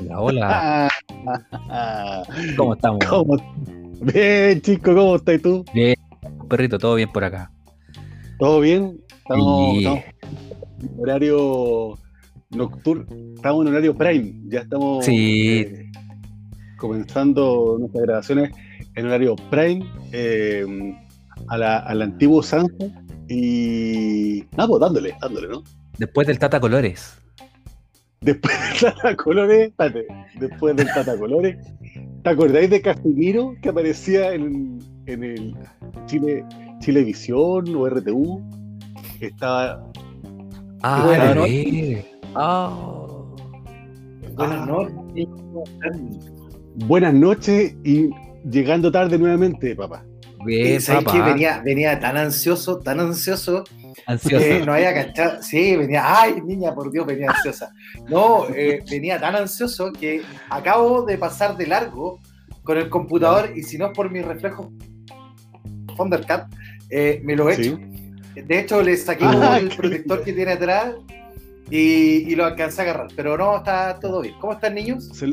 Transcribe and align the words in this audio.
Hola, 0.00 0.20
hola. 0.20 0.88
¿Cómo 2.56 2.74
estamos? 2.74 3.04
¿Cómo? 3.08 3.36
Bien, 4.00 4.60
chico, 4.60 4.94
¿cómo 4.94 5.16
estás 5.16 5.42
tú? 5.42 5.64
Bien, 5.74 5.94
perrito, 6.48 6.78
todo 6.78 6.94
bien 6.94 7.10
por 7.10 7.24
acá. 7.24 7.50
¿Todo 8.38 8.60
bien? 8.60 9.00
Estamos, 9.18 9.72
Sí. 9.72 9.78
estamos 9.78 10.04
en 10.80 11.00
horario 11.00 11.98
nocturno, 12.50 13.06
estamos 13.34 13.62
en 13.66 13.72
horario 13.72 13.96
prime, 13.96 14.34
ya 14.48 14.60
estamos 14.60 15.04
Sí. 15.04 15.60
eh, 15.60 15.90
comenzando 16.78 17.76
nuestras 17.78 18.04
grabaciones 18.04 18.50
en 18.94 19.06
horario 19.06 19.34
prime, 19.50 19.84
eh, 20.12 20.64
a, 21.48 21.58
la, 21.58 21.78
a 21.78 21.94
la 21.94 22.04
antigua 22.04 22.38
usanza 22.40 22.86
y 23.28 24.44
nada, 24.56 24.68
pues 24.68 24.80
dándole, 24.80 25.14
dándole, 25.20 25.48
¿no? 25.48 25.62
Después 25.98 26.26
del 26.26 26.38
Tata 26.38 26.60
Colores. 26.60 27.16
Después 28.20 28.54
del 28.80 28.92
Tata 28.94 29.16
Colores, 29.16 29.68
espérate, 29.68 30.06
después 30.40 30.76
del 30.76 30.86
Tata 30.88 31.16
Colores, 31.18 31.56
¿te 32.22 32.30
acordáis 32.30 32.70
de 32.70 32.80
Casimiro 32.82 33.54
que 33.62 33.68
aparecía 33.68 34.32
en, 34.34 34.78
en 35.06 35.22
el 35.24 35.54
Chile, 36.06 36.44
Chilevisión 36.80 37.74
o 37.76 37.88
RTU? 37.88 38.42
Estaba 39.20 39.84
Ah, 40.82 41.32
noches. 41.34 41.66
veras. 41.66 42.04
Ah. 42.34 42.94
Buenas 44.36 44.58
Ah. 44.62 44.66
noches. 44.66 45.26
buenas 46.86 47.14
noches 47.14 47.74
y 47.84 48.10
llegando 48.48 48.90
tarde 48.92 49.18
nuevamente, 49.18 49.74
papá. 49.74 50.04
Venía, 51.24 51.62
venía 51.64 51.98
tan 52.00 52.16
ansioso, 52.16 52.78
tan 52.78 53.00
ansioso, 53.00 53.64
Ansioso. 54.06 54.44
que 54.44 54.64
no 54.64 54.72
había 54.74 54.94
cachado. 54.94 55.42
Sí, 55.42 55.76
venía, 55.76 56.02
ay, 56.20 56.40
niña, 56.44 56.74
por 56.74 56.90
Dios, 56.90 57.06
venía 57.06 57.30
ansiosa. 57.30 57.72
No, 58.08 58.46
eh, 58.54 58.82
venía 58.90 59.20
tan 59.20 59.34
ansioso 59.36 59.92
que 59.92 60.22
acabo 60.50 61.02
de 61.02 61.18
pasar 61.18 61.56
de 61.56 61.66
largo 61.66 62.20
con 62.62 62.78
el 62.78 62.88
computador 62.88 63.52
y 63.54 63.62
si 63.62 63.78
no 63.78 63.86
es 63.86 63.92
por 63.92 64.10
mi 64.10 64.20
reflejo 64.22 64.72
Thundercat, 65.96 66.46
eh, 66.90 67.20
me 67.24 67.34
lo 67.36 67.48
he 67.50 67.54
hecho. 67.54 67.78
De 68.34 68.60
hecho, 68.60 68.82
le 68.82 68.96
saqué 68.96 69.24
Ah, 69.24 69.58
el 69.60 69.68
protector 69.68 70.22
que 70.22 70.32
tiene 70.32 70.52
atrás 70.52 70.94
y, 71.70 72.30
y 72.30 72.34
lo 72.36 72.44
alcancé 72.44 72.82
a 72.82 72.84
agarrar. 72.84 73.08
Pero 73.16 73.36
no, 73.36 73.56
está 73.56 73.98
todo 74.00 74.20
bien. 74.20 74.34
¿Cómo 74.40 74.52
están, 74.52 74.74
niños? 74.74 75.08
Se 75.12 75.26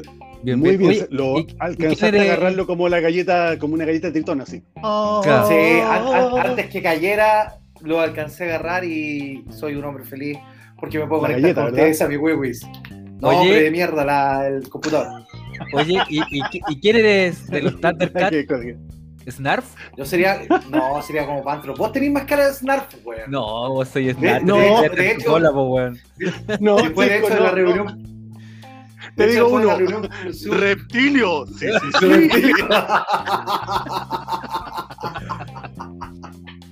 Bien, 0.45 0.59
muy 0.59 0.77
bien, 0.77 0.91
Oye, 0.91 1.07
lo 1.09 1.39
¿y- 1.39 1.47
y 1.49 1.55
alcanzaste 1.59 2.19
a 2.19 2.21
agarrarlo 2.21 2.67
como 2.67 2.87
la 2.87 2.99
galleta, 2.99 3.57
como 3.57 3.73
una 3.73 3.83
galleta 3.85 4.07
de 4.07 4.13
tritón 4.13 4.41
así. 4.41 4.61
Claro. 4.79 5.47
Sí, 5.47 5.55
an- 5.55 6.07
an- 6.07 6.47
antes 6.49 6.67
que 6.67 6.81
cayera, 6.83 7.57
lo 7.81 7.99
alcancé 7.99 8.43
a 8.43 8.47
agarrar 8.55 8.85
y 8.85 9.43
soy 9.49 9.75
un 9.75 9.83
hombre 9.85 10.03
feliz 10.05 10.37
porque 10.79 10.99
me 10.99 11.07
puedo 11.07 11.23
La 11.23 11.29
conectar 11.29 11.41
galleta, 11.55 11.61
con 11.63 11.71
ustedes 11.71 12.01
a 12.03 12.07
mi 12.07 12.17
wiwis. 12.17 12.61
No, 13.19 13.29
Oye. 13.29 13.37
hombre 13.39 13.61
de 13.63 13.71
mierda, 13.71 14.05
la- 14.05 14.47
el 14.47 14.69
computador. 14.69 15.07
Oye, 15.73 15.97
¿y, 16.09 16.19
y, 16.19 16.41
y 16.69 16.79
quién 16.79 16.95
eres 16.97 17.47
de 17.47 17.61
los 17.63 17.73
Thundercats? 17.81 18.35
¿Snarf? 19.27 19.65
Yo 19.97 20.05
sería, 20.05 20.41
no, 20.69 21.01
sería 21.01 21.25
como 21.25 21.43
Pantro. 21.43 21.73
Vos 21.75 21.91
tenés 21.91 22.11
más 22.11 22.25
cara 22.25 22.45
de 22.47 22.53
Snarf, 22.53 22.93
weón. 23.03 23.31
No, 23.31 23.69
vos 23.73 23.87
soy 23.87 24.13
Snarf. 24.13 24.43
no, 24.43 24.81
Te- 24.81 24.89
te- 24.91 24.95
de 25.01 25.11
hecho- 25.13 25.33
Hola, 25.33 25.51
po, 25.51 25.63
weón. 25.73 25.97
No, 26.59 26.75
Después 26.75 27.09
de 27.09 27.17
hecho 27.17 27.29
de 27.29 27.35
no, 27.35 27.43
la 27.43 27.83
no. 27.83 27.97
Te 29.15 29.27
digo 29.27 29.47
uno. 29.47 29.77
Reptilio. 30.51 31.45
Sí, 31.47 31.67
sí, 31.99 32.09
sí. 32.29 32.51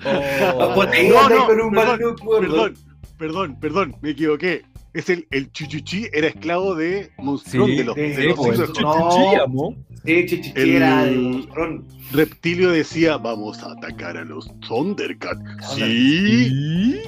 Oh. 0.06 0.82
Ahí 0.92 1.10
No, 1.10 1.30
no, 1.30 1.46
con 1.48 1.62
un 1.62 1.72
perdón. 1.72 2.00
Perdón, 2.40 2.74
perdón, 3.18 3.60
perdón, 3.60 3.96
me 4.02 4.10
equivoqué. 4.12 4.64
Es 4.94 5.10
el, 5.10 5.26
el 5.32 5.52
Chuchuchi 5.52 6.08
era 6.14 6.28
esclavo 6.28 6.76
de 6.76 7.10
Monstrón, 7.18 7.68
Sí, 7.68 7.78
de 7.78 7.84
los, 7.84 7.96
sí, 7.96 8.02
de 8.02 8.24
los 8.26 8.36
pues, 8.38 8.58
Simpsons. 8.58 8.80
no. 8.82 8.94
Chuchuchi, 9.10 9.36
amo. 9.44 9.76
Sí, 10.06 10.26
chichichi 10.28 10.52
El- 10.60 10.76
era 10.76 11.06
de 11.06 11.12
monstrón. 11.16 11.88
Reptilio 12.12 12.70
decía, 12.70 13.18
vamos 13.18 13.64
a 13.64 13.72
atacar 13.72 14.18
a 14.18 14.24
los 14.26 14.52
Thundercats. 14.60 15.42
Sí. 15.76 17.02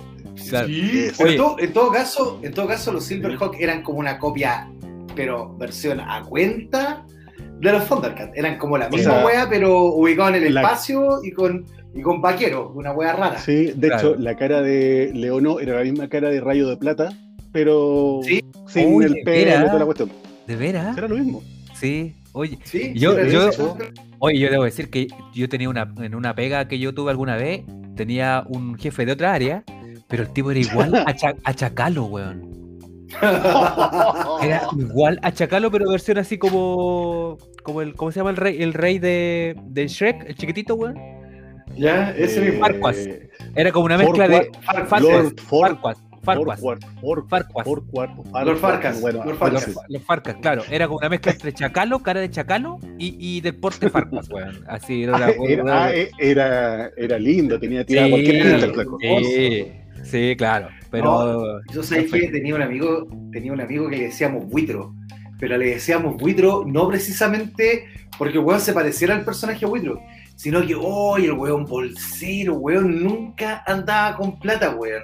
Claro. 0.50 0.68
Sí, 0.68 1.00
Eso. 1.00 1.16
pero 1.18 1.28
Oye. 1.28 1.36
en 1.36 1.38
todo, 1.38 1.60
en 1.60 1.74
todo 1.74 1.92
caso, 1.92 2.40
en 2.44 2.54
todo 2.54 2.68
caso, 2.68 2.92
los 2.92 3.04
Silverhawk 3.06 3.56
eran 3.60 3.84
como 3.84 4.00
una 4.00 4.18
copia, 4.20 4.68
pero 5.16 5.56
versión 5.58 6.00
a 6.00 6.22
cuenta 6.24 7.06
de 7.60 7.72
los 7.72 7.88
Thundercats. 7.88 8.32
Eran 8.36 8.58
como 8.58 8.78
la 8.78 8.90
misma 8.90 9.26
wea, 9.26 9.48
pero 9.50 9.86
ubicado 9.94 10.30
en 10.36 10.44
el 10.44 10.54
la- 10.54 10.62
espacio 10.62 11.20
y 11.24 11.32
con, 11.32 11.66
y 11.94 12.02
con 12.02 12.22
vaquero, 12.22 12.72
una 12.76 12.92
wea 12.92 13.14
rara. 13.14 13.38
Sí, 13.40 13.72
de 13.76 13.88
Claro. 13.88 14.10
hecho, 14.12 14.22
la 14.22 14.36
cara 14.36 14.62
de 14.62 15.12
Leono 15.14 15.60
era 15.60 15.76
la 15.78 15.84
misma 15.84 16.08
cara 16.10 16.30
de 16.30 16.42
Rayo 16.42 16.68
de 16.68 16.78
Plata, 16.78 17.10
pero 17.52 18.20
Sí. 18.24 18.44
sin 18.68 18.96
Oye, 18.96 19.08
el 19.08 19.14
pelo 19.24 19.42
y 19.42 19.46
mira. 19.46 19.66
toda 19.66 19.80
la 19.80 19.86
cuestión. 19.86 20.12
¿De 20.46 20.56
veras? 20.56 20.98
Era 20.98 21.08
lo 21.08 21.16
mismo. 21.16 21.42
Sí. 21.74 22.16
Oye, 22.34 22.60
Sí, 22.66 22.92
Yo- 22.96 23.18
yo- 23.28 23.48
eso. 23.50 23.78
oye, 24.20 24.38
yo 24.40 24.50
debo 24.52 24.66
decir 24.66 24.90
que 24.90 25.08
yo 25.34 25.48
tenía 25.48 25.70
una, 25.70 25.94
en 26.02 26.14
una 26.16 26.36
pega 26.36 26.68
que 26.68 26.78
yo 26.80 26.94
tuve 26.94 27.12
alguna 27.12 27.38
vez, 27.38 27.62
tenía 27.96 28.44
un 28.50 28.78
jefe 28.78 29.06
de 29.06 29.14
otra 29.14 29.34
área, 29.34 29.64
pero 30.10 30.24
el 30.24 30.30
tipo 30.34 30.52
era 30.52 30.60
igual 30.60 30.94
a, 31.08 31.16
Cha- 31.16 31.36
a 31.46 31.54
Chacalo, 31.54 32.04
weón. 32.06 32.65
Era 34.42 34.62
igual 34.78 35.20
a 35.22 35.32
Chacalo, 35.32 35.72
pero 35.72 35.90
versión 35.90 36.18
así 36.18 36.38
como. 36.38 37.38
como 37.64 37.82
el, 37.82 37.96
¿Cómo 37.96 38.12
se 38.12 38.20
llama 38.20 38.32
el 38.32 38.38
rey? 38.38 38.62
El 38.62 38.74
rey 38.74 39.00
de, 39.00 39.56
de 39.68 39.88
Shrek, 39.88 40.30
el 40.30 40.36
chiquitito, 40.36 40.76
weón. 40.76 40.96
Ya, 41.78 42.12
ese 42.12 42.40
Eh, 42.40 42.52
mismo. 42.52 42.66
Farquaad. 42.66 42.96
Era 43.56 43.72
como 43.72 43.86
una 43.86 43.98
mezcla 43.98 44.28
de. 44.28 44.52
Bueno, 46.62 46.88
Lord 48.44 48.60
bueno, 49.02 49.24
Los, 49.52 49.78
los 49.88 50.04
Farcas, 50.04 50.36
claro. 50.42 50.64
Era 50.72 50.88
como 50.88 50.98
una 50.98 51.10
mezcla 51.10 51.32
entre 51.32 51.54
Chacalo, 51.54 52.00
cara 52.00 52.20
de 52.20 52.30
Chacalo 52.32 52.80
y, 52.98 53.16
y 53.20 53.42
del 53.42 53.56
porte 53.56 53.90
Farcas, 53.90 54.30
weón. 54.30 54.64
Así 54.68 55.04
era 55.04 55.30
era, 55.48 55.86
ah, 55.86 55.96
eh, 55.96 56.10
era, 56.18 56.90
era 56.98 57.20
lindo, 57.20 57.60
tenía 57.60 57.86
tirada 57.86 58.08
Sí, 58.08 58.12
cualquier 58.12 58.42
pinta 58.42 58.66
el. 58.66 59.24
Sí, 59.24 59.72
sí, 60.04 60.36
claro. 60.38 60.70
Pero. 61.02 61.62
Yo 61.74 61.84
sé 61.84 62.06
que 62.06 62.28
tenía 62.30 62.56
un 62.56 62.62
amigo, 62.62 63.08
tenía 63.32 63.52
un 63.54 63.62
amigo 63.62 63.90
que 63.90 63.98
le 63.98 64.04
decíamos 64.06 64.46
buitro, 64.48 64.94
pero 65.40 65.58
le 65.58 65.68
decíamos 65.72 66.16
buitro 66.18 66.64
no 66.66 66.88
precisamente 66.88 67.86
porque 68.18 68.38
el 68.38 68.44
weón 68.46 68.62
se 68.62 68.72
pareciera 68.74 69.14
al 69.16 69.26
personaje 69.26 69.66
buitro, 69.66 70.00
sino 70.38 70.66
que, 70.66 70.74
oh, 70.80 71.18
el 71.18 71.34
weón 71.34 71.66
bolsero, 71.66 72.54
weón, 72.56 73.04
nunca 73.04 73.64
andaba 73.68 74.16
con 74.18 74.40
plata, 74.40 74.74
weón. 74.76 75.04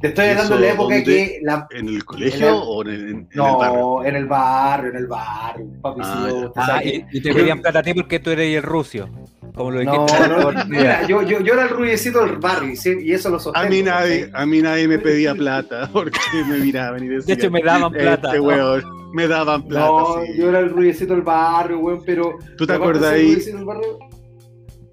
Te 0.00 0.08
estoy 0.08 0.26
¿Y 0.26 0.28
hablando 0.30 0.54
de 0.56 0.60
la 0.62 0.72
época 0.72 0.94
dónde? 0.94 1.04
que 1.04 1.38
la... 1.42 1.66
¿En 1.70 1.88
el 1.88 2.04
colegio 2.04 2.38
En 2.48 2.54
el- 2.54 2.60
o 2.62 2.82
en 2.82 2.88
el, 2.88 3.00
en 3.00 3.08
el 3.18 3.56
barrio? 3.56 3.80
No, 3.80 4.04
en 4.04 4.16
el 4.16 4.26
barrio, 4.26 4.90
en 4.90 4.96
el 4.96 5.06
barrio, 5.06 5.66
papi, 5.82 6.00
Ah, 6.04 6.28
usted 6.32 6.50
Ah, 6.56 6.80
y, 6.84 6.90
que- 6.90 7.06
y 7.12 7.20
te 7.22 7.34
pedían 7.34 7.60
plata 7.60 7.78
a 7.80 7.82
ti 7.82 7.92
porque 7.94 8.18
tú 8.18 8.30
eres 8.30 8.56
el 8.56 8.62
rucio. 8.62 9.08
Como 9.54 9.70
lo 9.72 9.80
dijiste. 9.80 10.28
no, 10.28 10.52
mira, 10.68 11.06
yo, 11.06 11.22
yo, 11.22 11.40
yo 11.40 11.52
era 11.54 11.64
el 11.64 11.68
rubiecito 11.70 12.24
del 12.24 12.36
barrio 12.38 12.70
y, 12.70 12.76
sí, 12.76 12.94
y 13.00 13.12
eso 13.12 13.28
lo 13.30 13.38
sostengo. 13.38 13.66
A 13.66 13.68
mí 13.68 13.82
nadie, 13.82 14.30
a 14.32 14.46
mí 14.46 14.62
nadie 14.62 14.88
me 14.88 14.98
pedía 14.98 15.34
plata 15.34 15.88
porque 15.92 16.18
me 16.48 16.58
miraban 16.58 17.02
y 17.04 17.08
De 17.08 17.16
decían. 17.16 17.38
hecho, 17.38 17.50
me 17.50 17.62
daban 17.62 17.92
plata. 17.92 18.28
Este 18.28 18.38
¿no? 18.38 18.44
weón, 18.44 18.82
me 19.12 19.26
daban 19.28 19.66
plata. 19.66 19.86
No, 19.86 20.22
sí. 20.24 20.32
yo 20.38 20.48
era 20.48 20.60
el 20.60 20.70
rubiecito 20.70 21.12
del 21.14 21.22
barrio, 21.22 21.78
weón, 21.80 22.02
pero... 22.06 22.38
¿Tú 22.56 22.66
te 22.66 22.72
de 22.72 22.78
acordás 22.78 23.12
ahí? 23.12 23.22
rubiecito 23.32 23.56
del 23.56 23.66
barrio, 23.66 23.98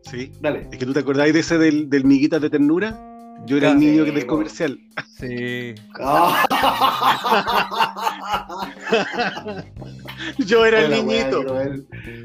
Sí. 0.09 0.31
Dale. 0.39 0.67
Es 0.71 0.77
que 0.77 0.85
tú 0.85 0.93
te 0.93 0.99
acordás 1.01 1.33
de 1.33 1.39
ese 1.39 1.57
del, 1.57 1.89
del 1.89 2.05
miguitas 2.05 2.41
de 2.41 2.49
ternura. 2.49 2.97
Yo 3.45 3.57
era 3.57 3.71
el 3.71 3.79
niño 3.79 4.05
que 4.05 4.11
del 4.13 4.25
comercial. 4.25 4.79
Sí. 5.19 5.75
Yo 10.39 10.65
era 10.65 10.81
el 10.85 10.91
niñito. 10.91 11.43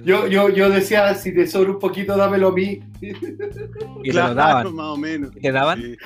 Yo, 0.04 0.26
yo, 0.26 0.48
yo 0.48 0.70
decía, 0.70 1.14
si 1.14 1.34
te 1.34 1.46
sobra 1.46 1.70
un 1.72 1.78
poquito, 1.78 2.16
dámelo 2.16 2.48
a 2.48 2.52
mí. 2.52 2.80
Y 3.00 3.12
te 3.12 4.10
Claro, 4.10 4.28
lo 4.28 4.34
daban. 4.34 4.74
más 4.74 4.86
o 4.86 4.96
menos. 4.96 5.30
¿Y 5.36 5.40
te 5.40 5.52
daban? 5.52 5.80
Sí. 5.80 5.96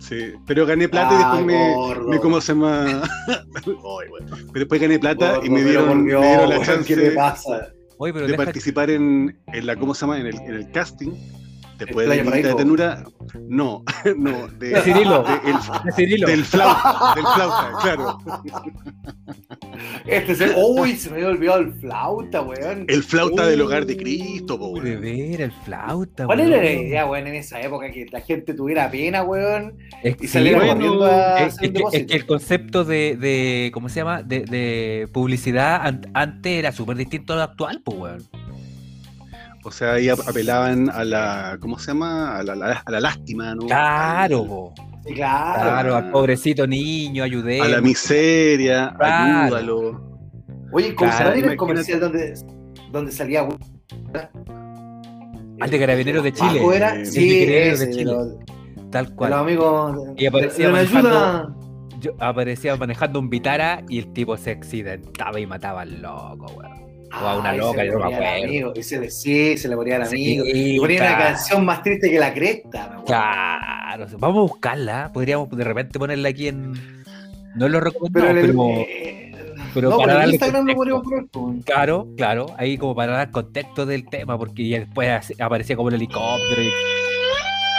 Sí, 0.00 0.32
pero 0.46 0.64
gané 0.64 0.88
plata 0.88 1.12
y 1.12 1.16
Ah, 1.16 1.18
después 1.18 1.44
me, 1.44 1.74
gordo. 1.74 2.08
me 2.08 2.18
¿cómo 2.20 2.40
se 2.40 2.52
llama? 2.52 3.02
Bueno. 3.66 4.26
Pero 4.30 4.60
después 4.60 4.80
gané 4.80 4.98
plata 4.98 5.40
y 5.42 5.50
me 5.50 5.62
dieron, 5.64 6.04
me 6.04 6.12
la 6.12 6.20
weón, 6.20 6.64
chance 6.64 6.84
¿Qué 6.94 6.96
le 6.96 7.10
pasa? 7.10 7.72
Oye, 7.98 8.12
pero 8.12 8.26
de 8.26 8.32
deja 8.32 8.44
participar 8.44 8.90
en, 8.90 9.36
en 9.52 9.66
la, 9.66 9.74
¿cómo 9.76 9.94
se 9.94 10.02
llama? 10.02 10.18
En 10.20 10.26
el, 10.26 10.36
en 10.36 10.54
el 10.54 10.70
casting. 10.70 11.10
Después 11.78 12.08
¿El 12.10 12.16
de 12.16 12.24
Playa 12.24 12.48
de? 12.48 12.54
Ternura. 12.54 13.04
No, 13.48 13.84
no, 14.16 14.48
de, 14.48 14.68
De 14.70 14.80
Cirilo. 14.82 15.22
de- 15.22 15.50
el- 15.50 15.84
de 15.84 15.92
Cirilo. 15.92 16.26
del 16.26 16.44
flauta, 16.44 17.12
del 17.14 17.24
flauta, 17.26 17.72
claro. 17.82 18.18
Este 20.06 20.32
es 20.32 20.40
el... 20.40 20.54
Uy, 20.56 20.96
se 20.96 21.10
me 21.10 21.16
había 21.16 21.28
olvidado 21.28 21.60
el 21.60 21.72
flauta, 21.74 22.42
weón. 22.42 22.84
El 22.88 23.02
flauta 23.04 23.46
del 23.46 23.60
hogar 23.60 23.86
de 23.86 23.96
Cristo, 23.96 24.58
po, 24.58 24.68
Uy, 24.70 24.80
de 24.80 24.90
weón. 24.96 25.02
ver, 25.30 25.40
el 25.42 25.52
flauta. 25.64 26.26
¿Cuál 26.26 26.38
weón. 26.40 26.52
era 26.52 26.62
la 26.64 26.70
idea, 26.72 27.06
weón, 27.06 27.26
en 27.28 27.34
esa 27.36 27.60
época? 27.60 27.90
Que 27.90 28.06
la 28.10 28.20
gente 28.20 28.54
tuviera 28.54 28.90
pena, 28.90 29.22
weón, 29.22 29.76
Es, 30.02 30.16
y 30.16 30.20
sí, 30.22 30.28
saliera 30.28 30.58
bueno, 30.58 30.74
corriendo 30.74 31.04
a 31.04 31.40
es, 31.40 31.54
hacer 31.54 31.54
es 31.54 31.54
un 31.54 31.60
que, 31.60 31.66
es 31.66 31.72
depósito. 31.74 32.06
que 32.08 32.16
el 32.16 32.26
concepto 32.26 32.84
de, 32.84 33.16
de 33.16 33.70
¿cómo 33.72 33.88
se 33.88 34.00
llama? 34.00 34.22
De, 34.22 34.40
de 34.40 35.08
publicidad 35.12 35.86
an- 35.86 36.10
antes 36.14 36.52
era 36.58 36.72
súper 36.72 36.96
distinto 36.96 37.34
a 37.34 37.36
lo 37.36 37.42
actual, 37.42 37.80
pues, 37.84 37.96
weón. 37.98 38.22
O 39.68 39.70
sea, 39.70 39.92
ahí 39.92 40.08
ap- 40.08 40.26
apelaban 40.26 40.88
a 40.90 41.04
la, 41.04 41.58
¿cómo 41.60 41.78
se 41.78 41.88
llama? 41.92 42.38
A 42.38 42.42
la, 42.42 42.82
a 42.84 42.90
la 42.90 43.00
lástima, 43.00 43.54
¿no? 43.54 43.66
Claro. 43.66 44.72
Sí, 45.06 45.12
claro. 45.14 45.62
Claro, 45.62 45.96
al 45.96 46.10
pobrecito 46.10 46.66
niño, 46.66 47.22
ayudé. 47.22 47.60
A 47.60 47.68
la 47.68 47.80
miseria, 47.82 48.94
Claro. 48.98 49.44
ayúdalo. 49.56 50.18
Oye, 50.72 50.94
¿cómo 50.94 51.10
Claro, 51.10 51.32
se 51.34 51.38
el 51.40 51.56
comercial 51.56 52.00
donde, 52.00 52.34
donde 52.90 53.12
salía? 53.12 53.46
Al 55.60 55.70
de 55.70 55.78
Carabineros 55.78 56.24
de 56.24 56.32
Chile. 56.32 56.62
Era? 56.74 57.04
Sí, 57.04 57.42
ese, 57.42 57.86
de 57.86 57.92
Chile. 57.92 58.12
Tal 58.90 59.14
cual. 59.14 59.30
los 59.30 59.40
amigos. 59.40 59.98
Y 60.16 60.26
aparecía 60.26 60.70
manejando- 60.70 61.08
ayuda. 61.10 61.54
Yo 62.00 62.12
aparecía 62.20 62.76
manejando 62.76 63.18
un 63.18 63.28
Vitara 63.28 63.82
y 63.88 63.98
el 63.98 64.12
tipo 64.12 64.36
se 64.36 64.52
accidentaba 64.52 65.40
y 65.40 65.46
mataba 65.46 65.82
al 65.82 66.00
loco, 66.00 66.46
weón. 66.56 66.87
O 67.10 67.14
a 67.26 67.38
una 67.38 67.50
Ay, 67.50 67.58
loca, 67.58 67.84
yo 67.84 67.98
no 67.98 68.10
me 68.10 68.14
acuerdo. 68.16 68.72
y 68.76 68.82
se 68.82 69.00
le, 69.00 69.10
sí, 69.10 69.56
se 69.56 69.68
le 69.68 69.76
ponía 69.76 69.96
al 69.96 70.02
amigo. 70.02 70.44
Sí, 70.44 70.74
y 70.74 70.78
ponía 70.78 71.00
una 71.00 71.16
claro. 71.16 71.24
canción 71.24 71.64
más 71.64 71.82
triste 71.82 72.10
que 72.10 72.18
la 72.18 72.34
cresta. 72.34 72.96
me. 72.98 73.04
Claro, 73.04 74.06
vamos 74.18 74.38
a 74.38 74.40
buscarla. 74.52 75.10
Podríamos 75.12 75.48
de 75.50 75.64
repente 75.64 75.98
ponerla 75.98 76.28
aquí 76.28 76.48
en. 76.48 76.72
No 77.56 77.66
lo 77.68 77.78
Pero 77.78 77.80
recomendado, 77.80 78.28
en 78.30 78.36
el, 78.38 78.46
pero, 78.46 78.68
eh, 78.68 79.32
pero 79.74 79.90
no, 79.90 79.96
para 79.96 80.12
pero 80.12 80.24
en 80.24 80.30
Instagram 80.30 80.60
contexto. 80.66 80.76
podríamos 80.76 81.02
poner. 81.04 81.24
pues. 81.32 81.64
Claro, 81.64 82.06
claro, 82.16 82.46
ahí 82.58 82.76
como 82.78 82.94
para 82.94 83.12
dar 83.14 83.30
contexto 83.30 83.86
del 83.86 84.06
tema, 84.08 84.38
porque 84.38 84.68
ya 84.68 84.78
después 84.80 85.32
aparecía 85.40 85.76
como 85.76 85.88
el 85.88 85.94
helicóptero. 85.96 86.62
y- 86.62 86.70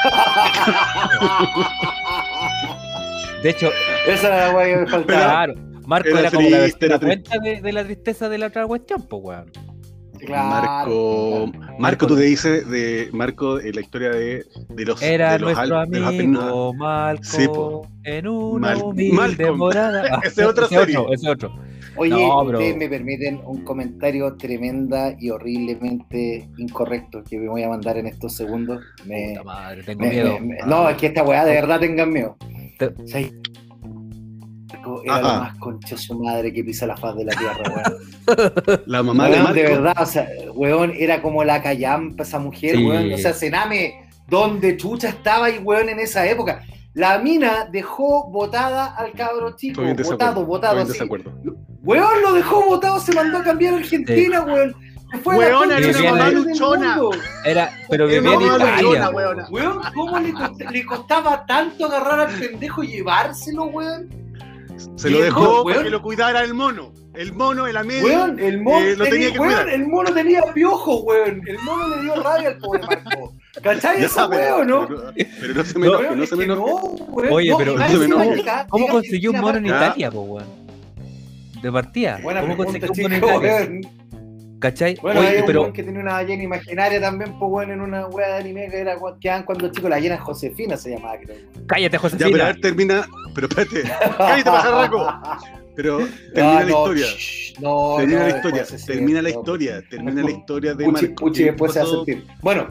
De 3.44 3.50
hecho, 3.52 3.70
Esa 4.08 4.28
era 4.28 4.54
la 4.54 4.66
que 4.66 4.76
me 4.78 4.88
faltaba. 4.88 5.20
claro, 5.22 5.54
Marco 5.90 6.08
Era 6.10 6.20
era, 6.20 6.32
como 6.32 6.50
la, 6.50 6.62
triste, 6.62 6.88
versión- 6.88 6.90
era 6.90 6.94
la 6.98 7.00
cuenta 7.00 7.40
de, 7.40 7.62
de 7.62 7.74
la 7.74 7.84
tristeza 7.84 8.30
de 8.30 8.38
la 8.38 8.46
otra 8.48 8.68
cuestión, 8.68 9.02
pues, 9.10 9.22
weón. 9.24 9.52
Claro, 10.20 10.50
Marco, 10.50 11.52
claro. 11.58 11.76
Marco, 11.80 12.06
tú 12.08 12.16
te 12.18 12.24
dices 12.24 12.70
de 12.70 13.10
Marco 13.14 13.58
en 13.62 13.74
la 13.74 13.80
historia 13.82 14.10
de, 14.10 14.46
de 14.68 14.86
los 14.86 15.02
Era 15.02 15.32
de 15.34 15.40
los 15.40 15.54
nuestro 15.54 15.80
Al- 15.80 15.90
de 15.90 16.00
los 16.00 16.10
amigo. 16.10 16.74
Malco 16.74 17.24
Sí, 17.24 17.48
po. 17.48 17.88
en 18.04 18.28
una 18.28 18.68
Mal- 18.76 18.82
humilde 18.84 19.16
Malcolm. 19.16 19.58
morada. 19.58 20.04
Ah, 20.12 20.20
Ese 20.26 20.42
es 20.42 20.48
otra 20.48 20.66
ese. 20.66 20.78
Otro, 20.78 21.14
ese 21.14 21.30
otro. 21.30 21.56
Oye, 21.96 22.12
No, 22.12 22.44
ustedes 22.44 22.76
me 22.78 22.88
permiten 22.90 23.42
un 23.46 23.64
comentario 23.64 24.36
tremenda 24.36 25.16
y 25.18 25.30
horriblemente 25.32 26.50
incorrecto 26.58 27.24
que 27.24 27.38
me 27.40 27.48
voy 27.48 27.64
a 27.64 27.70
mandar 27.70 27.98
en 27.98 28.08
estos 28.08 28.36
segundos. 28.36 28.84
Me, 29.06 29.30
Puta 29.32 29.44
madre, 29.46 29.84
tengo 29.84 30.02
me- 30.02 30.10
miedo. 30.10 30.34
me- 30.34 30.40
me- 30.42 30.58
no, 30.68 30.90
es 30.90 30.98
que 30.98 31.08
esta 31.08 31.24
weá 31.24 31.46
de 31.46 31.54
verdad 31.54 31.80
tengan 31.80 32.12
miedo. 32.12 32.36
Te- 32.78 32.88
O 32.88 33.08
era 34.78 35.20
lo 35.22 35.28
Ajá. 35.28 35.40
más 35.42 35.56
concha 35.58 35.98
su 35.98 36.18
madre 36.20 36.54
que 36.54 36.64
pisa 36.64 36.86
la 36.88 36.96
faz 36.98 37.16
de 37.16 37.26
la 37.26 37.32
tierra, 37.36 37.64
weón. 37.70 38.82
La 38.86 39.04
mamá 39.04 39.26
de 39.26 39.32
Weón, 39.32 39.44
Marco. 39.44 39.56
de 39.56 39.64
verdad, 39.64 39.96
o 40.00 40.06
sea, 40.06 40.28
weón, 40.54 40.94
era 40.98 41.22
como 41.22 41.44
la 41.44 41.62
callampa 41.62 42.24
esa 42.24 42.40
mujer, 42.40 42.76
Sí. 42.76 42.86
weón. 42.86 43.12
O 43.14 43.18
sea, 43.18 43.34
Sename, 43.34 44.08
¿dónde 44.28 44.78
chucha 44.78 45.10
estaba 45.10 45.50
y 45.50 45.58
weón 45.60 45.90
en 45.90 46.00
esa 46.00 46.26
época? 46.28 46.64
La 46.94 47.20
mina 47.20 47.68
dejó 47.72 48.30
botada 48.30 48.96
al 48.96 49.12
cabro 49.14 49.56
chico, 49.56 49.82
botado, 49.84 50.46
botado, 50.46 50.80
Estoy 50.80 50.82
en 50.82 50.82
así. 50.84 50.94
desacuerdo. 50.94 51.34
Weón 51.84 52.22
lo 52.22 52.34
dejó 52.34 52.66
botado, 52.66 53.00
se 53.00 53.14
mandó 53.14 53.38
a 53.38 53.44
cambiar 53.44 53.74
a 53.76 53.78
Argentina, 53.78 54.42
weón. 54.42 54.76
Se 55.12 55.18
fue 55.20 55.38
Weona, 55.38 55.78
era 55.80 55.88
una 56.00 56.12
mamá 56.12 56.30
luchona. 56.30 57.00
Era, 57.44 57.72
pero 57.90 58.06
vivía 58.06 58.32
en 58.34 58.42
Italia. 58.42 58.82
luchona, 58.82 59.10
po. 59.12 59.18
weona. 59.18 59.48
Weón, 59.50 59.80
¿cómo 59.96 60.20
le, 60.20 60.34
cost- 60.34 60.72
le 60.72 60.86
costaba 60.86 61.46
tanto 61.48 61.86
agarrar 61.88 62.20
al 62.30 62.36
pendejo 62.40 62.84
y 62.84 62.88
llevárselo, 62.90 63.66
weón? 63.66 64.08
Se 64.96 65.10
lo 65.10 65.20
dejó 65.22 65.64
para 65.64 65.84
que 65.84 65.90
lo 65.90 66.02
cuidara 66.02 66.44
el 66.44 66.54
mono. 66.54 66.92
El 67.16 67.34
mono, 67.34 67.68
el 67.68 67.76
amigo. 67.76 68.06
Weón, 68.08 68.40
el 68.40 68.62
mono, 68.62 68.86
Eh, 68.86 68.96
lo 68.96 69.04
tenía, 69.06 69.10
tenía 69.30 69.34
que 69.34 69.40
weón, 69.40 69.70
el 69.70 69.88
mono 69.88 70.14
tenía 70.14 70.42
piojo, 70.54 71.02
weón. 71.02 71.42
El 71.48 71.60
mono 71.60 71.96
le 71.96 72.02
dio 72.04 72.16
rabia 72.16 72.50
al 72.50 72.58
pobre 72.60 72.82
Marco. 72.86 73.34
¿Cachai 73.62 74.04
esa 74.04 74.28
weón, 74.28 74.68
no? 74.68 74.88
Pero, 74.88 75.04
pero 75.42 75.54
no 75.56 75.64
se 75.66 75.80
me 75.80 75.88
No, 75.88 75.92
enoje, 75.94 76.06
Weón, 76.06 76.18
no 76.18 76.24
es 76.24 76.30
se 76.30 76.36
me 76.36 76.46
que 76.46 76.52
enoje. 76.54 76.72
no. 76.72 77.32
Oye, 77.36 77.50
No, 77.50 77.58
pero 77.58 77.78
no 77.78 77.88
se 77.88 77.98
me 77.98 78.44
¿Cómo 78.70 78.88
consiguió 78.88 79.32
un 79.32 79.40
mono 79.42 79.58
en 79.58 79.66
Italia, 79.66 80.12
po, 80.12 80.22
weón? 80.22 80.48
De 81.62 81.72
partida. 81.72 82.20
Buena 82.24 82.42
¿Cómo 82.42 82.56
pregunta, 82.56 82.88
consiguió 82.88 83.08
un 83.18 83.22
mono 83.22 83.38
en 83.38 83.80
Italia? 83.80 83.90
¿Cachai? 84.60 84.98
Bueno, 85.02 85.22
Oye, 85.22 85.30
hay 85.30 85.38
un 85.40 85.46
pero 85.46 85.62
weón 85.62 85.74
que 85.74 85.84
tenía 85.84 86.02
una 86.02 86.14
ballena 86.14 86.44
imaginaria 86.44 87.00
también, 87.00 87.38
pues 87.40 87.52
weón, 87.52 87.72
en 87.72 87.82
una 87.82 88.08
weá 88.08 88.28
de 88.28 88.34
anime 88.42 88.68
que 88.70 88.78
era 88.80 88.96
que 89.20 89.28
daban 89.30 89.44
cuando 89.44 89.72
chicos 89.72 89.90
la 89.90 90.00
llenan 90.00 90.18
Josefina 90.20 90.76
se 90.76 90.90
llamaba, 90.92 91.18
creo. 91.18 91.36
cállate, 91.66 91.82
Ya, 91.82 91.90
pero 91.90 91.98
a 91.98 92.10
Josefina. 92.10 92.44
ver, 92.46 92.62
termina. 92.62 93.08
Pero 93.36 93.48
espérate. 93.48 93.84
Cállate, 94.18 94.44
pajarraco. 94.44 95.08
Pero 95.76 95.98
termina 96.34 96.58
Ah, 96.60 96.64
la 96.64 96.70
no, 96.70 96.78
historia. 96.78 97.06
No, 97.62 97.96
Termina 97.98 98.20
no, 98.20 98.28
la 98.28 98.36
historia. 98.36 98.66
Termina 98.86 99.22
la 99.22 99.30
historia. 99.30 99.84
Termina 99.90 100.24
la 100.24 100.32
historia 100.32 100.74
de 100.76 100.86
Puchi, 100.86 101.06
Marco. 101.06 101.16
Puchi 101.26 101.40
¿Qué 101.40 101.46
después 101.46 101.72
se 101.74 101.80
va 101.80 101.86
a 101.86 101.88
sentir. 101.90 102.26
Bueno, 102.42 102.68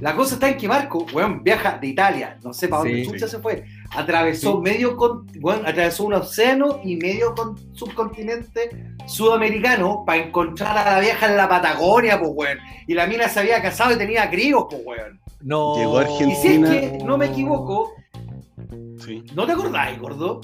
la 0.00 0.14
cosa 0.14 0.34
está 0.34 0.48
en 0.50 0.56
que 0.56 0.68
Marco, 0.68 1.04
weón, 1.12 1.42
viaja 1.42 1.78
de 1.78 1.86
Italia, 1.88 2.38
no 2.44 2.52
sé 2.52 2.68
para 2.68 2.82
dónde 2.82 3.04
Sí. 3.04 3.10
chucha 3.10 3.26
se 3.26 3.38
fue. 3.40 3.64
Atravesó 3.90 4.60
medio 4.60 4.96
con, 4.96 5.26
weón, 5.40 5.66
atravesó 5.66 6.04
un 6.04 6.14
océano 6.14 6.80
y 6.84 6.96
medio 6.96 7.34
con, 7.34 7.56
subcontinente 7.74 8.70
sudamericano 9.06 10.04
para 10.06 10.22
encontrar 10.26 10.76
a 10.76 10.94
la 10.94 11.00
vieja 11.00 11.26
en 11.30 11.36
la 11.36 11.48
Patagonia, 11.48 12.18
pues 12.18 12.30
weón. 12.34 12.58
Y 12.86 12.94
la 12.94 13.06
mina 13.06 13.28
se 13.28 13.40
había 13.40 13.60
casado 13.62 13.92
y 13.92 13.96
tenía 13.98 14.28
críos, 14.30 14.66
pues 14.70 14.82
weón. 14.84 15.20
No. 15.40 15.76
Llegó 15.76 15.98
a 15.98 16.04
Y 16.04 16.16
si 16.16 16.24
es 16.24 16.38
Argentina. 16.38 16.70
que 16.98 16.98
no 17.04 17.16
me 17.18 17.26
equivoco, 17.26 17.92
Sí. 19.04 19.24
¿no 19.34 19.46
te 19.46 19.52
acordáis, 19.52 19.98
gordo? 19.98 20.40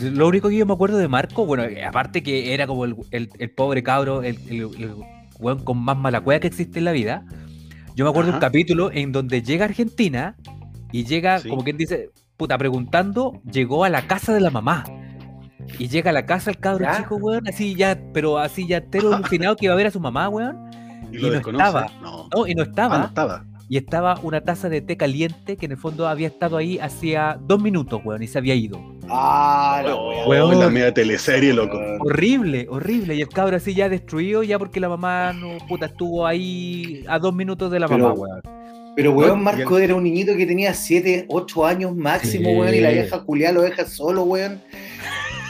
Lo 0.00 0.28
único 0.28 0.48
que 0.48 0.56
yo 0.56 0.64
me 0.64 0.72
acuerdo 0.72 0.96
de 0.96 1.08
Marco, 1.08 1.44
bueno, 1.44 1.64
aparte 1.86 2.22
que 2.22 2.54
era 2.54 2.66
como 2.66 2.84
el, 2.86 2.96
el- 3.10 3.28
el 3.38 3.50
pobre 3.50 3.82
cabro, 3.82 4.22
el, 4.22 4.38
el, 4.48 4.60
el 4.82 4.94
weón 5.38 5.62
con 5.64 5.76
más 5.78 5.96
mala 5.98 6.20
cueva 6.22 6.40
que 6.40 6.46
existe 6.46 6.78
en 6.78 6.86
la 6.86 6.92
vida. 6.92 7.24
Yo 7.94 8.04
me 8.04 8.10
acuerdo 8.10 8.30
Ajá. 8.30 8.38
un 8.38 8.40
capítulo 8.40 8.90
en 8.92 9.12
donde 9.12 9.42
llega 9.42 9.64
a 9.64 9.68
Argentina 9.68 10.36
y 10.92 11.04
llega, 11.04 11.40
Sí. 11.40 11.48
como 11.50 11.64
quien 11.64 11.76
dice, 11.76 12.10
puta, 12.38 12.56
preguntando, 12.56 13.40
llegó 13.50 13.84
a 13.84 13.90
la 13.90 14.06
casa 14.06 14.32
de 14.32 14.40
la 14.40 14.50
mamá. 14.50 14.84
Y 15.78 15.88
llega 15.88 16.10
a 16.10 16.14
la 16.14 16.24
casa 16.24 16.50
el 16.50 16.58
cabro 16.58 16.84
¿Ya? 16.86 16.96
chico, 16.96 17.16
weón, 17.16 17.46
así 17.46 17.74
ya, 17.74 17.98
pero 18.14 18.38
así 18.38 18.66
ya 18.66 18.78
entero 18.78 19.12
alucinado 19.14 19.56
que 19.56 19.66
iba 19.66 19.74
a 19.74 19.76
ver 19.76 19.88
a 19.88 19.90
su 19.90 20.00
mamá, 20.00 20.28
weón. 20.30 20.56
Y 21.12 21.16
Y 21.16 21.18
lo 21.20 21.26
no 21.28 21.32
desconoce. 21.34 21.64
estaba. 21.66 21.86
No. 22.00 22.28
No, 22.34 22.46
y 22.46 22.54
no 22.54 22.62
estaba. 22.62 22.94
Ah, 22.94 22.98
no 23.00 23.06
estaba. 23.06 23.44
Y 23.70 23.76
estaba 23.76 24.18
una 24.22 24.40
taza 24.40 24.70
de 24.70 24.80
té 24.80 24.96
caliente 24.96 25.58
que 25.58 25.66
en 25.66 25.72
el 25.72 25.78
fondo 25.78 26.08
había 26.08 26.28
estado 26.28 26.56
ahí 26.56 26.78
hacía 26.78 27.38
dos 27.42 27.60
minutos, 27.60 28.00
weón, 28.02 28.22
y 28.22 28.26
se 28.26 28.38
había 28.38 28.54
ido. 28.54 28.80
Ah, 29.10 29.82
la 29.84 29.94
Oh. 29.94 30.26
Weón. 30.28 30.58
la 30.58 30.70
media 30.70 30.94
teleserie, 30.94 31.52
loco. 31.52 31.78
Horrible, 32.00 32.66
horrible. 32.70 33.14
Y 33.16 33.20
el 33.20 33.28
cabro 33.28 33.56
así 33.56 33.74
ya 33.74 33.88
destruido, 33.90 34.42
ya 34.42 34.58
porque 34.58 34.80
la 34.80 34.88
mamá 34.88 35.32
no, 35.34 35.58
puta, 35.66 35.86
estuvo 35.86 36.26
ahí 36.26 37.04
a 37.08 37.18
dos 37.18 37.34
minutos 37.34 37.70
de 37.70 37.80
la 37.80 37.88
Pero- 37.88 38.08
mamá, 38.08 38.14
weón. 38.14 38.40
Pero, 38.98 39.12
weón, 39.12 39.44
Marco 39.44 39.78
era 39.78 39.94
un 39.94 40.02
niñito 40.02 40.36
que 40.36 40.44
tenía 40.44 40.74
7, 40.74 41.26
8 41.28 41.64
años 41.66 41.94
máximo, 41.94 42.50
Sí. 42.50 42.56
weón, 42.56 42.74
y 42.74 42.80
la 42.80 42.90
vieja 42.90 43.22
culiá 43.22 43.52
lo 43.52 43.62
deja 43.62 43.86
solo, 43.86 44.24
weón. 44.24 44.60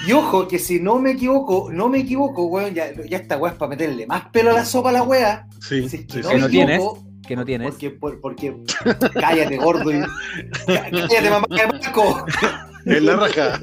Y 0.06 0.12
ojo, 0.12 0.46
que 0.46 0.58
si 0.58 0.80
no 0.80 0.98
me 0.98 1.12
equivoco, 1.12 1.70
no 1.72 1.88
me 1.88 2.00
equivoco, 2.00 2.44
weón, 2.44 2.74
ya, 2.74 2.92
ya 3.08 3.16
esta 3.16 3.38
weá 3.38 3.52
es 3.52 3.58
para 3.58 3.70
meterle 3.70 4.06
más 4.06 4.26
pelo 4.28 4.50
a 4.50 4.52
la 4.52 4.64
sopa 4.66 4.90
a 4.90 4.92
la 4.92 5.02
weá. 5.02 5.46
Sí, 5.66 5.88
Si 5.88 5.88
sí, 5.88 5.96
es 5.96 6.12
sí. 6.12 6.20
que 6.20 6.36
no 6.36 6.40
me 6.44 6.48
tienes. 6.50 6.76
equivoco, 6.76 7.04
Que 7.26 7.36
no 7.36 7.44
tienes. 7.46 7.70
Porque, 7.70 7.90
por- 7.90 8.20
porque, 8.20 8.54
cállate, 9.14 9.56
gordo. 9.56 9.90
y- 9.92 10.02
cállate, 10.66 11.30
mamá 11.30 11.46
de 11.48 11.66
Marco. 11.66 12.26
En 12.84 13.06
la 13.06 13.16
raja. 13.16 13.60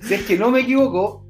Si 0.00 0.14
es 0.14 0.22
que 0.24 0.36
no 0.36 0.50
me 0.50 0.60
equivoco, 0.60 1.23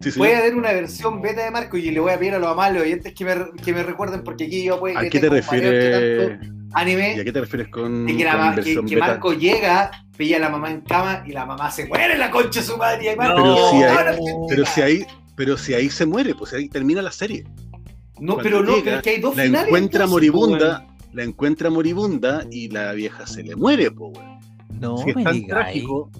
Sí, 0.00 0.10
sí. 0.10 0.18
puede 0.18 0.36
haber 0.36 0.54
una 0.54 0.72
versión 0.72 1.22
beta 1.22 1.42
de 1.44 1.50
Marco 1.50 1.76
y 1.78 1.90
le 1.90 2.00
voy 2.00 2.12
a 2.12 2.18
pedir 2.18 2.34
a 2.34 2.38
los 2.38 2.50
amables 2.50 2.82
oyentes 2.82 3.14
que 3.14 3.24
me, 3.24 3.34
que 3.64 3.72
me 3.72 3.82
recuerden 3.82 4.22
porque 4.22 4.44
aquí 4.44 4.62
yo 4.64 4.78
puede 4.78 4.96
¿A 4.96 5.00
que 5.00 5.10
qué 5.10 5.20
te 5.20 5.28
refieres? 5.30 6.38
tanto 6.38 6.56
Anime. 6.74 7.14
¿Y 7.16 7.20
a 7.20 7.24
qué 7.24 7.32
te 7.32 7.40
refieres 7.40 7.68
con, 7.68 8.06
que, 8.06 8.24
la 8.24 8.32
con 8.32 8.40
ma- 8.40 8.50
que- 8.50 8.56
versión 8.56 8.86
que 8.86 8.94
beta? 8.96 9.06
Marco 9.06 9.32
llega, 9.32 9.90
pilla 10.16 10.36
a 10.36 10.40
la 10.40 10.50
mamá 10.50 10.70
en 10.70 10.82
cama 10.82 11.24
y 11.26 11.32
la 11.32 11.46
mamá 11.46 11.70
se 11.70 11.86
muere 11.86 12.12
en 12.12 12.18
la 12.18 12.30
concha 12.30 12.60
de 12.60 12.66
su 12.66 12.76
madre. 12.76 13.04
Y 13.04 13.08
ahí 13.08 13.16
Marco, 13.16 13.36
Pero 13.36 13.46
"No, 13.54 13.70
si 13.70 13.76
hay- 13.76 13.82
ahora 13.96 14.14
sí". 14.16 14.22
Pero 14.48 14.66
si 14.66 14.80
ahí, 14.82 15.06
pero 15.36 15.56
si 15.56 15.74
ahí 15.74 15.88
se 15.88 16.04
muere, 16.04 16.34
pues 16.34 16.52
ahí 16.52 16.68
termina 16.68 17.00
la 17.00 17.12
serie. 17.12 17.44
no, 18.20 18.34
cuando 18.34 18.42
pero 18.42 18.62
no, 18.62 18.74
pero 18.84 18.96
es 18.96 19.02
que 19.02 19.10
hay 19.10 19.20
dos 19.20 19.34
La 19.36 19.44
finales. 19.44 19.66
encuentra 19.68 20.04
entonces, 20.04 20.30
pues, 20.30 20.40
moribunda, 20.40 20.86
la 21.14 21.22
encuentra 21.24 21.70
moribunda 21.70 22.44
y 22.50 22.68
la 22.68 22.92
vieja 22.92 23.26
se 23.26 23.42
le 23.42 23.56
muere, 23.56 23.90
po, 23.90 24.08
weón. 24.08 24.36
No 24.78 24.98
si 24.98 25.10
es 25.10 25.16
me 25.16 25.24
tan 25.24 25.32
digas. 25.34 25.48
trágico. 25.60 26.10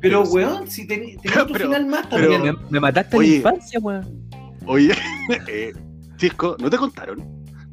Pero, 0.00 0.22
pero- 0.22 0.32
weón, 0.32 0.70
si 0.70 0.84
otro 0.84 1.46
Pero- 1.52 1.66
final 1.66 1.86
más 1.86 2.06
pero- 2.08 2.30
también. 2.30 2.56
Me, 2.62 2.70
me 2.70 2.80
mataste 2.80 3.16
en 3.16 3.20
Oye. 3.20 3.30
la 3.30 3.36
infancia, 3.36 3.80
weón. 3.80 4.30
Oye, 4.66 4.94
eh, 5.48 5.72
Chisco, 6.16 6.56
¿no 6.60 6.70
te 6.70 6.76
contaron? 6.76 7.18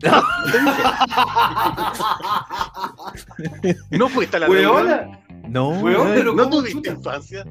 No. 0.04 0.12
No 3.92 4.10
fuiste 4.10 4.38
a 4.38 4.42
la. 4.42 4.50
Weona, 4.50 5.20
No, 5.48 5.70
Weón, 5.70 5.84
weón. 5.84 6.08
pero 6.16 6.34
No 6.34 6.44
¿cómo 6.44 6.58
tuviste 6.62 6.90
infancia. 6.90 7.46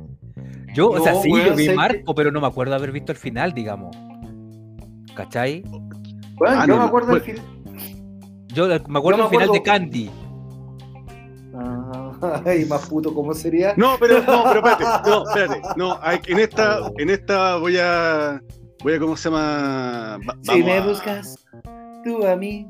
Yo, 0.75 0.91
o 0.91 1.01
sea, 1.01 1.15
sí, 1.23 1.31
weón, 1.31 1.47
yo 1.51 1.57
vi 1.57 1.69
Marco, 1.71 2.15
pero 2.15 2.31
no 2.33 2.41
me 2.41 2.47
acuerdo 2.47 2.75
haber 2.75 2.91
visto 2.93 3.13
el 3.13 3.19
final, 3.19 3.53
digamos. 3.55 3.97
¿Cachai? 5.15 5.63
weón, 6.37 6.59
Ah, 6.59 6.67
yo 6.67 6.75
no, 6.75 6.81
me 6.83 6.89
acuerdo 6.89 7.11
pues- 7.11 7.25
del 7.27 7.37
final. 7.37 7.51
Yo 8.49 8.67
me 8.89 8.99
acuerdo 8.99 9.19
Yo 9.19 9.25
el 9.25 9.31
me 9.31 9.37
final 9.39 9.53
de 9.53 9.63
Candy. 9.63 10.11
Ah, 12.35 12.43
Ay, 12.47 12.65
más 12.65 12.89
puto, 12.89 13.13
¿cómo 13.15 13.35
sería? 13.35 13.75
No, 13.77 13.97
pero, 14.01 14.23
no, 14.23 14.45
pero 14.45 14.67
espérate, 14.69 14.85
no, 15.11 15.29
espérate. 15.29 15.61
No, 15.77 15.99
hay- 16.03 16.21
en 16.27 16.39
esta, 16.41 16.79
en 16.99 17.11
esta 17.11 17.57
voy 17.57 17.77
a, 17.81 18.43
voy 18.83 18.95
a, 18.95 18.99
¿cómo 18.99 19.17
se 19.17 19.29
llama? 19.31 20.19
Va- 20.29 20.37
si 20.43 20.63
me 20.63 20.79
a- 20.79 20.81
buscas, 20.87 21.39
tú 22.05 22.27
a 22.27 22.37
mí 22.37 22.67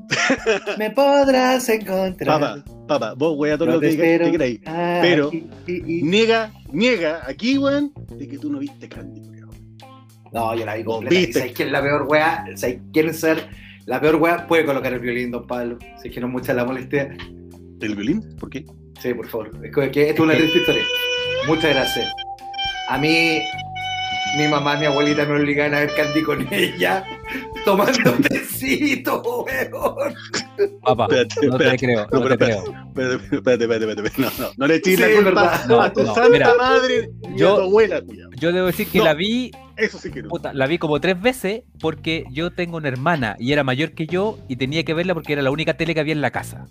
me 0.79 0.91
podrás 0.91 1.69
encontrar. 1.69 2.41
Papá, 2.41 2.65
papá, 2.87 3.15
vos, 3.15 3.37
weá, 3.39 3.57
todo 3.57 3.67
No 3.69 3.75
lo 3.75 3.81
que 3.81 3.91
te 3.97 4.31
queráis. 4.31 4.61
Pero- 4.65 5.29
aquí, 5.29 5.49
y- 5.67 5.99
y- 5.99 6.03
Niega, 6.03 6.53
niega 6.73 7.23
aquí, 7.27 7.59
weón, 7.59 7.93
de 8.17 8.29
que 8.29 8.39
tú 8.39 8.51
no 8.51 8.59
viste 8.59 8.89
Candy, 8.89 9.21
weón. 9.21 9.51
No, 10.33 10.55
yo 10.57 10.65
la 10.67 10.75
vi 10.75 10.83
completa. 10.85 11.15
¿Y 11.15 11.19
viste. 11.27 11.39
sabes 11.41 11.55
quién 11.55 11.69
es 11.69 11.73
la 11.73 11.81
peor 11.83 12.07
weá? 12.09 12.45
¿Sabes 12.57 12.81
quién 12.93 13.09
es 13.09 13.21
ser 13.21 13.49
la 13.87 14.01
peor 14.01 14.17
weá? 14.17 14.47
Puede 14.49 14.65
colocar 14.67 14.93
el 14.93 14.99
violín, 14.99 15.31
don 15.31 15.47
Pablo. 15.47 15.79
Si 16.03 16.09
es 16.09 16.15
que 16.15 16.21
no 16.21 16.29
mucha 16.29 16.53
la 16.55 16.65
molestia. 16.65 17.17
¿El 17.81 17.95
violín? 17.95 18.37
¿Por 18.41 18.51
qué? 18.51 18.65
Sí, 19.01 19.13
por 19.15 19.29
favor. 19.29 19.51
Es 19.63 19.75
que, 19.75 19.91
que 19.91 20.11
esto 20.11 20.23
es 20.23 20.29
una 20.29 20.35
triste 20.37 20.59
historia. 20.59 20.83
Muchas 21.47 21.75
gracias. 21.75 22.13
A 22.89 22.99
mí, 22.99 23.41
mi 24.39 24.49
mamá, 24.49 24.77
mi 24.77 24.87
abuelita 24.87 25.25
me 25.27 25.39
obligaban 25.41 25.75
a 25.75 25.81
ver 25.81 25.95
Candy 25.95 26.23
con 26.23 26.47
ella, 26.53 27.05
tomando 27.65 28.13
tecito, 28.29 29.23
weón. 29.23 30.15
Papá, 30.83 31.05
Espérate, 31.11 31.47
no 31.49 31.59
te 31.59 31.77
creo, 31.77 32.07
No, 32.13 32.21
te 32.21 32.35
espérate, 32.35 32.45
creo. 32.45 32.59
espérate, 32.89 33.37
espérate, 33.37 33.65
espérate, 33.65 34.09
espérate. 34.09 34.23
No, 34.23 34.31
no, 34.47 34.53
no 34.57 34.67
le 34.67 34.75
eches 34.77 34.97
Sí, 34.97 35.01
la 35.03 35.23
culpa 35.23 35.85
a 35.85 35.93
tu 35.93 36.05
santa 36.07 36.29
mira. 36.29 36.55
madre 36.57 37.11
y 37.35 37.39
Yo- 37.39 37.53
a 37.55 37.57
tu 37.57 37.63
abuela, 37.63 38.01
cuidado. 38.03 38.31
Yo 38.39 38.53
debo 38.53 38.67
decir 38.67 38.87
que 38.89 38.99
No. 38.99 39.05
la 39.05 39.15
vi, 39.15 39.51
Eso 39.77 39.99
sí 39.99 40.11
que 40.11 40.23
no. 40.23 40.29
puta, 40.29 40.53
la 40.53 40.67
vi 40.67 40.79
como 40.79 41.01
tres 41.01 41.21
veces 41.21 41.63
porque 41.81 42.25
yo 42.31 42.53
tengo 42.53 42.77
una 42.77 42.89
hermana 42.89 43.37
y 43.39 43.53
era 43.53 43.65
mayor 43.65 43.93
que 43.93 44.07
yo 44.07 44.39
y 44.49 44.57
tenía 44.57 44.85
que 44.85 44.95
verla 44.95 45.15
porque 45.15 45.33
era 45.33 45.43
la 45.43 45.51
única 45.51 45.75
tele 45.77 45.95
que 45.95 46.01
había 46.01 46.13
en 46.13 46.21
la 46.21 46.31
casa. 46.31 46.67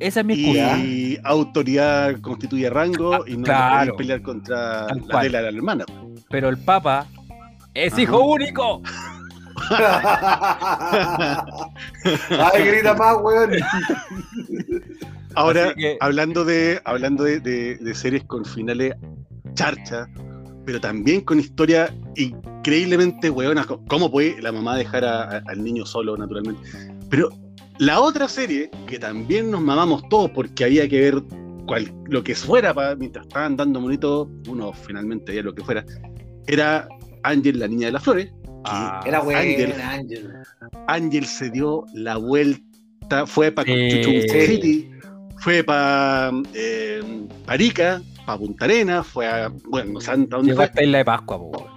Esa 0.00 0.20
es 0.20 0.26
mi 0.26 0.34
excusa. 0.34 0.78
Y 0.78 1.18
autoridad 1.24 2.20
constituye 2.20 2.70
rango 2.70 3.26
y 3.26 3.36
no 3.36 3.44
Claro. 3.44 3.96
pelear 3.96 4.22
contra 4.22 4.86
la 5.08 5.20
de 5.22 5.30
la 5.30 5.40
hermana. 5.48 5.84
Pero 6.30 6.48
el 6.48 6.58
papa 6.58 7.06
es 7.74 7.92
Ajá. 7.92 8.02
hijo 8.02 8.20
único. 8.20 8.82
Ay, 12.54 12.64
grita 12.64 12.94
más, 12.94 13.16
weón. 13.22 13.50
Ahora, 15.34 15.74
que- 15.74 15.96
hablando 16.00 16.44
de 16.44 16.80
hablando 16.84 17.24
de, 17.24 17.40
de- 17.40 17.76
de 17.76 17.94
series 17.94 18.24
con 18.24 18.44
finales 18.44 18.94
charcha, 19.54 20.06
pero 20.64 20.80
también 20.80 21.20
con 21.22 21.38
historia 21.40 21.92
increíblemente 22.16 23.30
hueonas. 23.30 23.66
¿Cómo 23.88 24.10
puede 24.10 24.40
la 24.40 24.52
mamá 24.52 24.76
dejar 24.76 25.04
a- 25.04 25.22
a- 25.24 25.42
al 25.48 25.62
niño 25.64 25.84
solo, 25.86 26.16
naturalmente? 26.16 26.60
Pero 27.10 27.30
la 27.78 28.00
otra 28.00 28.28
serie, 28.28 28.70
que 28.86 28.98
también 28.98 29.50
nos 29.50 29.60
mamamos 29.60 30.08
todos 30.08 30.30
porque 30.30 30.64
había 30.64 30.88
que 30.88 31.00
ver 31.00 31.22
cual- 31.66 31.92
lo 32.06 32.22
que 32.24 32.34
fuera 32.34 32.72
pa- 32.74 32.94
mientras 32.96 33.26
estaban 33.26 33.56
dando 33.56 33.80
bonito, 33.80 34.30
uno 34.48 34.72
finalmente 34.72 35.32
veía 35.32 35.42
lo 35.42 35.54
que 35.54 35.62
fuera, 35.62 35.84
era 36.46 36.88
Ángel, 37.22 37.58
la 37.58 37.68
niña 37.68 37.86
de 37.86 37.92
las 37.92 38.02
flores. 38.02 38.32
Ah, 38.64 39.02
Era 39.06 39.20
buena, 39.20 39.40
Ángel. 39.40 39.72
Ángel. 39.80 40.32
Ángel 40.88 41.24
se 41.26 41.50
dio 41.50 41.84
la 41.94 42.16
vuelta, 42.16 43.26
fue 43.26 43.52
para 43.52 43.66
Sí. 43.66 44.02
City, 44.28 44.90
fue 45.38 45.62
para 45.62 46.32
Parica, 47.46 48.02
para 48.26 48.38
Punta 48.38 48.64
Arena, 48.64 49.02
fue 49.04 49.26
a, 49.26 49.50
bueno, 49.68 49.92
no 49.94 50.00
sé 50.00 50.10
a 50.10 50.16
dónde 50.16 50.42
Llegó 50.48 50.56
fue, 50.56 50.64
hasta 50.66 50.82
Isla 50.82 50.98
de 50.98 51.04
Pascua, 51.04 51.38
po. 51.38 51.67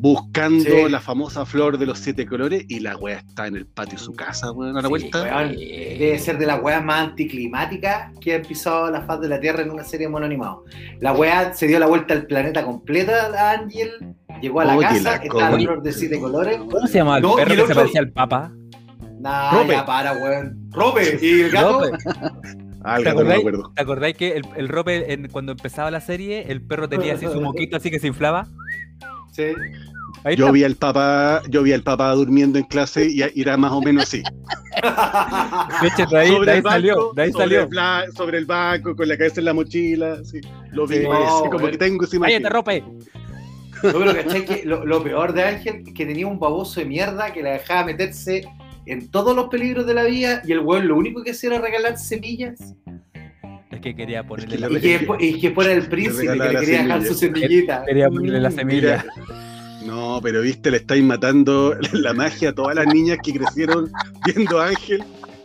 Buscando 0.00 0.64
Sí. 0.64 0.88
la 0.88 1.00
famosa 1.00 1.44
flor 1.44 1.76
de 1.76 1.86
los 1.86 1.98
siete 1.98 2.24
colores 2.24 2.64
y 2.68 2.78
la 2.80 2.96
wea 2.96 3.18
está 3.18 3.46
en 3.48 3.56
el 3.56 3.66
patio 3.66 3.98
de 3.98 4.04
su 4.04 4.12
casa, 4.12 4.52
weón, 4.52 4.72
a 4.76 4.82
la 4.82 4.82
Sí, 4.82 4.88
vuelta. 4.88 5.22
Weón, 5.22 5.56
debe 5.56 6.18
ser 6.20 6.38
de 6.38 6.46
las 6.46 6.62
weas 6.62 6.84
más 6.84 7.08
anticlimáticas 7.08 8.12
que 8.20 8.36
han 8.36 8.42
pisado 8.42 8.90
la 8.90 9.02
faz 9.02 9.20
de 9.20 9.28
la 9.28 9.40
Tierra 9.40 9.62
en 9.62 9.70
una 9.70 9.82
serie 9.84 10.06
de 10.06 10.12
mono 10.12 10.24
animado. 10.26 10.64
La 11.00 11.12
wea 11.12 11.52
se 11.52 11.66
dio 11.66 11.78
la 11.80 11.86
vuelta 11.86 12.14
al 12.14 12.26
planeta 12.26 12.64
completa, 12.64 13.28
la 13.28 13.50
Ángel, 13.52 13.90
llegó 14.40 14.60
a 14.60 14.66
la 14.66 14.76
Oye, 14.76 14.86
casa, 14.86 15.02
la 15.02 15.16
estaba 15.16 15.50
la 15.50 15.58
flor 15.58 15.82
de 15.82 15.92
siete 15.92 16.20
colores. 16.20 16.58
¿Cómo 16.58 16.86
se 16.86 16.98
llama 16.98 17.16
el 17.16 17.22
No, 17.22 17.34
perro 17.34 17.52
el 17.54 17.60
que 17.60 17.66
se 17.66 17.74
parecía 17.74 18.00
al 18.00 18.12
papa? 18.12 18.52
Nah, 19.20 19.50
Rope. 19.52 19.72
ya 19.72 19.84
para, 19.84 20.12
weón. 20.12 20.68
Rope, 20.70 21.18
y 21.20 21.40
el 21.40 21.50
gato. 21.50 21.80
Rope. 21.82 21.98
Ah, 22.84 22.98
¿Te 22.98 23.02
gato 23.02 23.24
no 23.24 23.28
me 23.30 23.34
acordáis? 23.34 23.64
¿Te 23.74 23.82
acordáis 23.82 24.16
que 24.16 24.36
el, 24.36 24.42
el 24.56 24.68
Rope, 24.68 25.12
en- 25.12 25.28
cuando 25.28 25.50
empezaba 25.50 25.90
la 25.90 26.00
serie, 26.00 26.44
el 26.52 26.62
perro 26.62 26.88
tenía 26.88 27.14
así 27.14 27.26
su 27.26 27.40
moquito 27.40 27.76
así 27.76 27.90
que 27.90 27.98
se 27.98 28.06
inflaba? 28.06 28.46
Sí. 29.32 29.52
Ahí 30.28 30.36
Yo 30.36 30.44
está. 30.46 30.52
vi 30.52 30.64
al 30.64 30.74
papá, 30.74 31.42
yo 31.48 31.62
vi 31.62 31.72
al 31.72 31.82
papá 31.82 32.12
durmiendo 32.12 32.58
en 32.58 32.64
clase 32.66 33.06
y 33.06 33.22
y 33.34 33.40
era 33.40 33.56
más 33.56 33.72
o 33.72 33.80
menos 33.80 34.02
así. 34.02 34.22
De 35.80 35.88
hecho, 35.88 36.06
de 36.10 36.18
ahí, 36.18 36.30
de 36.44 36.50
ahí 36.50 36.58
el 36.58 36.62
salió, 36.62 36.94
banco, 36.96 37.12
de 37.14 37.22
ahí 37.22 37.32
sobre 37.32 37.44
salió. 37.44 37.60
el 37.62 37.68
bla- 37.68 38.12
sobre 38.14 38.38
el 38.38 38.44
banco, 38.46 38.94
con 38.96 39.08
la 39.08 39.16
cabeza 39.16 39.40
en 39.40 39.44
la 39.46 39.54
mochila, 39.54 40.18
sí. 40.24 40.40
Lo 40.72 40.86
vi, 40.86 40.96
Sí. 40.98 41.04
parece, 41.06 41.30
No, 41.30 41.40
como 41.44 41.56
weón. 41.56 41.70
que 41.70 41.78
tengo 41.78 42.04
esa 42.04 42.18
¡Cállate, 42.20 42.46
imagen. 42.46 42.98
No, 43.82 43.92
pero 43.92 44.14
¿cachai? 44.14 44.44
Que 44.44 44.62
lo, 44.66 44.84
lo 44.84 45.02
peor 45.02 45.32
de 45.32 45.44
Ángel 45.44 45.84
es 45.86 45.94
que 45.94 46.04
tenía 46.04 46.26
un 46.26 46.38
baboso 46.38 46.80
de 46.80 46.86
mierda 46.86 47.32
que 47.32 47.42
la 47.42 47.50
dejaba 47.52 47.84
meterse 47.84 48.44
en 48.86 49.10
todos 49.10 49.34
los 49.34 49.48
peligros 49.48 49.86
de 49.86 49.94
la 49.94 50.04
vida 50.04 50.42
y 50.44 50.52
el 50.52 50.58
weón 50.60 50.88
lo 50.88 50.96
único 50.96 51.22
que 51.22 51.30
hacía 51.30 51.50
era 51.50 51.60
regalar 51.60 51.96
semillas. 51.96 52.74
Es 53.70 53.80
que 53.80 53.94
quería 53.94 54.24
ponerle 54.26 54.56
Es 54.56 54.60
la 54.60 54.68
que 54.68 54.74
Y 54.76 54.80
que, 54.80 54.98
después- 54.98 55.22
y 55.22 55.40
que 55.40 55.50
fuera 55.52 55.72
el 55.72 55.86
príncipe 55.88 56.26
que 56.26 56.34
le 56.36 56.58
quería 56.58 56.82
dejar 56.82 57.02
semilla. 57.02 57.08
su 57.08 57.14
semillita. 57.14 57.84
Quería 57.86 58.08
ponerle 58.08 58.40
la 58.40 58.50
semilla. 58.50 59.04
No, 59.88 60.20
pero 60.22 60.42
viste, 60.42 60.70
le 60.70 60.76
estáis 60.78 61.02
matando 61.02 61.74
la 61.92 62.12
magia 62.12 62.50
a 62.50 62.52
todas 62.54 62.74
las 62.76 62.86
niñas 62.86 63.18
que 63.22 63.32
crecieron 63.34 63.90
viendo 64.24 64.60
a 64.60 64.66
Ángel 64.68 65.02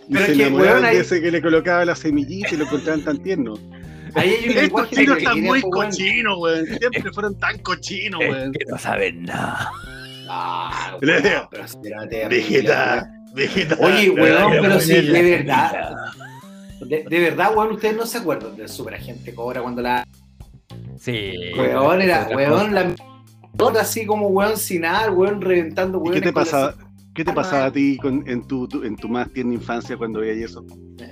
y 0.10 0.14
Pero 0.14 0.26
se 0.26 0.44
ahí- 0.44 0.96
de 0.96 1.02
ese 1.02 1.22
que 1.22 1.32
le 1.32 1.42
colocaba 1.42 1.86
la 1.86 1.96
semillita 1.96 2.54
y 2.54 2.58
lo 2.58 2.66
encontraban 2.66 3.04
tan 3.04 3.18
tierno. 3.24 3.54
Ahí 4.16 4.30
hay 4.46 4.50
un 4.52 4.58
Estos 4.66 4.90
chinos 4.92 5.18
están 5.18 5.42
muy 5.42 5.62
cochinos, 5.62 6.38
weón. 6.40 6.66
Siempre 6.78 7.12
fueron 7.14 7.40
tan 7.40 7.58
cochinos, 7.60 8.22
Es 8.22 8.30
weón. 8.30 8.52
que 8.52 8.66
no 8.70 8.78
saben 8.78 9.24
nada. 9.24 9.72
Ah, 10.30 10.98
Le 11.02 11.20
weón, 11.20 11.48
pero 11.50 11.64
espérate, 11.64 12.28
Vegeta, 12.28 13.10
Vegeta. 13.34 13.78
Oye, 13.80 14.10
weón, 14.12 14.52
pero 14.62 14.80
sí, 14.80 14.94
de 15.02 15.22
verdad. 15.38 15.96
De, 16.82 17.04
de 17.10 17.20
verdad, 17.20 17.56
weón, 17.56 17.72
ustedes 17.72 17.96
no 17.96 18.06
se 18.06 18.18
acuerdan 18.20 18.56
del 18.58 18.68
Super 18.70 18.96
Agente 18.96 19.34
Cobra 19.34 19.62
cuando 19.62 19.82
la. 19.82 20.06
Sí. 21.00 21.32
Weón, 21.58 22.02
era, 22.02 22.28
weón, 22.36 22.74
la. 22.76 22.94
Otra 23.60 23.81
así 23.81 24.05
como 24.05 24.27
weón 24.29 24.57
sin 24.57 24.81
nada, 24.81 25.12
weón 25.12 25.41
reventando, 25.41 25.98
¿Y 26.00 26.01
weón. 26.01 26.13
qué 26.15 26.22
te 26.22 26.33
pasaba? 26.33 26.75
¿Qué 27.13 27.24
te 27.24 27.31
pasaba 27.31 27.65
a 27.65 27.72
ti 27.72 27.98
con- 27.98 28.27
en, 28.27 28.48
tu, 28.48 28.67
tu- 28.67 28.81
en 28.83 28.95
tu 28.95 29.07
más 29.07 29.31
tierna 29.31 29.53
infancia 29.53 29.95
cuando 29.95 30.22
veías 30.22 30.50
eso? 30.50 30.65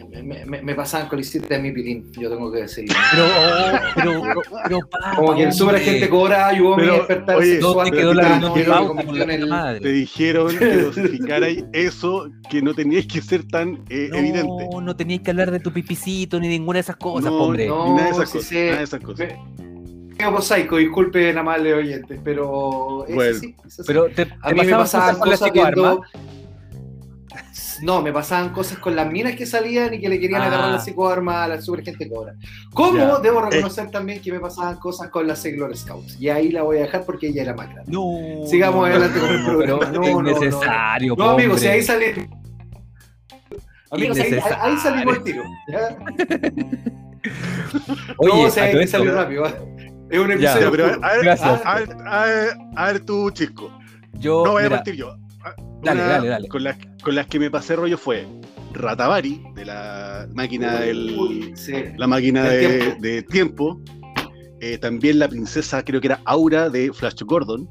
Me, 0.09 0.45
me, 0.45 0.61
me- 0.63 0.73
pasaban 0.75 1.07
colicitas 1.07 1.47
de 1.47 1.59
mi 1.59 1.71
pilín, 1.71 2.11
yo 2.13 2.27
tengo 2.27 2.51
que 2.51 2.61
decir. 2.61 2.85
Pero, 3.11 3.25
oh, 3.25 3.79
pero, 3.95 4.41
pero, 4.67 4.79
papa, 4.89 5.15
Como 5.15 5.35
que 5.35 5.43
el 5.43 5.53
Super. 5.53 5.75
Agente 5.75 6.09
Cobra 6.09 6.47
ayudó 6.47 6.73
a 6.73 6.77
mi 6.77 6.83
Pero, 6.83 6.95
despertar 6.95 7.35
oye, 7.37 7.51
sexual. 7.53 7.75
No 7.77 7.83
te 7.83 7.89
pero 7.91 8.01
quedó 8.01 8.13
la 8.15 8.39
no, 8.39 8.87
convirtió 8.87 9.25
la 9.45 9.71
el- 9.73 9.81
Te 9.81 9.89
dijeron 9.91 10.57
que 10.57 10.77
dosificarais 10.77 11.65
eso, 11.71 12.29
que 12.49 12.61
no 12.63 12.73
teníais 12.73 13.05
que 13.05 13.21
ser 13.21 13.47
tan 13.47 13.83
eh, 13.89 14.09
evidente. 14.11 14.67
No, 14.71 14.81
no 14.81 14.95
tenías 14.95 15.21
que 15.21 15.29
hablar 15.29 15.51
de 15.51 15.59
tu 15.59 15.71
pipicito 15.71 16.39
ni 16.39 16.47
ninguna 16.47 16.77
de 16.77 16.81
esas 16.81 16.95
cosas, 16.95 17.31
No, 17.31 17.43
hombre. 17.43 17.67
no. 17.67 17.89
ni 17.89 17.93
nada 17.93 18.05
de 18.05 18.11
esas 18.11 18.29
sí 18.31 18.37
cosas. 18.39 18.51
Nada 18.53 18.77
de 18.77 18.83
esas 18.83 19.01
cosas. 19.01 19.33
Medio 20.21 20.35
prosaico, 20.35 20.77
disculpen 20.77 21.37
amables 21.37 21.73
oyentes, 21.75 22.19
pero 22.23 23.05
Bueno. 23.09 23.37
así. 23.37 23.55
Pero 23.87 24.05
te, 24.09 24.23
a 24.41 24.49
te 24.49 24.55
mí 24.55 24.65
me 24.65 24.71
pasaban 24.73 25.19
cosas 25.19 25.51
viendo... 25.51 26.01
No, 27.83 27.99
me 28.03 28.13
pasaban 28.13 28.49
cosas 28.53 28.77
con 28.77 28.95
las 28.95 29.11
minas 29.11 29.35
que 29.35 29.47
salían 29.47 29.91
y 29.95 29.99
que 29.99 30.07
le 30.07 30.19
querían 30.19 30.41
Ah. 30.43 30.45
agarrar 30.47 30.69
la 30.69 30.77
psicoarma 30.79 31.43
a 31.43 31.47
la 31.47 31.61
super 31.61 31.83
gente 31.83 32.07
cobra. 32.07 32.35
Como 32.73 32.95
Ya. 32.97 33.17
debo 33.19 33.41
reconocer 33.41 33.89
también 33.89 34.21
que 34.21 34.31
me 34.31 34.39
pasaban 34.39 34.77
cosas 34.77 35.09
con 35.09 35.25
la 35.25 35.35
Sailor 35.35 35.75
Scouts. 35.75 36.17
Y 36.19 36.29
ahí 36.29 36.51
la 36.51 36.61
voy 36.61 36.77
a 36.77 36.81
dejar 36.81 37.03
porque 37.05 37.29
ella 37.29 37.41
era 37.41 37.55
más 37.55 37.69
grande. 37.73 37.91
No. 37.91 38.45
Sigamos 38.45 38.81
no, 38.81 38.85
adelante 38.85 39.19
no, 39.19 39.25
con 39.25 39.35
el 39.35 39.41
no, 39.41 39.47
programa. 39.47 39.85
No, 39.85 39.91
no, 40.01 40.21
no. 40.21 40.29
es 40.29 40.39
necesario, 40.39 41.15
No, 41.17 41.29
amigos, 41.31 41.59
si 41.59 41.65
hombre. 41.65 41.79
ahí 41.79 41.83
sale. 41.83 42.29
Amigos, 43.89 44.19
ahí, 44.19 44.39
ahí- 44.61 44.77
salimos 44.77 45.17
el 45.17 45.23
tiro. 45.23 45.43
¿ya? 45.67 45.97
Oye, 48.17 48.31
no, 48.33 48.41
o 48.41 48.49
sea, 48.51 48.63
hay 48.65 48.77
que 48.77 48.87
salir 48.87 49.11
rápido. 49.11 49.43
Es 50.11 50.19
un 50.19 50.27
Ya, 50.27 50.33
episodio. 50.35 50.61
Ya, 50.65 50.71
pero 50.71 50.85
a 51.05 51.11
ver, 51.13 51.23
Gracias. 51.23 51.61
a 51.65 51.75
ver, 51.79 51.89
a 52.05 52.25
ver, 52.25 52.49
a 52.75 52.85
ver 52.91 52.99
tú, 53.05 53.31
chico. 53.31 53.71
yo, 54.13 54.43
No 54.45 54.51
voy 54.51 54.63
a 54.65 54.69
partir 54.69 54.95
yo. 54.95 55.15
Ah, 55.43 55.55
Dale, 55.83 56.01
dale, 56.03 56.27
dale. 56.27 56.47
Con 56.47 56.63
las, 56.63 56.77
con 57.03 57.15
las 57.15 57.25
que 57.27 57.39
me 57.39 57.49
pasé 57.49 57.75
rollo 57.75 57.97
fue 57.97 58.27
Ratavari, 58.73 59.41
de 59.55 59.65
la 59.65 60.27
máquina 60.33 60.79
del. 60.81 61.17
Uy, 61.17 61.53
sí. 61.55 61.73
La 61.97 62.07
máquina 62.07 62.43
Del 62.43 62.61
de 62.61 62.77
tiempo. 62.79 63.01
de 63.01 63.23
tiempo. 63.23 63.81
Eh, 64.59 64.77
también 64.77 65.17
la 65.17 65.27
princesa, 65.27 65.83
creo 65.83 65.99
que 66.01 66.07
era 66.07 66.21
Aura 66.25 66.69
de 66.69 66.93
Flash 66.93 67.21
Gordon. 67.23 67.67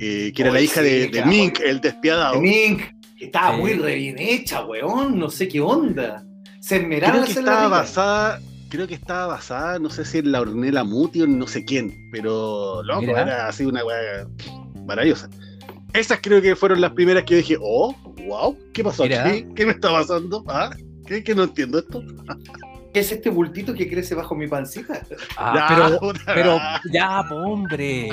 eh, 0.00 0.32
que 0.34 0.42
era 0.42 0.50
la 0.52 0.60
hija 0.60 0.80
sí, 0.82 0.86
de, 0.88 1.08
de 1.08 1.24
Mink, 1.24 1.60
el 1.60 1.80
despiadado. 1.80 2.40
Mink, 2.40 2.80
que 3.18 3.26
estaba 3.26 3.54
Sí. 3.54 3.60
muy 3.60 3.74
re 3.74 3.94
bien 3.96 4.16
hecha, 4.18 4.64
weón. 4.64 5.18
No 5.18 5.28
sé 5.30 5.46
qué 5.48 5.60
onda. 5.60 6.24
Se 6.60 6.76
esmeraron 6.76 7.22
Creo 7.22 7.34
que 7.34 7.38
estaba 7.40 7.68
basada, 7.68 8.40
creo 8.68 8.86
que 8.86 8.94
estaba 8.94 9.26
basada, 9.26 9.78
no 9.78 9.90
sé 9.90 10.04
si 10.04 10.18
en 10.18 10.32
la 10.32 10.40
Ornella 10.40 10.84
Muti 10.84 11.22
o 11.22 11.24
en 11.24 11.38
no 11.38 11.46
sé 11.46 11.64
quién, 11.64 12.08
pero 12.12 12.82
loco, 12.82 13.02
Mira. 13.02 13.22
era 13.22 13.48
así 13.48 13.64
una 13.64 13.84
weá 13.84 14.26
maravillosa. 14.86 15.28
Esas 15.94 16.18
creo 16.22 16.42
que 16.42 16.54
fueron 16.54 16.80
las 16.80 16.92
primeras 16.92 17.24
que 17.24 17.32
yo 17.34 17.36
dije, 17.38 17.56
oh, 17.60 17.94
wow, 18.26 18.56
¿qué 18.74 18.84
pasó 18.84 19.04
Mira. 19.04 19.26
aquí? 19.26 19.46
¿Qué 19.56 19.64
me 19.66 19.72
está 19.72 19.90
pasando? 19.90 20.44
¿Ah? 20.48 20.70
¿Qué, 21.06 21.24
¿Qué 21.24 21.34
no 21.34 21.44
entiendo 21.44 21.78
esto? 21.78 22.02
¿Qué 22.92 23.00
es 23.00 23.12
este 23.12 23.30
bultito 23.30 23.74
que 23.74 23.88
crece 23.88 24.14
bajo 24.14 24.34
mi 24.34 24.46
pancita? 24.46 25.02
ah, 25.36 25.52
Ya, 25.54 25.98
pero, 25.98 26.12
pero, 26.26 26.58
ya, 26.92 27.20
hombre. 27.20 28.08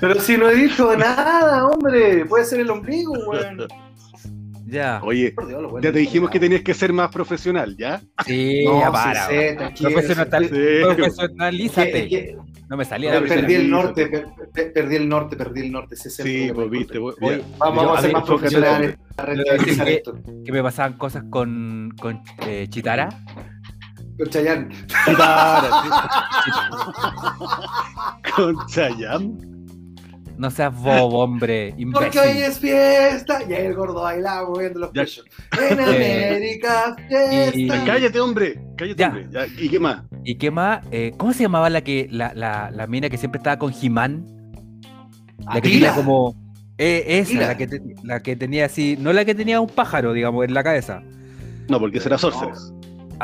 Pero 0.00 0.20
si 0.20 0.36
no 0.36 0.48
he 0.48 0.54
dicho 0.54 0.96
nada, 0.96 1.66
hombre. 1.66 2.24
Puede 2.26 2.44
ser 2.44 2.60
el 2.60 2.70
ombligo, 2.70 3.12
weón. 3.28 3.66
Ya. 4.72 5.00
Oye, 5.04 5.34
Dios, 5.46 5.70
bueno 5.70 5.80
ya 5.84 5.92
te 5.92 5.98
dijimos 5.98 6.30
que 6.30 6.40
tenías 6.40 6.62
que 6.62 6.72
ser 6.72 6.94
más 6.94 7.10
profesional, 7.10 7.76
¿ya? 7.76 8.00
Sí, 8.24 8.64
No, 8.64 8.80
ya 8.80 8.86
sí 8.86 8.92
para. 8.92 9.26
sé, 9.26 9.36
weón. 9.38 9.56
tranquilo, 9.58 9.90
Profesional- 9.90 10.48
sí, 10.48 10.54
Sí. 10.54 10.82
Profesionalízate. 10.82 12.02
Es 12.04 12.08
que- 12.08 12.36
No 12.70 12.76
me 12.78 12.84
salía 12.86 13.10
per- 13.12 13.22
la 13.22 13.28
perdí 13.28 13.54
el 13.54 13.70
norte, 13.70 14.06
per- 14.06 14.26
per- 14.54 14.72
perdí 14.72 14.96
el 14.96 15.06
norte, 15.08 15.36
perdí 15.36 15.60
el 15.60 15.72
norte. 15.72 15.94
ese 15.94 16.08
es 16.08 16.18
el 16.20 16.26
Sí, 16.26 16.50
pues 16.54 16.70
viste. 16.70 16.96
Oye, 16.98 17.14
mira. 17.20 17.38
Vamos, 17.58 17.84
Yo- 17.84 17.94
a 17.94 18.00
ser 18.00 18.12
más 18.14 18.22
profesionales 18.24 18.96
que- 19.76 19.94
esto. 19.96 20.14
que 20.42 20.52
me 20.52 20.62
pasaban 20.62 20.94
cosas 20.94 21.24
con, 21.28 21.92
con 22.00 22.22
eh, 22.46 22.66
Chitara. 22.70 23.10
Con 24.16 24.28
Chayanne. 24.30 24.68
Con 28.36 28.56
Chayam. 28.68 29.51
No 30.38 30.50
seas 30.50 30.74
bobo, 30.74 31.20
hombre. 31.22 31.74
Porque 31.92 32.18
hoy 32.18 32.38
es 32.38 32.58
fiesta. 32.58 33.40
Y 33.48 33.52
ahí 33.52 33.66
el 33.66 33.74
gordo 33.74 34.02
bailaba 34.02 34.48
moviendo 34.48 34.80
los 34.80 34.92
Ya. 34.92 35.02
pechos. 35.02 35.24
En 35.70 35.80
América, 35.80 36.96
fiesta. 37.08 37.58
Y- 37.58 37.68
Cállate, 37.86 38.20
hombre. 38.20 38.60
Cállate, 38.76 38.98
Ya. 39.00 39.08
hombre. 39.08 39.26
Ya, 39.30 39.46
¿Y 39.58 39.68
qué 39.68 39.78
más? 39.78 40.02
¿Y 40.24 40.34
qué 40.36 40.50
más? 40.50 40.84
Eh, 40.90 41.12
¿Cómo 41.16 41.32
se 41.32 41.42
llamaba 41.42 41.68
la 41.70 41.82
que 41.82 42.08
la, 42.10 42.32
la, 42.34 42.70
la 42.70 42.86
mina 42.86 43.08
que 43.10 43.18
siempre 43.18 43.38
estaba 43.38 43.58
con 43.58 43.72
Jimán? 43.72 44.26
La 45.46 45.60
que 45.60 45.68
tenía 45.70 45.94
como. 45.94 46.34
Eh, 46.78 47.04
esa, 47.20 47.34
la 47.40 47.56
que, 47.56 47.66
te- 47.66 47.82
la 48.02 48.20
que 48.20 48.34
tenía 48.36 48.64
así. 48.66 48.96
No 48.98 49.12
la 49.12 49.24
que 49.24 49.34
tenía 49.34 49.60
un 49.60 49.68
pájaro, 49.68 50.12
digamos, 50.12 50.44
en 50.44 50.54
la 50.54 50.62
cabeza. 50.64 51.02
No, 51.68 51.78
porque 51.78 52.00
será 52.00 52.18
Sorceress. 52.18 52.72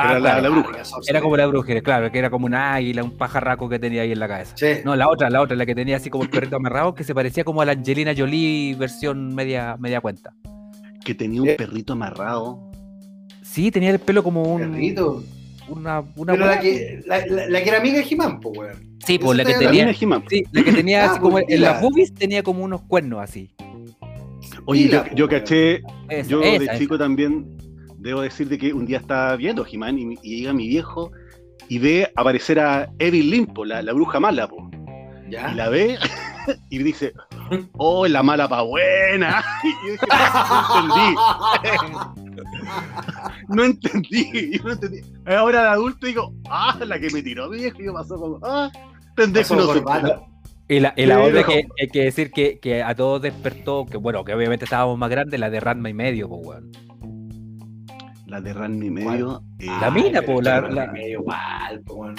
Ah, 0.01 0.11
Era 0.13 0.21
la- 0.21 0.31
claro. 0.31 0.43
la 0.43 0.49
bruja. 0.49 0.83
Era 1.09 1.21
como 1.21 1.37
la 1.37 1.47
bruja, 1.47 1.81
claro, 1.81 2.13
que 2.13 2.19
era 2.19 2.31
como 2.31 2.47
una 2.47 2.75
águila, 2.75 3.03
un 3.03 3.17
pajarraco 3.17 3.69
que 3.69 3.79
tenía 3.79 4.03
ahí 4.03 4.13
en 4.13 4.21
la 4.21 4.29
cabeza. 4.29 4.55
Sí. 4.57 4.67
No, 4.85 4.95
la 4.95 5.09
otra, 5.09 5.29
la 5.31 5.41
otra, 5.41 5.57
la 5.57 5.67
que 5.67 5.75
tenía 5.75 5.97
así 5.97 6.09
como 6.11 6.25
el 6.25 6.31
perrito 6.31 6.57
amarrado, 6.57 6.95
que 6.95 7.03
se 7.05 7.15
parecía 7.15 7.43
como 7.45 7.61
a 7.63 7.65
la 7.65 7.73
Angelina 7.73 8.15
Jolie 8.17 8.75
versión 8.77 9.35
media, 9.35 9.77
media 9.79 10.01
cuenta. 10.01 10.33
Que 11.05 11.15
tenía 11.15 11.43
un 11.43 11.49
perrito 11.57 11.95
amarrado. 11.95 12.71
Sí, 13.43 13.71
tenía 13.71 13.91
el 13.91 13.99
pelo 13.99 14.23
como 14.23 14.43
un. 14.43 14.61
Perrito. 14.73 15.23
Una, 15.69 16.01
una 16.17 16.33
Pero 16.33 16.47
la 16.47 16.61
que, 16.61 17.01
la, 17.07 17.27
la- 17.27 17.47
la 17.49 17.63
que 17.63 17.69
era 17.69 17.79
amiga 17.79 17.97
de 17.99 18.05
Jimán, 18.05 18.41
pues, 18.41 18.57
weón. 18.59 18.99
Sí, 19.05 19.19
pues 19.19 19.37
la 19.37 19.45
que 19.45 19.53
La 19.53 19.59
tenía. 19.59 19.93
Sí, 19.95 20.45
la 20.53 20.63
que 20.65 20.73
tenía 20.73 21.05
Ah, 21.05 21.11
así 21.11 21.21
como 21.21 21.33
pues, 21.33 21.45
en 21.49 21.61
las 21.61 21.81
boobies 21.83 22.15
tenía 22.15 22.43
como 22.43 22.63
unos 22.65 22.83
cuernos 22.83 23.21
así. 23.21 23.51
Oye, 24.65 24.91
yo, 25.15 25.29
caché, 25.29 25.83
Esa, 26.09 26.29
yo 26.29 26.43
esa, 26.43 26.59
de 26.59 26.65
esa. 26.67 26.79
chico 26.79 26.99
también 26.99 27.47
debo 27.99 28.23
decir 28.23 28.49
de 28.49 28.59
que 28.59 28.73
un 28.73 28.87
día 28.87 28.99
estaba 28.99 29.37
viendo 29.37 29.67
He-Man 29.71 29.99
y, 29.99 30.15
y 30.23 30.39
llega 30.39 30.53
mi 30.53 30.69
viejo 30.69 31.13
y 31.69 31.79
ve 31.79 32.11
aparecer 32.17 32.59
a 32.61 32.89
Evil 32.99 33.31
Limpo, 33.31 33.65
la, 33.65 33.83
la 33.83 33.93
bruja 33.93 34.21
mala, 34.21 34.49
po. 34.49 34.71
¿Ya? 35.29 35.53
y 35.53 35.55
la 35.57 35.69
ve 35.69 35.99
y 36.71 36.79
dice, 36.79 37.13
oh, 37.77 38.07
la 38.07 38.23
mala 38.23 38.49
pa' 38.49 38.63
buena. 38.63 39.45
Y 39.65 39.87
yo 39.87 39.93
dije, 39.93 40.07
no 43.49 43.65
entendí, 43.65 44.23
no 44.29 44.33
entendí, 44.45 44.59
yo 44.59 44.65
no 44.65 44.73
entendí. 44.73 45.01
Ahora 45.27 45.63
de 45.63 45.69
adulto 45.69 46.07
digo, 46.07 46.33
ah, 46.49 46.79
la 46.87 46.99
que 46.99 47.11
me 47.11 47.23
tiró 47.23 47.49
mi 47.51 47.59
viejo, 47.59 47.83
y 47.83 47.87
yo 47.87 47.93
pasó 47.93 48.17
como, 48.17 48.39
ah, 48.43 48.71
pendejo 49.15 49.57
no 49.57 49.67
corbata. 49.67 50.23
Y 50.71 50.81
la, 50.81 50.93
y 50.97 51.07
la 51.07 51.21
otra 51.23 51.45
que 51.45 51.67
hay 51.81 51.89
que 51.89 52.05
decir 52.05 52.31
que, 52.31 52.59
que 52.59 52.83
a 52.83 52.95
todos 52.95 53.23
despertó, 53.23 53.87
que 53.87 53.97
bueno, 53.97 54.23
que 54.25 54.35
obviamente 54.35 54.67
estábamos 54.67 54.99
más 54.99 55.09
grandes, 55.09 55.41
la 55.41 55.49
de 55.49 55.61
Ranma 55.61 55.89
y 55.89 55.95
medio, 55.95 56.29
pues 56.29 56.47
weón. 56.47 56.88
La 58.29 58.41
de 58.43 58.53
Ranmi 58.53 58.91
medio. 58.91 59.43
eh, 59.59 59.67
La 59.81 59.91
mina, 59.91 60.21
pero 60.21 60.35
po, 60.35 60.43
la- 60.43 60.61
la- 60.61 60.87
medio 60.93 61.21
igual, 61.21 61.81
po, 61.85 61.95
weón. 61.95 62.15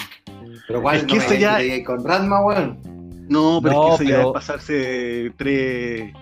Pero 0.66 0.82
cuál 0.82 0.96
Es 0.96 1.04
que 1.04 1.16
no 1.16 1.34
ya- 1.34 1.84
con 1.84 2.04
Ranma, 2.04 2.44
weón. 2.44 2.78
No, 3.28 3.60
pero 3.62 3.74
No, 3.74 3.92
es 3.94 3.98
que 3.98 4.04
eso 4.04 4.10
ya 4.10 4.16
pero- 4.16 4.28
es 4.28 4.34
pasarse 4.34 5.32
tres, 5.36 6.12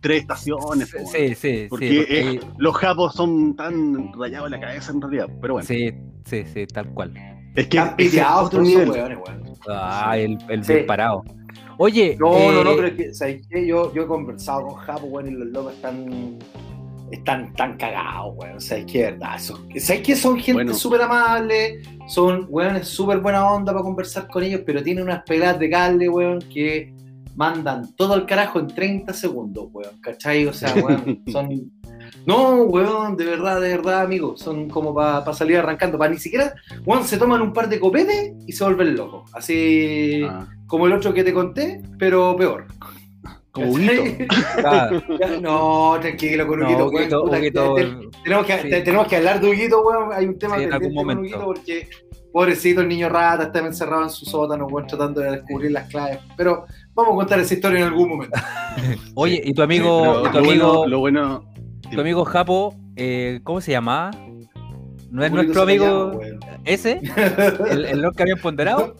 tres 0.00 0.20
estaciones. 0.20 0.92
po, 0.94 1.06
Sí, 1.10 1.34
sí, 1.34 1.66
Porque 1.68 1.88
sí. 1.88 1.98
eh, 2.08 2.38
porque- 2.40 2.54
los 2.58 2.76
japos 2.76 3.14
son 3.14 3.56
tan 3.56 4.12
rayados 4.12 4.46
en 4.46 4.52
la 4.52 4.60
cabeza 4.60 4.92
en 4.92 5.00
realidad. 5.02 5.26
Pero 5.40 5.54
bueno, 5.54 5.66
sí, 5.66 5.90
sí, 6.24 6.44
sí, 6.44 6.66
tal 6.68 6.88
cual. 6.94 7.12
es 7.56 7.66
que 7.66 7.78
es 7.78 7.84
piteados 7.94 8.46
otro 8.46 8.62
nivel. 8.62 8.90
weones, 8.90 9.18
weón. 9.26 9.42
Ah, 9.68 10.16
el, 10.16 10.38
el 10.48 10.64
Sí. 10.64 10.72
bien 10.74 10.86
parado. 10.86 11.24
Oye, 11.78 12.16
No, 12.20 12.30
no, 12.52 12.62
no, 12.62 12.70
eh, 12.70 12.74
pero 12.76 12.86
es 12.88 12.94
que, 12.94 13.14
¿sabes 13.14 13.46
qué? 13.48 13.66
Yo, 13.66 13.92
yo 13.92 14.02
he 14.02 14.06
conversado 14.06 14.66
con 14.68 14.74
Japo, 14.76 15.06
weón, 15.06 15.28
y 15.28 15.30
los 15.32 15.48
locos 15.48 15.74
están. 15.74 16.38
Están 17.10 17.52
tan 17.54 17.76
cagados, 17.76 18.34
weón. 18.36 18.60
¿Sabes 18.60 18.86
qué? 18.86 19.02
Verdad. 19.02 19.36
Eso- 19.36 19.60
¿Sabes 19.78 20.02
qué? 20.02 20.14
Son 20.16 20.36
gente 20.36 20.52
Bueno. 20.52 20.74
súper 20.74 21.02
amable, 21.02 21.82
son, 22.08 22.46
weón, 22.48 22.76
es 22.76 22.88
súper 22.88 23.18
buena 23.18 23.50
onda 23.50 23.72
para 23.72 23.82
conversar 23.82 24.28
con 24.28 24.42
ellos, 24.42 24.62
pero 24.64 24.82
tienen 24.82 25.04
unas 25.04 25.22
pegadas 25.24 25.58
de 25.58 25.70
cable, 25.70 26.08
weón, 26.08 26.38
que 26.52 26.92
mandan 27.36 27.94
todo 27.96 28.14
al 28.14 28.26
carajo 28.26 28.58
en 28.60 28.66
30 28.68 29.12
segundos, 29.12 29.68
weón. 29.72 29.98
¿Cachai? 30.00 30.46
O 30.46 30.52
sea, 30.52 30.74
weón, 30.74 31.22
son. 31.32 31.70
No, 32.26 32.62
weón, 32.64 33.16
de 33.16 33.24
verdad, 33.24 33.60
de 33.60 33.68
verdad, 33.70 34.02
amigo. 34.02 34.36
Son 34.36 34.68
como 34.68 34.94
para 34.94 35.32
salir 35.32 35.56
arrancando. 35.58 35.96
Para 35.98 36.12
ni 36.12 36.18
siquiera, 36.18 36.52
weón, 36.84 37.04
se 37.04 37.16
toman 37.16 37.40
un 37.40 37.52
par 37.52 37.68
de 37.68 37.80
copetes 37.80 38.34
y 38.46 38.52
se 38.52 38.64
vuelven 38.64 38.94
locos. 38.96 39.30
Así 39.34 40.22
Ah, 40.28 40.46
como 40.66 40.86
el 40.86 40.92
otro 40.92 41.12
que 41.14 41.24
te 41.24 41.32
conté, 41.32 41.82
pero 41.98 42.36
peor. 42.36 42.66
Como 43.52 43.78
No, 45.40 45.98
tranquilo 46.00 46.46
con 46.46 46.60
no, 46.60 46.66
Huguito, 46.66 46.88
weón. 46.88 46.94
Huguito, 46.94 47.22
Puta, 47.24 47.38
Huguito, 47.38 47.74
te- 47.74 47.84
te- 47.84 48.08
tenemos, 48.24 48.46
que, 48.46 48.58
sí. 48.58 48.70
te- 48.70 48.80
tenemos 48.82 49.06
que 49.08 49.16
hablar 49.16 49.40
de 49.40 49.50
Huguito, 49.50 49.82
weón. 49.82 50.12
Hay 50.12 50.26
un 50.26 50.38
tema 50.38 50.56
Sí, 50.56 50.64
en 50.64 50.70
pendiente 50.70 50.86
algún 50.86 50.96
con 50.96 51.16
momento. 51.16 51.20
Huguito 51.38 51.44
porque, 51.44 51.88
pobrecito, 52.32 52.80
el 52.80 52.88
niño 52.88 53.08
rata 53.08 53.44
está 53.44 53.58
encerrado 53.60 54.04
en 54.04 54.10
su 54.10 54.24
sótano, 54.24 54.66
weón, 54.66 54.86
tratando 54.86 55.20
de 55.20 55.30
descubrir 55.32 55.72
las 55.72 55.88
claves. 55.88 56.18
Pero 56.36 56.64
vamos 56.94 57.12
a 57.12 57.16
contar 57.16 57.40
esa 57.40 57.54
historia 57.54 57.80
en 57.80 57.84
algún 57.86 58.08
momento. 58.08 58.38
Oye, 59.14 59.40
y 59.44 59.52
tu 59.52 59.62
amigo, 59.62 60.22
y 60.26 60.30
tu 60.30 60.38
lo, 60.38 60.38
amigo, 60.38 60.66
bueno, 60.68 60.86
lo 60.86 60.98
bueno. 61.00 61.44
tu 61.90 62.00
amigo 62.00 62.24
Japo, 62.24 62.74
eh, 62.96 63.40
¿cómo 63.44 63.60
se 63.60 63.72
llama? 63.72 64.10
¿No 65.10 65.24
es 65.24 65.32
nuestro 65.32 65.66
llama, 65.66 65.72
amigo 65.72 66.12
weón. 66.18 66.38
ese? 66.64 67.00
¿El, 67.70 67.84
el 67.86 68.00
loco 68.00 68.14
que 68.16 68.22
habían 68.22 68.38
ponderado? 68.38 68.94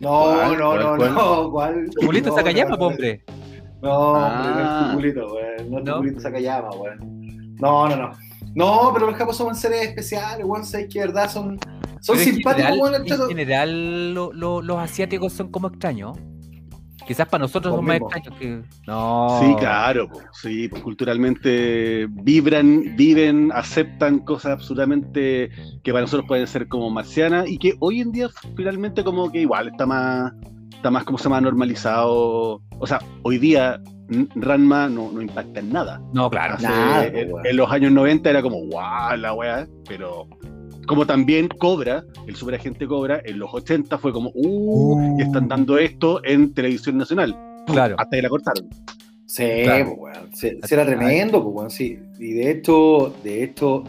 No, 0.00 0.08
¿Cuál? 0.24 0.58
no, 0.58 0.76
no, 0.78 0.96
¿Cuál? 0.96 1.14
no, 1.14 1.50
¿cuál? 1.50 1.90
Julito 2.02 2.30
No, 2.30 2.36
Sacayama, 2.36 2.76
no, 2.76 2.86
hombre. 2.86 3.22
No, 3.82 3.90
hombre, 4.12 4.50
no 4.50 4.60
es 4.60 4.66
Ah. 4.68 4.88
tu 4.90 4.96
culito, 4.96 5.34
weón. 5.34 5.70
No 5.70 5.78
es 5.78 5.84
tu 5.84 5.90
¿No? 5.90 5.96
culito 5.98 6.20
Sacayama, 6.20 6.70
weón. 6.70 7.54
No, 7.60 7.88
no, 7.88 7.96
no. 7.96 8.10
No, 8.54 8.90
pero 8.92 9.06
los 9.06 9.16
japos 9.16 9.36
son 9.36 9.54
seres 9.54 9.82
especiales, 9.88 10.44
weón. 10.46 10.64
Sabes 10.64 10.88
que 10.92 11.00
de 11.00 11.06
verdad 11.06 11.30
son, 11.30 11.58
son 12.00 12.16
Pero 12.16 12.30
simpáticos, 12.30 12.78
weón. 12.78 12.94
el 12.94 13.12
En 13.12 13.28
general, 13.28 14.14
lo- 14.14 14.32
lo- 14.32 14.62
los 14.62 14.78
asiáticos 14.78 15.32
son 15.32 15.50
como 15.50 15.68
extraños. 15.68 16.16
Quizás 17.06 17.26
para 17.26 17.42
nosotros 17.42 17.74
son 17.74 17.84
más 17.84 17.96
extraños 17.96 18.34
que. 18.38 18.62
No. 18.86 19.40
Sí, 19.40 19.56
claro, 19.58 20.08
po, 20.08 20.20
sí, 20.32 20.68
pues 20.68 20.82
culturalmente 20.82 22.06
vibran, 22.08 22.94
viven, 22.96 23.50
aceptan 23.52 24.20
cosas 24.20 24.52
absolutamente 24.52 25.50
que 25.82 25.90
para 25.92 26.02
nosotros 26.02 26.28
pueden 26.28 26.46
ser 26.46 26.68
como 26.68 26.90
marcianas 26.90 27.48
y 27.48 27.58
que 27.58 27.74
hoy 27.80 28.02
en 28.02 28.12
día 28.12 28.28
finalmente 28.56 29.02
como 29.02 29.32
que 29.32 29.40
igual 29.40 29.68
está 29.68 29.84
más, 29.84 30.32
está 30.82 30.90
más 30.90 31.04
como 31.04 31.16
se 31.16 31.24
llama 31.24 31.40
normalizado. 31.40 32.60
O 32.80 32.86
sea, 32.88 32.98
hoy 33.22 33.38
día 33.38 33.80
Ranma 34.34 34.88
no, 34.88 35.12
no 35.12 35.22
impacta 35.22 35.60
en 35.60 35.72
nada. 35.72 36.02
No, 36.12 36.28
claro. 36.28 36.54
Hace- 36.54 36.64
Nada, 36.66 37.06
en, 37.06 37.56
los 37.56 37.70
años 37.70 37.92
90 37.92 38.28
era 38.28 38.42
como, 38.42 38.66
guau, 38.66 39.16
la 39.16 39.32
weá, 39.32 39.68
pero 39.88 40.26
como 40.88 41.06
también 41.06 41.46
Cobra, 41.46 42.02
el 42.26 42.34
superagente 42.34 42.88
Cobra, 42.88 43.22
en 43.24 43.38
los 43.38 43.54
80 43.54 43.96
fue 43.98 44.12
como, 44.12 44.32
uh, 44.34 45.18
y 45.20 45.22
están 45.22 45.46
dando 45.46 45.78
esto 45.78 46.20
en 46.24 46.52
televisión 46.52 46.98
nacional. 46.98 47.36
Claro. 47.68 47.94
Hasta 47.96 48.16
que 48.16 48.22
la 48.22 48.28
cortaron. 48.28 48.68
Sí, 49.26 49.44
Claro. 49.62 49.94
pues, 49.96 50.16
weón. 50.16 50.34
Sí, 50.34 50.58
sí 50.64 50.74
era 50.74 50.84
tremendo, 50.84 51.42
pues, 51.44 51.54
weón. 51.54 51.70
Sí. 51.70 51.96
Y 52.18 52.32
de 52.32 52.50
hecho, 52.50 53.14
de 53.22 53.44
hecho, 53.44 53.84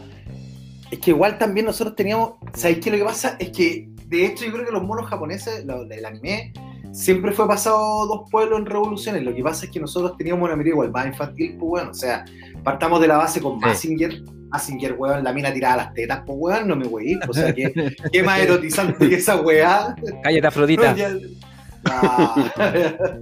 es 0.92 1.00
que 1.00 1.10
igual 1.10 1.38
también 1.38 1.66
nosotros 1.66 1.96
teníamos. 1.96 2.34
¿Sabéis 2.52 2.78
qué? 2.78 2.92
Lo 2.92 2.98
que 2.98 3.04
pasa 3.04 3.36
es 3.40 3.50
que, 3.50 3.88
de 4.06 4.26
hecho, 4.26 4.44
yo 4.44 4.52
creo 4.52 4.64
que 4.64 4.70
los 4.72 4.84
monos 4.84 5.06
japoneses, 5.06 5.64
lo- 5.66 5.82
el 5.82 6.04
anime, 6.06 6.52
siempre 6.94 7.32
fue 7.32 7.46
pasado 7.46 8.06
dos 8.06 8.30
pueblos 8.30 8.58
en 8.60 8.66
revoluciones. 8.66 9.22
Lo 9.24 9.34
que 9.34 9.42
pasa 9.42 9.66
es 9.66 9.70
que 9.72 9.80
nosotros 9.80 10.16
teníamos 10.16 10.44
una 10.46 10.56
mirada 10.56 10.70
igual 10.70 10.90
más 10.92 11.06
infantil, 11.08 11.56
pues, 11.58 11.70
weón. 11.82 11.88
O 11.90 11.94
sea, 11.94 12.24
partamos 12.62 13.00
de 13.00 13.08
la 13.08 13.16
base 13.18 13.40
con 13.40 13.54
Sí. 13.60 13.66
Massinger. 13.66 14.22
Massinger, 14.50 14.94
weón, 14.96 15.24
la 15.24 15.32
mina 15.32 15.52
tirada 15.52 15.76
las 15.76 15.94
tetas, 15.94 16.22
pues, 16.24 16.38
weón, 16.40 16.68
no 16.68 16.76
me 16.76 16.86
weí. 16.86 17.18
O 17.28 17.32
sea, 17.34 17.52
que, 17.54 17.72
qué 18.12 18.22
más 18.22 18.40
erotizante 18.40 19.08
que 19.08 19.16
esa 19.16 19.40
weá. 19.40 19.94
Cállate, 20.22 20.46
Afrodita. 20.46 20.92
No, 20.92 20.96
ya- 20.96 21.10
Ah. 21.86 22.50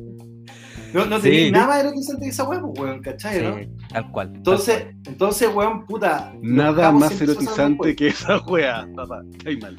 No, 0.92 1.06
no 1.06 1.16
Sí. 1.16 1.22
tenía 1.30 1.50
nada 1.52 1.66
más 1.68 1.80
erotizante 1.80 2.24
que 2.24 2.28
esa 2.28 2.44
weá, 2.46 2.61
pues, 2.61 2.78
weón, 2.78 3.00
¿cachai? 3.00 3.42
¿no? 3.42 3.56
Sí, 3.56 3.68
tal 3.88 4.11
cual. 4.12 4.26
tal 4.28 4.37
Entonces, 4.37 4.87
ences, 5.18 5.48
weón, 5.54 5.87
puta. 5.87 6.35
Nada 6.42 6.92
más 6.92 7.18
erotizante 7.18 7.96
que 7.96 8.08
esa 8.08 8.38
wea, 8.42 8.87
papá. 8.94 9.22
Ay, 9.46 9.56
mal. 9.56 9.78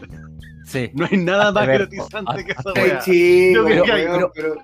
Sí. 0.65 0.89
No 0.93 1.07
hay 1.09 1.17
nada 1.17 1.51
más 1.51 1.67
erotizante 1.67 2.45
que 2.45 2.51
esa 2.51 2.73
weón, 2.73 3.89
hay, 3.91 4.05
pero, 4.05 4.31
pero- 4.33 4.55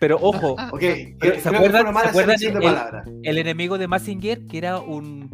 Pero 0.00 0.16
ojo, 0.20 0.52
ok, 0.70 0.80
¿se 0.80 1.16
creo 1.18 1.32
que 1.34 1.40
fue 1.40 1.56
acuerdan- 1.56 1.82
una 1.82 1.92
mala 1.92 2.12
se 2.12 2.20
acuerdan 2.20 2.36
el- 2.62 3.20
el 3.24 3.38
enemigo 3.38 3.78
de 3.78 3.88
Massinger, 3.88 4.46
que 4.46 4.58
era 4.58 4.78
un, 4.78 5.28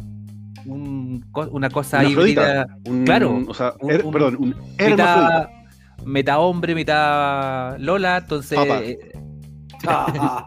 un 0.65 1.25
una 1.53 1.69
cosa 1.69 1.99
Una 1.99 2.09
híbrida. 2.09 2.67
Un- 2.87 3.05
claro, 3.05 3.45
O 3.47 3.53
sea, 3.55 3.75
un- 3.81 3.91
er- 3.91 4.03
un- 4.05 4.13
perdón, 4.13 4.37
un 4.39 4.55
mitad, 4.79 5.49
mitad 6.07 6.39
hombre, 6.41 6.75
mitad 6.75 7.77
Lola, 7.79 8.17
entonces 8.19 8.57
Papa. 8.59 8.81
Ah, 9.87 10.47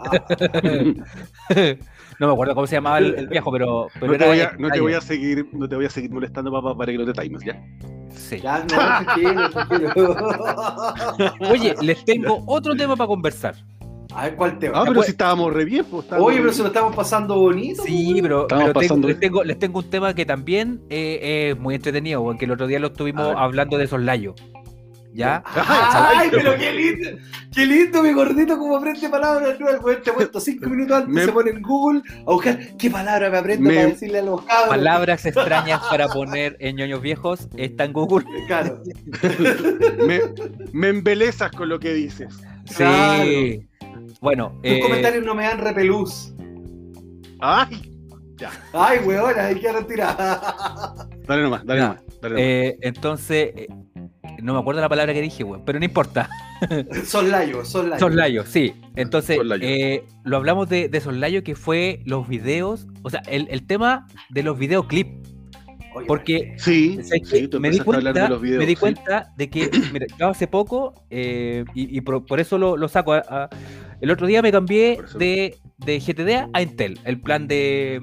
No 2.20 2.28
me 2.28 2.34
acuerdo 2.34 2.56
cómo 2.56 2.66
se 2.68 2.76
llamaba 2.76 2.98
el, 3.00 3.14
el 3.16 3.28
viejo, 3.28 3.52
pero, 3.52 3.88
pero 3.94 4.08
No 4.08 4.12
te, 4.12 4.16
era 4.18 4.28
voy 4.28 4.40
a, 4.40 4.44
no 4.46 4.50
te 4.50 4.54
extraño. 4.64 4.84
voy 4.84 4.94
a 4.94 5.02
seguir, 5.02 5.48
no 5.54 5.70
te 5.70 5.76
voy 5.76 5.86
a 5.86 5.90
seguir 5.90 6.10
molestando 6.12 6.52
papá, 6.52 6.76
para 6.76 6.92
que 6.92 6.98
no 6.98 7.06
te 7.12 7.22
times, 7.22 7.44
¿ya? 7.44 7.62
Sí. 8.10 8.40
Ya, 8.42 8.60
no, 8.60 8.66
tranquilo, 8.68 9.50
tranquilo. 9.52 9.94
Oye, 11.52 11.76
les 11.82 12.04
tengo 12.06 12.44
otro 12.48 12.76
tema 12.76 12.96
para 12.96 13.08
conversar. 13.08 13.56
A 14.16 14.24
ver, 14.24 14.36
¿cuál 14.36 14.58
tema? 14.58 14.80
Ah, 14.80 14.82
pero 14.84 14.96
pues- 14.96 15.06
si 15.08 15.12
estábamos 15.12 15.54
re 15.54 15.66
bien, 15.66 15.86
pues 15.86 16.06
estábamos 16.06 16.30
Oye, 16.32 16.40
pero 16.40 16.54
se 16.54 16.62
lo 16.62 16.68
estamos 16.70 16.96
pasando 16.96 17.36
bonito. 17.40 17.84
Sí, 17.84 18.08
pues, 18.12 18.22
pero, 18.24 18.42
Estamos 18.44 18.64
pero 18.66 18.74
tengo- 18.80 18.88
pasando- 18.88 19.08
les, 19.10 19.20
tengo, 19.20 19.44
les 19.44 19.60
tengo 19.60 19.80
un 19.80 19.90
tema 19.90 20.14
que 20.16 20.26
también 20.26 20.82
eh, 20.90 21.50
es 21.52 21.60
muy 21.60 21.76
entretenido, 21.76 22.24
porque 22.24 22.46
el 22.46 22.52
otro 22.52 22.66
día 22.68 22.80
lo 22.80 22.88
estuvimos 22.88 23.36
hablando 23.38 23.78
de 23.78 23.86
soslayo. 23.88 24.34
¿Ya? 25.18 25.44
Ay, 25.56 26.28
pero 26.30 26.56
qué 26.58 26.72
lindo, 26.72 27.10
qué 27.52 27.66
lindo 27.66 28.04
mi 28.04 28.14
gordito 28.14 28.56
como 28.60 28.78
aprende 28.78 29.10
palabras 29.10 29.60
nuevas. 29.60 30.04
Te 30.04 30.12
he 30.12 30.14
puesto 30.14 30.40
cinco 30.40 30.70
minutos 30.70 30.96
antes, 30.98 31.12
Me- 31.14 31.26
se 31.26 31.32
pone 31.32 31.50
en 31.50 31.62
Google 31.64 32.04
a 32.20 32.32
buscar 32.32 32.60
qué 32.78 32.92
palabra 32.92 33.32
me 33.32 33.38
aprendo 33.40 33.68
Me- 33.68 33.76
para 33.76 33.88
decirle 33.88 34.20
a 34.20 34.22
los 34.22 34.44
cabros. 34.44 34.70
Palabras 34.70 35.26
extrañas 35.26 35.82
para 35.90 36.08
poner 36.08 36.56
en 36.60 36.76
ñoños 36.76 37.02
viejos 37.02 37.48
está 37.58 37.86
en 37.86 37.94
Google. 37.94 38.26
Claro. 38.46 38.84
me, 40.06 40.20
me 40.72 40.90
embelezas 40.90 41.52
con 41.52 41.68
lo 41.70 41.80
que 41.80 41.94
dices. 41.96 42.34
Claro. 42.76 43.24
Sí. 43.24 43.68
Bueno, 44.22 44.50
Tus 44.64 44.72
eh, 44.72 44.80
comentarios 44.82 45.26
no 45.26 45.34
me 45.34 45.44
dan 45.46 45.58
repelús. 45.60 46.34
Ay, 47.40 47.92
Ay, 48.72 49.00
weón, 49.04 49.34
ahí 49.40 49.56
quiero 49.56 49.84
tirar. 49.88 50.16
dale 51.28 51.42
nomás, 51.42 51.66
dale 51.66 51.80
Ya. 51.80 51.88
nomás. 51.88 52.04
Dale 52.22 52.34
nomás. 52.36 52.40
eh, 52.40 52.78
entonces, 52.82 53.52
eh, 53.56 53.68
no 54.41 54.54
me 54.54 54.60
acuerdo 54.60 54.82
la 54.82 54.89
palabra 54.89 55.13
que 55.13 55.21
dije, 55.21 55.43
weón, 55.43 55.63
pero 55.65 55.80
no 55.80 55.86
importa. 55.86 56.30
Soslayo, 57.06 57.63
soslayo. 57.65 58.00
Soslayo, 58.00 58.45
sí. 58.45 58.73
Entonces, 58.95 59.38
Soslayo. 59.38 59.63
eh, 59.67 60.04
lo 60.23 60.38
hablamos 60.38 60.69
de, 60.69 60.89
de 60.89 61.02
Soslayo, 61.02 61.43
que 61.43 61.56
fue 61.56 62.02
los 62.06 62.28
videos, 62.28 62.88
o 63.04 63.10
sea, 63.10 63.21
el, 63.28 63.47
el 63.50 63.65
tema 63.65 64.08
de 64.30 64.43
los 64.43 64.58
videoclips. 64.58 65.28
Porque 66.08 66.54
sí, 66.58 67.00
¿sabes 67.02 67.28
sí, 67.28 67.50
me 67.60 67.71
di 67.71 67.78
empezaste 67.78 67.91
a 67.91 67.95
hablar 67.95 68.13
cuenta, 68.13 68.23
de 68.23 68.30
los 68.30 68.41
videos. 68.41 68.60
me 68.60 68.65
di 68.67 68.76
sí. 68.76 68.80
cuenta 68.80 69.34
de 69.36 69.50
que, 69.50 69.69
mira, 69.93 70.06
yo 70.19 70.28
hace 70.28 70.45
poco, 70.45 70.93
eh, 71.10 71.65
y, 71.73 71.97
y 71.97 72.02
por, 72.02 72.23
por 72.23 72.39
eso 72.39 72.60
lo, 72.60 72.78
lo 72.78 72.88
saco, 72.88 73.13
a- 73.13 73.23
a- 73.28 73.50
el 74.00 74.12
otro 74.12 74.28
día 74.28 74.43
me 74.43 74.52
cambié 74.52 75.00
de, 75.17 75.58
de 75.78 76.00
GTD 76.00 76.52
a 76.54 76.62
Intel, 76.62 77.00
el 77.04 77.19
plan 77.19 77.47
de, 77.47 78.00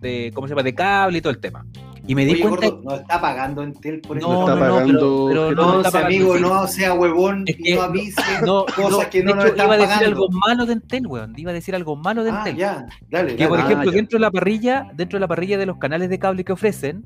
de, 0.00 0.30
¿cómo 0.32 0.46
se 0.46 0.52
llama?, 0.52 0.62
de 0.62 0.74
cable 0.76 1.18
y 1.18 1.20
todo 1.22 1.32
el 1.32 1.40
tema. 1.40 1.66
Y 2.06 2.14
me 2.14 2.26
di 2.26 2.32
Oye, 2.32 2.40
cuenta... 2.42 2.68
gordo, 2.68 2.82
no 2.84 2.94
está 2.96 3.20
pagando 3.20 3.62
Entel 3.62 4.00
por 4.02 4.18
eso. 4.18 4.28
No, 4.28 4.40
está 4.40 4.54
no, 4.54 4.60
no, 4.66 4.74
pagando 4.74 5.26
pero, 5.28 5.48
pero 5.48 5.50
no, 5.54 5.72
No, 5.72 5.76
está 5.78 5.90
pagando, 5.90 6.06
amigo, 6.32 6.38
no 6.38 6.66
sea 6.66 6.92
huevón 6.94 7.44
Es 7.46 7.58
y 7.58 7.62
que 7.62 7.74
no 7.76 7.82
avise 7.82 8.22
No, 8.44 8.66
cosas 8.76 9.06
que 9.06 9.22
no 9.22 9.34
nos 9.34 9.44
hecho, 9.46 9.52
están 9.54 9.66
iba 9.66 9.74
a 9.74 9.78
decir 9.78 9.94
pagando. 9.94 10.10
algo 10.24 10.28
malo 10.46 10.66
de 10.66 10.72
Entel, 10.74 11.06
weón. 11.06 11.32
Iba 11.38 11.50
a 11.50 11.54
decir 11.54 11.74
algo 11.74 11.96
malo 11.96 12.22
de 12.24 12.30
Ah, 12.30 12.38
Entel. 12.40 12.56
ya, 12.56 12.86
dale. 13.10 13.36
Que 13.36 13.48
por 13.48 13.58
ejemplo, 13.58 13.90
ya. 13.90 13.96
dentro 13.96 14.16
de 14.18 14.20
la 14.20 14.30
parrilla, 14.30 14.86
dentro 14.94 15.16
de 15.16 15.20
la 15.20 15.28
parrilla 15.28 15.56
de 15.56 15.66
los 15.66 15.78
canales 15.78 16.10
de 16.10 16.18
cable 16.18 16.44
que 16.44 16.52
ofrecen, 16.52 17.02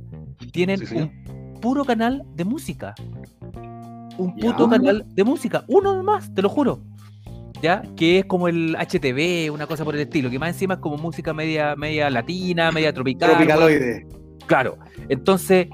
tienen 0.52 0.84
Sí, 0.84 0.96
un 0.96 1.60
puro 1.60 1.84
canal 1.84 2.24
de 2.34 2.44
música. 2.44 2.94
Un 4.18 4.34
Ya. 4.36 4.50
puto 4.50 4.68
canal 4.68 5.04
de 5.14 5.22
música. 5.24 5.64
Uno 5.68 5.94
nomás, 5.94 6.34
te 6.34 6.42
lo 6.42 6.48
juro. 6.48 6.80
¿Ya? 7.62 7.82
Que 7.96 8.20
es 8.20 8.24
como 8.24 8.46
el 8.48 8.76
HTV, 8.76 9.50
una 9.52 9.66
cosa 9.66 9.84
por 9.84 9.94
el 9.94 10.00
estilo, 10.02 10.30
que 10.30 10.38
más 10.38 10.50
encima 10.50 10.74
es 10.74 10.80
como 10.80 10.96
música 10.96 11.32
media, 11.34 11.74
media 11.76 12.08
latina, 12.10 12.70
media 12.72 12.92
tropical. 12.92 13.30
Tropicaloide. 13.30 14.06
Claro. 14.48 14.76
Entonces, 15.08 15.68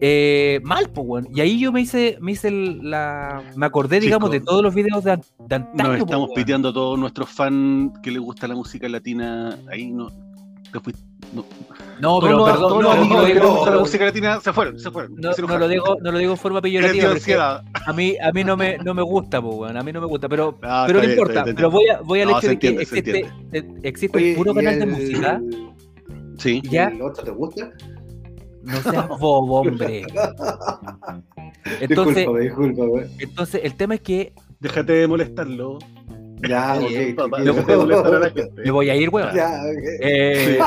eh, 0.00 0.60
mal, 0.64 0.90
pues, 0.90 1.06
weón. 1.08 1.28
Y 1.32 1.40
ahí 1.40 1.60
yo 1.60 1.70
me 1.70 1.80
hice, 1.82 2.18
me 2.20 2.32
hice 2.32 2.48
el- 2.48 2.90
la. 2.90 3.42
Me 3.54 3.66
acordé, 3.66 4.00
digamos, 4.00 4.30
de 4.32 4.40
todos 4.40 4.62
los 4.62 4.74
videos 4.74 5.04
de, 5.04 5.16
de 5.46 5.54
antaño. 5.54 5.88
Nos 5.90 5.98
po, 5.98 6.04
estamos 6.06 6.28
weón. 6.30 6.34
piteando 6.34 6.68
a 6.70 6.72
todos 6.72 6.98
nuestros 6.98 7.30
fans 7.30 7.92
que 8.02 8.10
les 8.10 8.20
gusta 8.20 8.48
la 8.48 8.54
música 8.56 8.88
latina. 8.88 9.56
Ahí 9.70 9.92
no. 9.92 10.08
fuiste- 10.82 11.02
no. 11.32 11.44
No, 12.00 12.20
pero 12.20 12.44
perdón, 12.44 12.60
todos 12.60 12.82
no, 12.82 12.94
los 12.94 13.08
no, 13.08 13.18
amigos 13.20 13.50
gusta 13.50 13.70
la 13.70 13.76
no, 13.76 13.80
música 13.80 14.04
latina 14.04 14.40
se 14.40 14.52
fueron, 14.52 14.78
se 14.78 14.90
fueron. 14.90 15.14
no- 15.16 15.32
se 15.32 15.40
no 15.40 15.58
lo 15.58 15.66
digo, 15.68 15.96
no 16.02 16.12
lo 16.12 16.18
digo 16.18 16.32
de 16.32 16.36
forma 16.36 16.60
peyorativa. 16.60 17.62
A 17.86 17.92
mí, 17.94 18.14
a 18.22 18.30
mí 18.32 18.44
no 18.44 18.56
me, 18.58 18.76
no 18.78 18.92
me 18.92 19.00
gusta, 19.02 19.40
po, 19.40 19.48
weón, 19.56 19.76
a 19.78 19.82
mí 19.82 19.92
no 19.92 20.00
me 20.02 20.06
gusta, 20.06 20.28
pero, 20.28 20.58
Ah, 20.62 20.84
pero 20.86 20.98
no 20.98 21.06
bien, 21.06 21.12
importa. 21.18 21.44
bien, 21.44 21.56
pero 21.56 21.70
voy, 21.70 21.88
a, 21.88 22.00
voy 22.02 22.20
al 22.20 22.28
No, 22.28 22.38
hecho 22.38 22.48
de 22.48 22.58
que 22.58 22.68
entiende, 22.68 22.82
existe, 22.82 23.30
eh, 23.52 23.68
existe 23.82 24.18
Oye, 24.18 24.30
un 24.32 24.36
puro 24.36 24.52
¿y 24.52 24.54
canal 24.56 24.78
de 24.78 24.86
música. 24.86 25.40
Sí. 26.38 26.60
¿Y 26.62 26.68
Ya, 26.68 26.88
el 26.88 27.00
otro 27.00 27.24
te 27.24 27.30
gusta? 27.30 27.70
No 28.66 28.80
seas 28.82 29.08
bobo, 29.18 29.60
hombre. 29.60 30.04
Entonces, 31.80 32.16
discúlpame, 32.16 32.44
discúlpame. 32.44 33.06
entonces, 33.18 33.60
el 33.64 33.74
tema 33.74 33.94
es 33.94 34.00
que 34.02 34.32
Déjate 34.60 34.92
de 34.92 35.06
molestarlo. 35.08 35.78
Ya, 36.48 36.74
ok. 36.74 37.14
papá, 37.16 37.36
tranquilo. 37.42 37.54
déjate 37.54 37.72
de 37.72 37.78
molestar 37.78 38.14
a 38.14 38.18
la 38.18 38.30
gente. 38.30 38.62
me 38.62 38.70
voy 38.70 38.90
a 38.90 38.94
ir, 38.96 39.08
weón. 39.10 39.34
Ya, 39.34 39.48
ok. 39.48 39.84
Eh, 40.02 40.58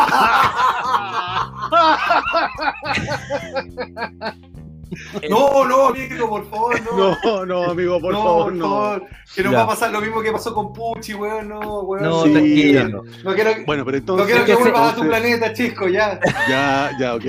No, 5.30 5.66
no, 5.68 5.88
amigo, 5.90 6.28
por 6.30 6.50
favor, 6.50 6.82
no. 6.84 7.16
No, 7.24 7.46
no, 7.46 7.64
amigo, 7.72 8.00
por 8.02 8.12
no, 8.12 8.24
favor, 8.24 8.54
no. 8.54 8.64
favor. 8.70 9.04
Que 9.36 9.44
nos 9.44 9.52
Ya. 9.52 9.58
va 9.60 9.64
a 9.66 9.68
pasar 9.68 9.92
lo 9.92 10.02
mismo 10.02 10.22
que 10.22 10.32
pasó 10.32 10.54
con 10.54 10.74
Pucci, 10.74 11.14
weón. 11.14 11.48
No, 11.50 11.82
weón. 11.82 12.04
no, 12.04 12.24
Sí. 12.24 12.32
tranquilo. 12.32 13.04
No 13.24 13.36
quiero, 13.36 13.54
que- 13.54 13.64
Bueno, 13.66 13.86
pero 13.86 13.98
no 13.98 14.00
entonces. 14.00 14.26
quiero 14.28 14.46
que 14.46 14.52
entonces- 14.54 14.74
vuelvas 14.74 14.92
a 14.92 14.96
tu 14.96 15.02
entonces- 15.04 15.22
planeta, 15.22 15.54
chico, 15.54 15.88
ya. 15.88 16.20
Ya, 16.50 16.92
ya, 17.00 17.14
ok. 17.16 17.24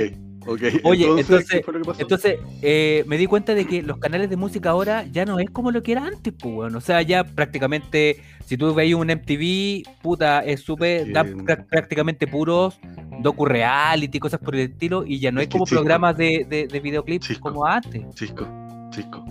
Oye, 0.85 1.07
entonces-. 1.19 1.63
Entonces, 1.99 2.39
eh, 2.63 3.05
me 3.07 3.17
di 3.19 3.27
cuenta 3.27 3.55
de 3.55 3.67
que 3.67 3.83
los 3.83 3.99
canales 3.99 4.29
de 4.31 4.37
música 4.37 4.71
ahora 4.71 5.05
ya 5.13 5.25
no 5.25 5.39
es 5.39 5.49
como 5.51 5.71
lo 5.71 5.83
que 5.83 5.93
era 5.93 6.05
antes, 6.07 6.33
pues, 6.39 6.55
weón. 6.55 6.75
O 6.77 6.81
sea, 6.81 7.03
ya 7.03 7.25
prácticamente, 7.25 8.17
si 8.47 8.57
tú 8.57 8.75
veis 8.75 8.95
un 8.95 9.11
MTV, 9.11 9.83
puta, 10.03 10.41
es 10.41 10.61
súper, 10.61 11.13
da 11.13 11.25
prácticamente 11.69 12.27
puros 12.27 12.79
docu-reality, 13.23 14.19
cosas 14.19 14.41
por 14.41 14.55
el 14.57 14.71
estilo, 14.73 15.05
y 15.07 15.19
ya 15.21 15.31
no 15.31 15.41
Es 15.41 15.45
es 15.45 15.49
que, 15.49 15.53
como 15.53 15.67
chico, 15.67 15.77
programas 15.81 16.17
de, 16.17 16.47
de, 16.49 16.67
de 16.67 16.81
videoclips 16.81 17.27
chico. 17.29 17.41
como 17.51 17.67
antes. 17.67 18.03
Chisco, 18.15 18.47
Chisco, 18.91 19.25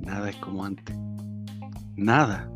nada 0.00 0.28
es 0.30 0.36
como 0.36 0.64
antes. 0.64 0.94
Nada, 1.96 2.48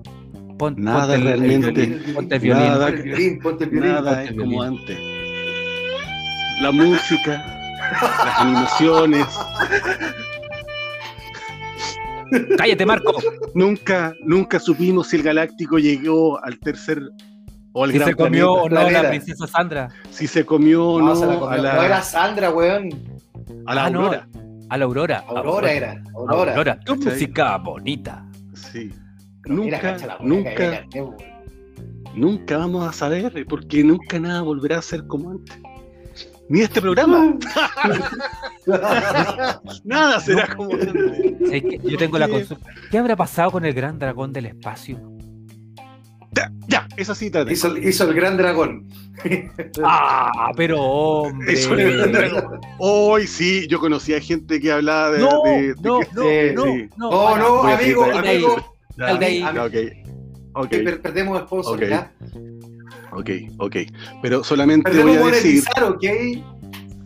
Pon- 0.59 0.77
Nada 0.79 1.15
ponte 1.17 1.19
realmente. 1.25 1.71
violín, 1.73 2.15
ponte 2.15 2.35
el 2.37 2.41
violín. 2.41 2.63
Nada. 2.65 2.87
Ponte 2.87 2.97
el 3.01 3.03
violín, 3.05 3.41
ponte 3.41 3.65
el 3.65 3.71
violín. 3.71 3.91
nada 3.93 4.11
ponte 4.17 4.31
es 4.31 4.37
como 4.39 4.63
antes. 4.63 4.99
La 6.63 6.71
música, 6.71 7.54
las 8.25 8.39
animaciones, 8.41 9.27
Cállate, 12.59 12.87
Marco. 12.87 13.13
nunca, 13.55 14.13
nunca 14.25 14.59
supimos 14.59 15.09
si 15.09 15.17
el 15.17 15.23
Galáctico 15.23 15.79
llegó 15.79 16.43
al 16.45 16.59
tercer 16.59 17.01
o 17.73 17.85
al 17.85 17.93
Si 17.93 17.99
gran 17.99 18.09
se 18.11 18.15
comió 18.17 18.53
o 18.53 18.69
no 18.69 18.75
la 18.75 18.81
Planeta. 18.89 19.09
princesa 19.11 19.47
Sandra. 19.47 19.89
si 20.11 20.27
se 20.27 20.45
comió 20.45 20.85
o 20.89 20.99
No, 21.01 21.07
no, 21.09 21.17
se 21.17 21.27
la 21.27 21.35
comió. 21.39 21.49
a 21.51 21.57
la, 21.59 21.75
No 21.75 21.83
era 21.83 22.03
Sandra, 22.03 22.51
weón. 22.51 22.89
a 23.67 23.75
la 23.75 23.85
Ah, 23.85 23.91
no, 23.91 24.01
Aurora. 24.01 24.29
A 24.71 24.79
la 24.79 24.85
Aurora. 24.85 25.25
Aurora 25.29 25.73
era. 25.73 26.03
Aurora. 26.15 26.53
Aurora. 26.53 26.81
Tu 26.81 26.95
¿Cachai? 26.95 27.13
música 27.13 27.57
bonita. 27.59 28.25
Sí. 28.55 28.91
Pero 29.43 29.55
Nunca, 29.57 29.97
la 30.07 30.19
nunca, 30.23 30.87
nunca 32.15 32.57
vamos 32.59 32.89
a 32.89 32.93
saber, 32.93 33.45
porque 33.49 33.85
nunca 33.85 34.19
nada 34.19 34.41
volverá 34.41 34.79
a 34.79 34.83
ser 34.83 35.07
como 35.07 35.33
antes. 35.33 35.57
Ni 36.49 36.61
este 36.61 36.81
programa. 36.81 37.35
Nada 39.85 40.21
será 40.21 40.55
como. 40.55 40.71
Yo 40.77 41.97
tengo 41.99 42.19
la 42.19 42.29
consulta. 42.29 42.69
¿Qué 42.91 42.99
habrá 42.99 43.17
pasado 43.17 43.51
con 43.51 43.65
el 43.65 43.73
gran 43.73 43.99
dragón 43.99 44.33
del 44.33 44.47
espacio? 44.47 45.01
Ya, 46.33 46.51
ya, 46.67 46.89
esa 46.97 47.15
cita. 47.15 47.45
hizo, 47.51 47.77
hizo 47.79 48.05
el 48.09 48.15
gran 48.15 48.37
dragón. 48.37 48.89
Ah, 49.83 50.51
pero 50.57 50.83
hombre. 50.83 51.53
Es 51.53 51.67
el 51.67 51.97
gran 51.97 52.13
dragón. 52.13 52.61
Hoy 52.79 53.27
sí, 53.27 53.67
yo 53.69 53.79
conocía 53.79 54.21
gente 54.21 54.61
que 54.61 54.73
hablaba 54.73 55.13
de. 55.13 55.19
No, 55.21 55.43
de- 55.45 55.75
de 55.75 55.75
no, 55.81 55.99
no, 56.01 56.23
Sí, 56.23 56.55
no, 56.55 56.65
sí. 56.65 56.89
no, 56.97 57.63
amigo, 57.63 58.05
amigo. 58.05 58.75
Sal 58.97 59.19
de 59.19 59.27
ahí. 59.27 59.45
Que 60.71 60.79
perdemos 60.79 61.41
sponsor, 61.43 61.83
Ok. 61.83 61.91
Ok, 63.15 63.31
ok. 63.59 63.77
Pero 64.23 64.45
solamente 64.45 64.91
voy 64.91 65.13
a 65.13 65.25
decir. 65.27 65.63
monetizar, 65.65 65.85
¿ok? 65.85 66.05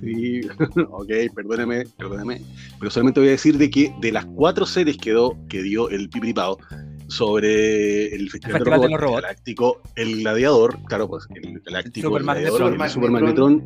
Sí, 0.01 0.40
ok, 0.90 1.11
perdóneme, 1.35 1.85
perdóneme. 1.97 2.40
Pero 2.79 2.90
solamente 2.90 3.21
voy 3.21 3.29
a 3.31 3.33
decir 3.33 3.59
de 3.59 3.68
que 3.71 3.92
de 4.01 4.12
las 4.12 4.25
cuatro 4.27 4.64
series 4.66 4.97
que, 4.97 5.11
do- 5.12 5.37
que 5.49 5.62
dio 5.62 5.88
el 5.90 6.09
Pipiripao 6.09 6.59
sobre 7.09 8.14
el 8.14 8.31
Festival, 8.31 8.59
Festival 8.59 8.81
de 8.83 8.88
los 8.90 9.01
Robots, 9.01 9.16
el 9.18 9.23
Galáctico, 9.23 9.81
el 9.97 10.21
Gladiador, 10.21 10.79
claro, 10.85 11.09
pues 11.09 11.25
el 11.35 11.61
Galáctico, 11.61 12.16
el. 12.16 12.23
Gladiador, 12.23 12.75
el 12.81 12.90
Super 12.90 13.11
Magnetron 13.11 13.64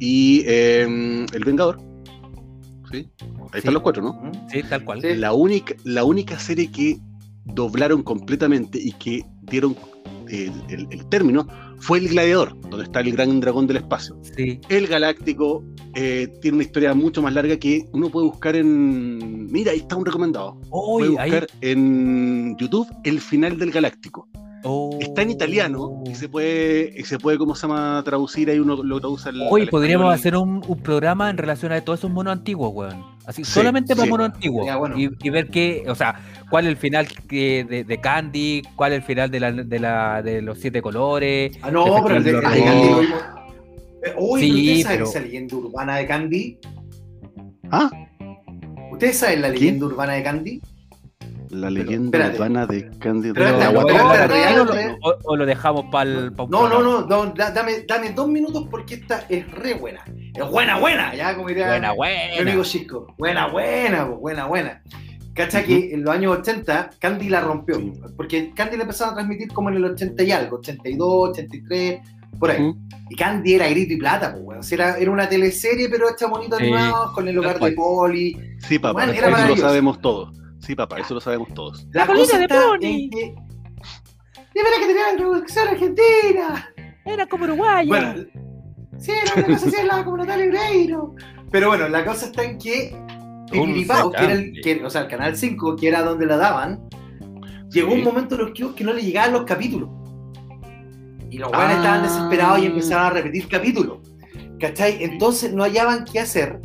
y 0.00 0.42
eh, 0.46 1.26
el 1.32 1.44
Vengador. 1.44 1.78
¿Sí? 2.90 3.08
Ahí 3.52 3.58
están 3.58 3.74
los 3.74 3.82
cuatro, 3.82 4.02
¿no? 4.02 4.32
Sí, 4.50 4.62
tal 4.68 4.84
cual. 4.84 5.00
La 5.20 5.32
única, 5.32 5.74
la 5.84 6.04
única 6.04 6.38
serie 6.38 6.70
que 6.70 6.98
doblaron 7.44 8.02
completamente 8.02 8.78
y 8.80 8.92
que 8.92 9.22
dieron 9.42 9.74
el, 10.32 10.52
el- 10.68 10.86
el 10.90 11.06
término 11.06 11.46
fue 11.78 11.98
El 11.98 12.08
Gladiador, 12.08 12.58
donde 12.70 12.84
está 12.84 13.00
el 13.00 13.12
gran 13.12 13.40
dragón 13.40 13.66
del 13.66 13.78
espacio. 13.78 14.16
Sí. 14.36 14.60
El 14.68 14.86
Galáctico 14.86 15.64
eh, 15.94 16.28
tiene 16.40 16.56
una 16.56 16.64
historia 16.64 16.94
mucho 16.94 17.20
más 17.22 17.34
larga 17.34 17.56
que 17.56 17.86
uno 17.92 18.08
puede 18.08 18.26
buscar 18.26 18.56
en. 18.56 19.46
Mira, 19.52 19.72
ahí 19.72 19.78
está 19.78 19.96
un 19.96 20.06
recomendado. 20.06 20.60
Puede 20.70 21.18
ahí. 21.18 21.30
buscar 21.30 21.46
en 21.60 22.56
YouTube 22.58 22.86
el 23.04 23.20
final 23.20 23.58
del 23.58 23.70
Galáctico. 23.72 24.28
Es 25.12 25.18
está 25.18 25.22
en 25.22 25.30
italiano 25.30 26.02
y 26.06 26.14
se 26.14 26.26
puede, 26.28 26.90
y 26.96 27.04
se 27.04 27.18
puede, 27.18 27.36
¿cómo 27.36 27.54
se 27.54 27.66
llama? 27.66 28.00
Traducir 28.02 28.48
ahí 28.48 28.58
uno 28.58 28.82
lo 28.82 28.98
traduce 28.98 29.28
al. 29.28 29.42
Hoy 29.50 29.62
al 29.62 29.68
podríamos 29.68 30.14
español. 30.14 30.18
hacer 30.18 30.36
un, 30.36 30.62
un 30.66 30.82
programa 30.82 31.28
en 31.28 31.36
relación 31.36 31.70
a 31.72 31.80
todos 31.82 31.98
esos 32.00 32.10
monos 32.10 32.32
antiguos, 32.32 32.70
weón. 32.72 33.04
Así, 33.26 33.44
Sí, 33.44 33.52
solamente 33.52 33.94
para 33.94 34.04
sí. 34.04 34.10
monos 34.10 34.30
antiguos. 34.32 34.64
Ya, 34.64 34.76
bueno. 34.76 34.98
y, 34.98 35.10
y 35.22 35.30
ver 35.30 35.48
qué, 35.50 35.84
o 35.86 35.94
sea, 35.94 36.18
cuál 36.48 36.64
es 36.64 36.70
el 36.70 36.76
final 36.78 37.06
que, 37.28 37.64
de, 37.68 37.84
de 37.84 38.00
Candy, 38.00 38.62
cuál 38.74 38.92
es 38.92 38.98
el 39.00 39.04
final 39.04 39.30
de, 39.30 39.40
la, 39.40 39.52
de, 39.52 39.78
la, 39.78 40.22
de 40.22 40.40
los 40.40 40.58
siete 40.58 40.80
colores. 40.80 41.58
Ah, 41.60 41.70
no, 41.70 41.84
pero 42.04 42.16
el 42.16 42.24
de, 42.24 42.30
el 42.30 42.36
de. 42.36 42.42
Candy 42.42 42.90
lo 42.90 43.00
vimos. 43.00 43.22
Eh, 44.04 44.14
Uy, 44.18 44.40
Sí, 44.40 44.48
¿pero 44.48 44.56
¿ustedes 44.56 44.82
saben 44.82 44.98
pero- 44.98 45.10
esa 45.10 45.20
leyenda 45.20 45.56
urbana 45.56 45.96
de 45.96 46.06
Candy? 46.06 46.58
Ah, 47.70 47.90
¿Ustedes 48.90 49.18
saben 49.18 49.42
la 49.42 49.48
¿Qué? 49.48 49.54
leyenda 49.58 49.86
urbana 49.86 50.12
de 50.14 50.22
Candy? 50.22 50.60
La 51.52 51.70
leyenda 51.70 52.18
espérate. 52.18 52.36
urbana 52.36 52.66
de. 52.66 52.90
Pero 53.00 53.20
pero 53.34 53.72
Guatana. 53.72 54.12
esta 54.12 54.26
¿Lo 54.26 54.32
real, 54.32 54.52
tiro 54.52 54.64
real. 54.72 54.98
o, 55.02 55.14
o 55.24 55.36
lo 55.36 55.46
dejamos 55.46 55.84
para 55.92 56.10
el 56.10 56.32
No, 56.48 56.68
no, 56.68 56.82
no, 56.82 57.06
no, 57.06 57.26
da- 57.34 57.50
dame, 57.50 57.84
dame 57.86 58.10
dos 58.12 58.28
minutos 58.28 58.66
porque 58.70 58.94
esta 58.94 59.24
es 59.28 59.48
re 59.52 59.74
buena. 59.74 60.02
Es 60.34 60.50
buena, 60.50 60.78
buena, 60.78 61.14
ya 61.14 61.34
como 61.36 61.48
diría 61.48 61.68
Buena, 61.68 61.92
buena. 61.92 62.40
amigo 62.40 62.62
Chisco. 62.64 63.14
Buena, 63.18 63.46
buena, 63.48 64.06
po, 64.08 64.16
buena, 64.16 64.46
buena. 64.46 64.82
Cacha 65.34 65.62
que 65.64 65.94
en 65.94 66.02
los 66.04 66.14
años 66.14 66.38
80 66.40 66.90
Candy 66.98 67.28
la 67.30 67.40
rompió. 67.40 67.76
Sí. 67.76 67.92
Porque 68.16 68.52
Candy 68.54 68.76
la 68.76 68.82
empezaron 68.82 69.12
a 69.12 69.16
transmitir 69.16 69.48
como 69.48 69.70
en 69.70 69.76
el 69.76 69.84
80 69.86 70.22
y 70.24 70.30
algo, 70.32 70.56
82, 70.58 71.30
83, 71.30 72.00
por 72.38 72.50
ahí. 72.50 72.62
Ujú. 72.62 72.78
Y 73.08 73.16
Candy 73.16 73.54
era 73.54 73.68
grito 73.68 73.92
y 73.94 73.96
plata, 73.96 74.32
pues, 74.32 74.42
weón. 74.44 74.60
O 74.60 74.62
sea, 74.62 74.74
era, 74.76 74.98
era 74.98 75.10
una 75.10 75.28
teleserie, 75.28 75.88
pero 75.88 76.10
hecha 76.10 76.26
bonito 76.26 76.56
Sí, 76.56 76.64
animado, 76.64 77.12
con 77.14 77.28
el 77.28 77.38
hogar 77.38 77.58
de 77.60 77.72
Poli. 77.72 78.36
Sí, 78.58 78.78
papá, 78.78 78.92
Bueno, 79.04 79.12
era 79.12 79.28
eso 79.30 79.48
lo 79.48 79.56
sabemos 79.56 80.00
todos. 80.00 80.38
Sí, 80.62 80.74
papá, 80.74 80.98
eso 81.00 81.14
lo 81.14 81.20
sabemos 81.20 81.48
todos. 81.54 81.86
La, 81.92 82.06
colina 82.06 82.24
cosa 82.24 82.38
de 82.38 82.44
está 82.44 82.66
Pony. 82.66 82.84
en 82.86 83.10
que. 83.10 83.34
De 84.54 84.62
verdad 84.62 84.78
que 84.80 84.86
tenían 84.86 85.16
producción 85.16 85.68
argentina. 85.68 86.68
Era 87.04 87.26
como 87.26 87.44
uruguaya. 87.44 87.88
Bueno, 87.88 88.24
sí, 88.98 89.10
era 89.10 89.34
una 89.34 89.46
cosa 89.54 89.66
así, 89.68 89.76
hablaba 89.80 90.04
como 90.04 90.16
Natalia 90.18 90.46
Oreiro. 90.48 91.14
Pero 91.50 91.68
bueno, 91.68 91.88
la 91.88 92.04
cosa 92.04 92.26
está 92.26 92.44
en 92.44 92.58
que 92.58 92.96
Pipiripao, 93.50 94.12
que 94.12 94.24
era 94.24 94.32
el, 94.32 94.52
que- 94.62 94.84
o 94.84 94.90
sea, 94.90 95.02
el 95.02 95.08
canal 95.08 95.36
5, 95.36 95.76
que 95.76 95.88
era 95.88 96.02
donde 96.02 96.26
la 96.26 96.36
daban, 96.36 96.88
llegó 97.70 97.90
Sí. 97.92 97.98
un 97.98 98.04
momento 98.04 98.34
en 98.36 98.40
los 98.42 98.50
que, 98.52 98.74
que 98.74 98.84
no 98.84 98.92
le 98.92 99.02
llegaban 99.02 99.32
los 99.32 99.44
capítulos. 99.44 99.90
Y 101.30 101.38
los 101.38 101.50
buenos 101.50 101.72
Ah. 101.72 101.76
estaban 101.76 102.02
desesperados 102.02 102.58
y 102.60 102.66
empezaron 102.66 103.06
a 103.06 103.10
repetir 103.10 103.48
capítulos. 103.48 103.98
¿Cachai? 104.60 105.02
Entonces 105.02 105.52
no 105.52 105.64
hallaban 105.64 106.04
qué 106.04 106.20
hacer. 106.20 106.60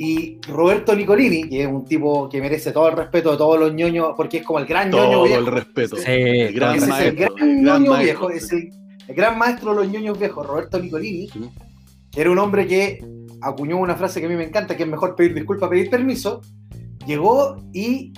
Y 0.00 0.38
Roberto 0.48 0.94
Nicolini, 0.94 1.48
que 1.48 1.62
es 1.62 1.66
un 1.66 1.84
tipo 1.84 2.28
que 2.28 2.40
merece 2.40 2.70
todo 2.70 2.88
el 2.88 2.96
respeto 2.96 3.32
de 3.32 3.36
todos 3.36 3.58
los 3.58 3.74
ñoños, 3.74 4.12
porque 4.16 4.38
es 4.38 4.44
como 4.44 4.60
el 4.60 4.66
gran 4.66 4.90
ñoño 4.90 5.10
Todo 5.10 5.22
viejo. 5.24 5.40
el 5.40 5.46
respeto. 5.46 5.96
Sí, 5.96 6.04
El 6.12 6.54
gran 6.54 6.76
es 6.76 6.82
el 6.84 6.88
maestro, 6.88 7.34
gran 7.36 7.48
el 7.50 7.64
gran 7.64 7.82
ñoño 7.82 7.90
maestro. 7.92 8.28
viejo, 8.28 8.30
es 8.30 8.52
el, 8.52 8.70
el 9.08 9.14
gran 9.16 9.38
maestro 9.38 9.70
de 9.70 9.76
los 9.76 9.88
ñoños 9.88 10.18
viejos, 10.18 10.46
Roberto 10.46 10.78
Nicolini, 10.78 11.28
Sí. 11.28 11.40
que 12.12 12.20
era 12.20 12.30
un 12.30 12.38
hombre 12.38 12.66
que 12.68 13.04
acuñó 13.40 13.76
una 13.78 13.96
frase 13.96 14.20
que 14.20 14.26
a 14.26 14.28
mí 14.28 14.36
me 14.36 14.44
encanta, 14.44 14.76
que 14.76 14.84
es 14.84 14.88
mejor 14.88 15.16
pedir 15.16 15.34
disculpas 15.34 15.68
pedir 15.68 15.90
permiso, 15.90 16.40
llegó 17.06 17.56
y... 17.72 18.12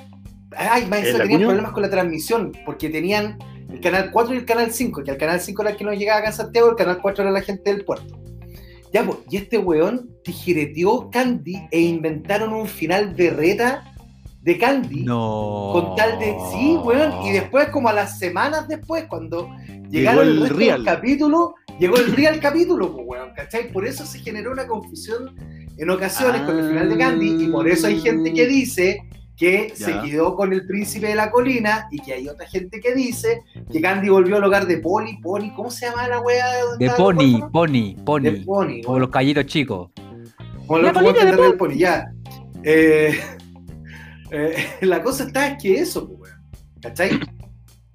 Ay, 0.57 0.87
más 0.87 0.99
¿El 1.01 1.07
encima 1.07 1.19
tenían 1.23 1.31
acuñó? 1.41 1.47
problemas 1.49 1.73
con 1.73 1.83
la 1.83 1.91
transmisión, 1.91 2.53
porque 2.67 2.89
tenían 2.91 3.39
el 3.71 3.81
canal 3.81 4.11
4 4.11 4.35
y 4.35 4.39
el 4.39 4.45
canal 4.45 4.71
5, 4.73 5.03
que 5.05 5.13
el 5.13 5.17
canal 5.17 5.41
5 5.41 5.63
era 5.63 5.71
el 5.71 5.77
que 5.77 5.85
no 5.85 5.93
llegaba 5.93 6.19
acá 6.19 6.29
en 6.29 6.35
Santiago, 6.35 6.71
el 6.71 6.77
canal 6.77 6.99
4 7.01 7.23
era 7.23 7.31
la 7.33 7.41
gente 7.41 7.73
del 7.73 7.85
puerto. 7.85 8.19
Ya, 8.93 9.05
pues, 9.05 9.19
y 9.31 9.37
este 9.37 9.59
weón 9.59 10.11
tijereteó 10.25 11.11
Candy 11.11 11.57
e 11.71 11.81
inventaron 11.81 12.53
un 12.53 12.67
final 12.67 13.15
berreta 13.15 13.85
de 14.43 14.59
Candy. 14.59 15.05
No. 15.05 15.71
Con 15.73 15.97
tal 15.97 16.19
de. 16.19 16.35
Sí, 16.51 16.77
weón. 16.83 17.25
Y 17.25 17.33
después, 17.33 17.69
como 17.69 17.89
a 17.89 17.93
las 17.93 18.19
semanas 18.19 18.67
después, 18.69 19.05
cuando 19.09 19.51
llegaron 19.91 20.27
el 20.27 20.43
el 20.43 20.51
real. 20.51 20.85
capítulo, 20.85 21.55
llegó 21.79 21.97
el 21.97 22.13
real 22.17 22.41
capítulo, 22.41 22.93
pues, 22.93 23.07
weón. 23.07 23.31
¿Cachai? 23.35 23.73
Por 23.73 23.87
eso 23.87 24.05
se 24.05 24.19
generó 24.19 24.53
una 24.53 24.67
confusión 24.67 25.37
en 25.77 25.91
ocasiones 25.91 26.43
con 26.43 26.59
el 26.59 26.69
final 26.69 26.89
de 26.89 26.99
Candy. 26.99 27.45
Y 27.45 27.49
por 27.49 27.69
eso 27.69 27.87
hay 27.87 28.01
gente 28.01 28.33
que 28.33 28.47
dice 28.47 29.03
que 29.41 29.73
se 29.75 29.99
quedó 30.03 30.37
con 30.37 30.53
el 30.53 30.67
príncipe 30.67 31.07
de 31.07 31.15
la 31.15 31.31
colina. 31.31 31.89
Y 31.91 31.99
que 32.01 32.13
hay 32.13 32.29
otra 32.29 32.47
gente 32.47 32.79
que 32.79 32.95
dice 32.95 33.43
que 33.73 33.81
Candy 33.81 34.11
volvió 34.11 34.37
al 34.37 34.45
hogar 34.45 34.67
de 34.67 34.77
Poli. 34.77 35.17
Poli, 35.23 35.51
¿cómo 35.55 35.71
se 35.71 35.87
llama 35.87 36.07
la 36.09 36.21
wea? 36.21 36.47
de 36.79 36.87
los 36.87 36.95
Pony, 36.97 37.17
huérfanos? 37.17 37.51
Pony, 37.51 37.95
De 37.95 38.03
Pony. 38.05 38.45
Pony. 38.45 38.83
Como 38.85 38.99
los 38.99 39.09
callitos 39.09 39.47
chicos. 39.47 39.89
Como 40.67 40.81
La 40.81 40.93
lo 40.93 41.01
colina 41.01 41.25
de 41.25 41.37
del 41.43 41.57
Pony, 41.57 41.75
ya. 41.79 42.13
Eh, 42.63 43.19
eh, 44.31 44.57
la 44.83 45.03
cosa 45.03 45.25
está 45.25 45.49
es 45.49 45.63
que 45.63 45.81
eso, 45.81 46.07
pues, 46.07 46.21
weón. 46.21 46.41
¿Cachai? 46.83 47.19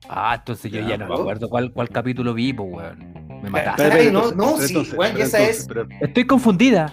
Ah, 0.10 0.36
entonces 0.40 0.72
yo 0.72 0.80
Ya, 0.82 0.90
ya 0.90 0.98
no 0.98 1.08
me 1.10 1.14
acuerdo 1.14 1.48
cuál, 1.48 1.72
cuál 1.72 1.90
capítulo 1.90 2.34
vi, 2.34 2.54
pues, 2.54 2.70
weón. 2.74 3.14
Me 3.44 3.52
mataste. 3.52 4.12
No, 4.12 4.30
entonces, 4.32 4.72
no, 4.72 4.84
sí, 4.84 4.96
weón, 4.96 5.12
esa 5.22 5.38
entonces, 5.38 5.60
es- 5.60 5.68
pero- 5.68 5.88
Estoy 6.02 6.26
confundida. 6.26 6.92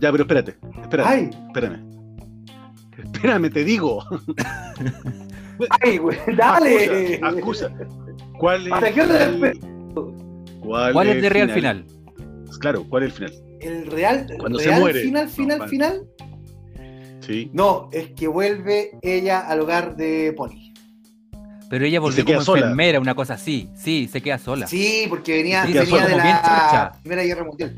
ya, 0.00 0.10
pero 0.10 0.24
espérate, 0.24 0.56
espérate, 0.82 1.08
Ay, 1.08 1.30
espérame. 1.46 1.91
Espérame, 3.22 3.50
te 3.52 3.62
digo. 3.64 4.04
ay, 5.80 5.98
güey, 5.98 6.18
dale. 6.36 7.20
Acusa, 7.22 7.66
acusa. 7.66 7.72
¿Cuál 8.36 8.66
es, 8.66 8.72
¿Hasta 8.72 8.92
qué 8.92 9.00
hora 9.02 9.24
el- 9.24 9.60
cuál 10.60 10.92
¿Cuál 10.92 11.08
es 11.08 11.14
el 11.16 11.22
de 11.22 11.28
real 11.28 11.50
final? 11.50 11.84
Claro, 12.58 12.84
¿cuál 12.88 13.04
es 13.04 13.10
el 13.10 13.14
final? 13.28 13.32
El 13.60 13.86
real, 13.86 14.26
Cuando 14.40 14.58
se 14.58 14.66
real 14.70 14.80
muere. 14.80 15.02
final, 15.02 15.28
final, 15.28 15.58
No, 15.60 15.68
final. 15.68 16.02
Sí. 17.20 17.48
No, 17.52 17.88
es 17.92 18.10
que 18.10 18.26
vuelve 18.26 18.90
ella 19.02 19.38
al 19.46 19.60
hogar 19.60 19.94
de 19.94 20.32
Pony. 20.36 20.72
Pero 21.70 21.84
ella 21.84 21.98
se 21.98 22.00
volvió 22.00 22.24
como 22.24 22.40
sola. 22.40 22.62
enfermera, 22.62 22.98
una 22.98 23.14
cosa 23.14 23.34
así. 23.34 23.68
Sí, 23.76 24.08
se 24.12 24.20
queda 24.20 24.38
sola. 24.38 24.66
Sí, 24.66 25.06
porque 25.08 25.34
venía, 25.36 25.64
venía 25.64 25.86
sola, 25.86 26.06
de 26.08 26.16
la. 26.16 26.92
Primera 27.02 27.22
Guerra 27.22 27.44
Mundial. 27.44 27.76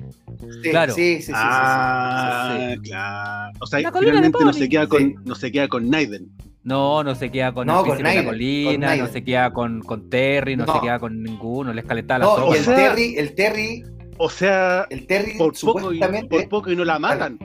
Sí, 0.62 0.70
Claro. 0.70 0.94
Sí, 0.94 1.16
sí, 1.16 1.22
sí. 1.22 1.26
sí, 1.26 1.32
ah, 1.36 2.74
claro. 2.82 3.52
O 3.60 3.66
sea, 3.66 3.80
La 3.80 3.92
finalmente 3.92 4.44
no 4.44 4.52
se 4.52 4.68
queda 4.68 4.86
con, 4.86 5.00
Sí. 5.02 5.14
no 5.24 5.34
se 5.34 5.52
queda 5.52 5.68
con 5.68 5.88
Naiden. 5.90 6.28
No, 6.62 7.04
no 7.04 7.14
se 7.14 7.30
queda 7.30 7.52
con 7.52 7.66
No, 7.66 7.80
el 7.80 7.86
con 7.86 7.96
la 7.98 8.02
Naiden, 8.04 8.24
con 8.24 8.32
colina, 8.34 8.96
no 8.96 9.06
se 9.08 9.22
queda 9.24 9.52
con, 9.52 9.80
con 9.82 10.08
Terry, 10.08 10.56
no, 10.56 10.64
No. 10.64 10.74
se 10.74 10.80
queda 10.80 10.98
con 10.98 11.22
ninguno, 11.22 11.72
les 11.74 11.84
calentaba 11.84 12.18
la 12.20 12.24
No, 12.24 12.36
sopa. 12.36 12.56
y 12.56 12.58
el 12.58 12.64
Terry, 12.64 13.14
el 13.18 13.34
Terry, 13.34 13.84
O 14.16 14.30
sea, 14.30 14.86
el 14.90 15.06
Terry 15.06 15.32
por 15.36 15.52
poco, 15.60 15.92
y, 15.92 15.96
supuestamente. 15.98 16.28
por 16.28 16.48
poco 16.48 16.70
y 16.70 16.76
no 16.76 16.84
la 16.84 16.98
matan. 16.98 17.36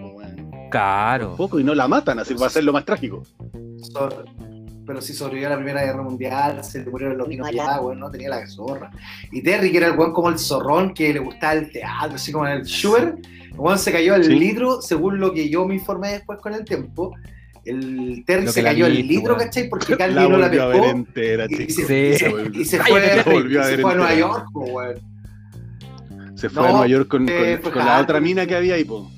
Claro. 0.70 1.30
Por 1.30 1.38
poco 1.38 1.60
y 1.60 1.64
no 1.64 1.74
la 1.74 1.88
matan, 1.88 2.20
así 2.20 2.36
va 2.36 2.46
a 2.46 2.50
ser 2.52 2.64
lo 2.64 2.72
más 2.74 2.86
trágico. 2.86 3.24
So- 3.92 4.24
pero 4.90 5.02
si 5.02 5.14
sobrevivió 5.14 5.46
a 5.46 5.52
la 5.52 5.58
Primera 5.58 5.84
Guerra 5.84 6.02
Mundial, 6.02 6.64
se 6.64 6.84
le 6.84 6.90
murieron 6.90 7.16
los 7.16 7.28
niños 7.28 7.48
ya, 7.54 7.80
weón, 7.80 8.00
no 8.00 8.10
tenía 8.10 8.28
la 8.30 8.48
zorra. 8.48 8.90
Y 9.32 9.44
Terry, 9.44 9.72
que 9.72 9.78
era 9.78 9.86
el 9.90 9.96
weón 10.00 10.14
como 10.14 10.30
el 10.30 10.40
zorrón, 10.40 10.96
que 10.96 11.14
le 11.14 11.20
gustaba 11.20 11.54
el 11.54 11.72
teatro, 11.72 12.16
así 12.16 12.32
como 12.32 12.48
el 12.48 12.64
Schubert, 12.66 13.20
el 13.52 13.60
weón 13.60 13.78
se 13.78 13.92
cayó 13.92 14.16
al 14.16 14.24
Sí. 14.24 14.34
litro, 14.34 14.82
según 14.82 15.20
lo 15.20 15.32
que 15.32 15.48
yo 15.48 15.68
me 15.68 15.76
informé 15.76 16.14
después 16.14 16.40
con 16.40 16.56
el 16.56 16.66
tiempo. 16.66 17.14
El 17.66 18.24
Terry 18.26 18.48
se 18.48 18.64
cayó 18.64 18.88
al 18.88 18.94
viste, 18.94 19.08
litro, 19.14 19.36
weón. 19.36 19.46
¿cachai? 19.46 19.70
Porque 19.70 19.96
Candy 19.96 20.16
La 20.16 20.28
no 20.28 20.38
la 20.38 20.48
volvió 20.48 20.64
a 20.64 20.68
ver 20.70 20.82
pescó. 20.82 20.90
entera, 20.98 21.46
Y 21.48 21.56
se, 21.70 21.86
Sí. 21.86 21.94
y 21.94 22.18
se- 22.18 22.52
y 22.62 22.66
se 22.66 22.80
fue, 22.80 23.00
y 23.48 23.58
a 23.58 23.64
se 23.66 23.78
fue 23.78 23.92
a 23.92 23.96
Nueva. 23.96 24.16
York, 24.16 24.46
weón. 24.56 24.96
Se 26.36 26.50
fue 26.50 26.64
No, 26.64 26.68
a 26.68 26.72
Nueva 26.72 26.88
York 26.88 27.08
con, 27.08 27.28
eh, 27.30 27.60
con- 27.62 27.76
la 27.78 28.00
otra 28.02 28.20
mina 28.20 28.48
que 28.48 28.56
había 28.56 28.74
ahí, 28.74 28.86
po. 28.86 29.12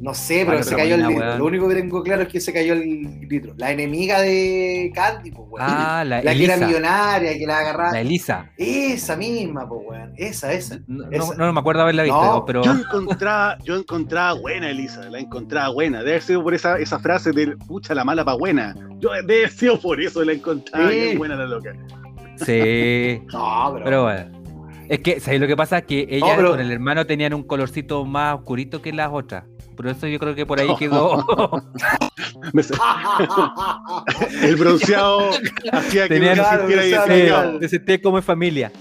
No 0.00 0.14
sé, 0.14 0.44
pero 0.46 0.58
Ah, 0.58 0.62
se 0.62 0.76
cayó 0.76 0.94
el 0.94 1.06
litro. 1.06 1.24
weón. 1.24 1.38
Lo 1.38 1.44
único 1.46 1.68
que 1.68 1.74
tengo 1.74 2.02
claro 2.02 2.22
es 2.22 2.28
que 2.28 2.40
se 2.40 2.52
cayó 2.52 2.72
el 2.74 3.20
litro. 3.28 3.54
La 3.56 3.72
enemiga 3.72 4.20
de 4.20 4.92
Candy, 4.94 5.30
pues, 5.32 5.48
weón. 5.50 5.66
Ah, 5.68 6.04
la, 6.06 6.22
la 6.22 6.34
que 6.34 6.44
era 6.44 6.56
millonaria, 6.56 7.36
que 7.36 7.46
la 7.46 7.58
agarraba. 7.58 7.92
La 7.92 8.00
Elisa. 8.00 8.50
Esa 8.56 9.16
misma, 9.16 9.68
pues, 9.68 9.80
weón. 9.84 10.12
Esa, 10.16 10.52
esa. 10.52 10.78
No, 10.86 11.06
no, 11.06 11.10
Esa. 11.10 11.34
no 11.34 11.52
me 11.52 11.60
acuerdo 11.60 11.82
haberla 11.82 12.04
visto, 12.04 12.22
No, 12.22 12.44
pero. 12.44 12.62
Yo 12.62 12.72
encontraba, 12.72 13.58
yo 13.64 13.76
encontraba 13.76 14.34
buena 14.40 14.70
Elisa, 14.70 15.08
la 15.10 15.18
encontraba 15.18 15.68
buena. 15.70 15.98
Debe 15.98 16.10
haber 16.12 16.22
sido 16.22 16.42
por 16.42 16.54
esa, 16.54 16.78
esa 16.78 16.98
frase 17.00 17.32
de 17.32 17.56
pucha 17.56 17.94
la 17.94 18.04
mala 18.04 18.24
pa' 18.24 18.34
buena. 18.34 18.74
Yo 19.00 19.10
debe 19.12 19.38
haber 19.44 19.50
sido 19.50 19.80
por 19.80 20.00
eso 20.00 20.22
la 20.24 20.32
encontraba 20.32 20.90
Sí. 20.90 21.16
buena 21.16 21.36
la 21.36 21.46
loca. 21.46 21.72
Sí. 22.36 23.20
No, 23.32 23.70
pero. 23.72 23.84
Pero 23.84 24.02
bueno. 24.04 24.38
Es 24.88 25.00
que, 25.00 25.20
¿sabes 25.20 25.38
lo 25.40 25.46
que 25.46 25.56
pasa? 25.56 25.82
Que 25.82 26.06
ella 26.08 26.34
pero- 26.36 26.52
con 26.52 26.60
el 26.60 26.70
hermano 26.70 27.04
tenían 27.04 27.34
un 27.34 27.42
colorcito 27.42 28.04
más 28.06 28.36
oscurito 28.38 28.80
que 28.80 28.92
las 28.92 29.10
otras. 29.12 29.44
Por 29.78 29.86
eso 29.86 30.08
yo 30.08 30.18
creo 30.18 30.34
que 30.34 30.44
por 30.44 30.58
ahí 30.58 30.68
quedó. 30.78 31.24
Me- 32.52 32.62
el 34.42 34.56
bronceado 34.56 35.30
hacía 35.72 36.08
que 36.08 36.18
no 36.18 36.32
Claro, 36.34 36.68
existiera 36.68 37.58
te 37.60 37.68
sentías 37.68 38.00
como 38.02 38.16
en 38.18 38.24
familia. 38.24 38.72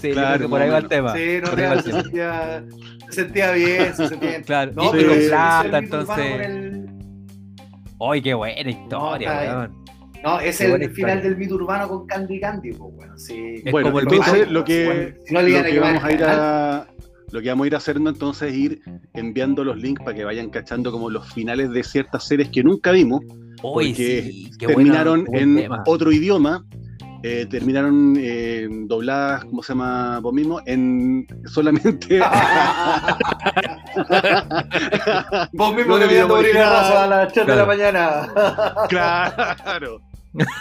Sí, 0.00 0.08
yo 0.08 0.14
Claro, 0.14 0.36
creo 0.36 0.48
que 0.48 0.50
por 0.50 0.62
ahí 0.62 0.70
va 0.70 0.78
el 0.78 0.88
tema. 0.88 1.14
sí, 1.14 1.38
no, 1.42 1.50
Por 1.50 1.58
ahí 1.60 1.64
va 1.66 1.74
real, 1.74 1.78
el 1.78 1.84
se 1.84 1.92
sentía, 2.02 2.64
se 3.08 3.12
sentía 3.12 3.52
bien, 3.52 3.94
se 3.94 4.08
sentía 4.08 4.28
bien. 4.30 4.42
Claro, 4.44 4.72
No, 4.74 4.84
y 4.86 4.90
pero 4.90 5.12
ese 5.12 5.28
plata, 5.28 5.78
entonces. 5.78 6.18
el- 6.46 6.86
¡Ay, 8.00 8.22
qué 8.22 8.32
buena 8.34 8.70
historia, 8.70 9.40
bien. 9.40 9.52
weón! 9.54 9.82
No, 10.24 10.40
es 10.40 10.56
Qué 10.58 10.64
el 10.66 10.70
final 10.72 10.90
historia. 10.90 11.16
del 11.16 11.36
mito 11.36 11.54
urbano 11.56 11.88
con 11.88 12.06
Candy 12.06 12.40
Candy, 12.40 12.72
pues, 12.72 12.94
bueno. 12.94 13.18
Sí. 13.18 13.62
Es 13.64 13.70
Bueno, 13.72 13.88
como 13.88 13.98
el 14.00 14.06
entonces 14.08 14.34
mito- 14.48 14.50
lo 14.52 14.64
que, 14.64 14.86
Bueno, 14.86 15.14
si 15.26 15.34
no 15.34 15.42
lo 15.42 15.46
que 15.64 15.80
vamos 15.80 16.04
a 16.04 16.12
ir 16.12 16.24
a 16.24 16.86
lo 17.32 17.40
que 17.40 17.48
vamos 17.48 17.64
a 17.64 17.66
ir 17.66 17.76
haciendo 17.76 18.10
entonces 18.10 18.52
es 18.52 18.58
ir 18.58 18.82
enviando 19.14 19.64
los 19.64 19.76
links 19.78 20.02
para 20.04 20.16
que 20.16 20.24
vayan 20.24 20.50
cachando 20.50 20.92
como 20.92 21.10
los 21.10 21.32
finales 21.32 21.70
de 21.70 21.82
ciertas 21.82 22.26
series 22.26 22.50
que 22.50 22.62
nunca 22.62 22.92
vimos 22.92 23.22
Uy, 23.62 23.92
porque 23.92 24.22
sí, 24.22 24.50
qué 24.58 24.66
terminaron 24.66 25.26
en 25.34 25.56
tema. 25.56 25.82
otro 25.86 26.12
idioma 26.12 26.64
eh, 27.24 27.46
terminaron 27.48 28.16
eh, 28.18 28.66
dobladas, 28.68 29.44
¿cómo 29.44 29.62
se 29.62 29.74
llama 29.74 30.18
vos 30.18 30.34
mismo? 30.34 30.60
En 30.66 31.24
solamente. 31.46 32.18
Vos 35.52 35.76
mismo 35.76 35.92
No 35.98 35.98
te 35.98 36.08
deberíamos 36.08 36.36
abrir 36.36 36.54
la 36.54 36.68
raza 36.68 37.04
a 37.04 37.06
las 37.06 37.32
3 37.32 37.46
de 37.46 37.56
la 37.56 38.86
Claro. 38.88 39.56
claro. 39.62 40.00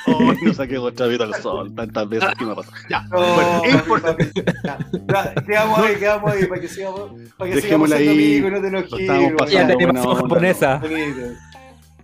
Oh, 0.08 0.34
no 0.44 0.54
saqué 0.54 0.78
otra 0.78 1.08
vez 1.08 1.20
al 1.22 1.34
sol 1.36 1.74
tantas 1.74 2.10
veces 2.10 2.30
que 2.38 2.46
me 2.46 2.54
pasó. 2.56 2.72
Ya, 2.90 3.04
No, 3.04 3.18
bueno, 3.36 3.62
es 3.64 3.74
importante. 3.76 4.32
ya, 4.64 4.78
ya, 5.08 5.34
quedamos 5.46 5.80
ahí, 5.80 5.96
quedamos 5.96 6.32
ahí, 6.34 6.46
para 6.46 6.62
que 6.62 6.68
sigamos, 6.68 7.12
para 7.38 7.52
que 7.52 7.62
sigamos 7.62 7.90
siendo 7.90 8.12
ahí, 8.12 8.38
amigos 8.38 8.52
no 8.52 8.62
te 8.62 8.68
enojes. 8.68 9.00
Y 9.00 9.08
pasando 9.38 9.68
la 9.70 9.76
buena 9.76 10.02
onda, 10.04 10.22
japonesa. 10.22 10.82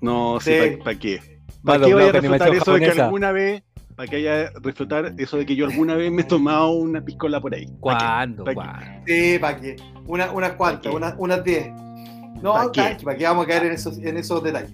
No, 0.02 0.40
sí, 0.40 0.52
Sí. 0.52 0.78
¿para 0.84 1.00
qué? 1.00 1.20
Más 1.64 1.76
¿Para 1.78 1.86
qué 1.88 1.94
vaya 1.94 2.12
a 2.12 2.18
animación 2.18 2.56
eso 2.56 2.74
de 2.74 2.80
que 2.80 3.02
alguna 3.02 3.32
vez, 3.32 3.64
para 3.96 4.08
que 4.08 4.16
haya 4.18 4.52
reflotar 4.62 5.14
eso 5.18 5.38
de 5.38 5.46
que 5.46 5.56
yo 5.56 5.66
alguna 5.66 5.96
vez 5.96 6.12
me 6.12 6.22
he 6.22 6.26
tomado 6.26 6.70
una 6.72 7.04
piscola 7.04 7.42
por 7.42 7.54
ahí? 7.54 7.66
¿Pa' 7.66 7.72
qué? 7.72 7.80
¿Cuándo? 7.82 8.44
¿Pa' 8.46 8.52
qué? 8.52 8.56
¿Cuándo? 8.56 8.86
Sí, 9.08 9.38
para 9.40 9.58
que. 9.60 9.76
Una, 10.06 10.32
unas 10.32 10.52
cuantas, 10.54 10.84
¿Pa' 10.84 10.90
qué? 10.92 10.96
unas, 10.96 11.16
unas 11.18 11.44
10. 11.44 11.68
No, 12.42 12.54
¿Pa' 12.54 12.72
qué? 12.72 12.98
para 13.04 13.18
que 13.18 13.24
vamos 13.26 13.46
a 13.46 13.48
caer 13.50 13.66
en 13.66 13.72
esos, 13.74 13.98
en 13.98 14.18
esos 14.18 14.42
detalles. 14.44 14.72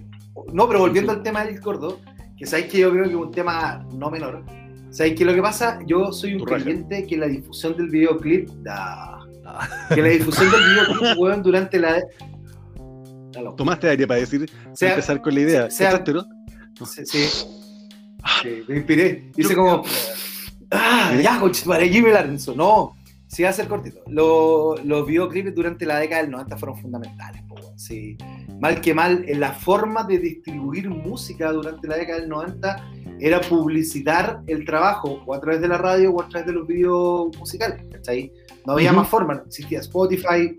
No, 0.52 0.68
pero 0.68 0.80
volviendo 0.80 1.10
al 1.12 1.22
tema 1.22 1.44
del 1.44 1.58
gordo, 1.60 1.98
que 2.36 2.46
sabéis 2.46 2.68
que 2.70 2.78
yo 2.78 2.90
creo 2.90 3.04
que 3.04 3.10
es 3.10 3.16
un 3.16 3.30
tema 3.32 3.84
no 3.92 4.10
menor. 4.10 4.44
Sabéis 4.90 5.16
que 5.18 5.24
lo 5.24 5.34
que 5.34 5.42
pasa, 5.42 5.78
yo 5.86 6.12
soy 6.12 6.34
un 6.34 6.46
raja. 6.46 6.62
creyente 6.62 7.06
que 7.06 7.16
la 7.16 7.26
difusión 7.26 7.76
del 7.76 7.88
videoclip, 7.88 8.48
da- 8.62 9.18
que 9.94 10.00
la 10.02 10.08
difusión 10.08 10.50
del 10.50 10.60
videoclip, 10.60 11.18
weón, 11.18 11.42
durante 11.42 11.78
la. 11.78 12.00
Loco. 13.40 13.56
Tomaste 13.56 13.88
aire 13.88 14.06
para 14.06 14.20
decir, 14.20 14.48
Sea- 14.74 14.90
empezar 14.90 15.20
con 15.20 15.34
la 15.34 15.40
idea. 15.40 15.70
sea- 15.70 15.90
¿Cachaste, 15.90 16.12
no? 16.12 16.24
Sí, 16.86 17.02
sí. 17.04 17.24
Sí, 18.42 18.62
me 18.68 18.76
inspiré. 18.76 19.30
Hice 19.36 19.54
como. 19.54 19.82
Ah, 20.70 21.12
ya, 21.22 21.38
conchetumare, 21.38 21.88
Jimmy 21.88 22.10
Larenzo. 22.10 22.54
No, 22.54 22.96
sí 23.34 23.42
va 23.42 23.50
a 23.50 23.52
ser 23.52 23.66
cortito. 23.68 24.00
Lo- 24.08 24.76
los 24.84 25.06
videoclips 25.06 25.54
durante 25.54 25.84
la 25.84 25.98
década 25.98 26.22
del 26.22 26.30
90 26.30 26.56
fueron 26.56 26.78
fundamentales. 26.78 27.42
weón. 27.50 27.78
Sí. 27.78 28.16
Mal 28.60 28.80
que 28.80 28.94
mal, 28.94 29.24
la 29.28 29.52
forma 29.52 30.04
de 30.04 30.18
distribuir 30.18 30.88
música 30.88 31.50
durante 31.52 31.88
la 31.88 31.96
década 31.96 32.20
del 32.20 32.28
90 32.28 32.90
era 33.20 33.40
publicitar 33.40 34.40
el 34.46 34.64
trabajo 34.64 35.22
o 35.26 35.34
a 35.34 35.40
través 35.40 35.60
de 35.60 35.68
la 35.68 35.78
radio 35.78 36.12
o 36.12 36.22
a 36.22 36.28
través 36.28 36.46
de 36.46 36.52
los 36.52 36.66
videos 36.66 37.36
musicales. 37.38 37.84
¿cachai? 37.90 38.32
No 38.66 38.74
había 38.74 38.92
más 38.92 39.08
forma. 39.08 39.34
No 39.34 39.42
existía 39.46 39.80
Spotify, 39.80 40.58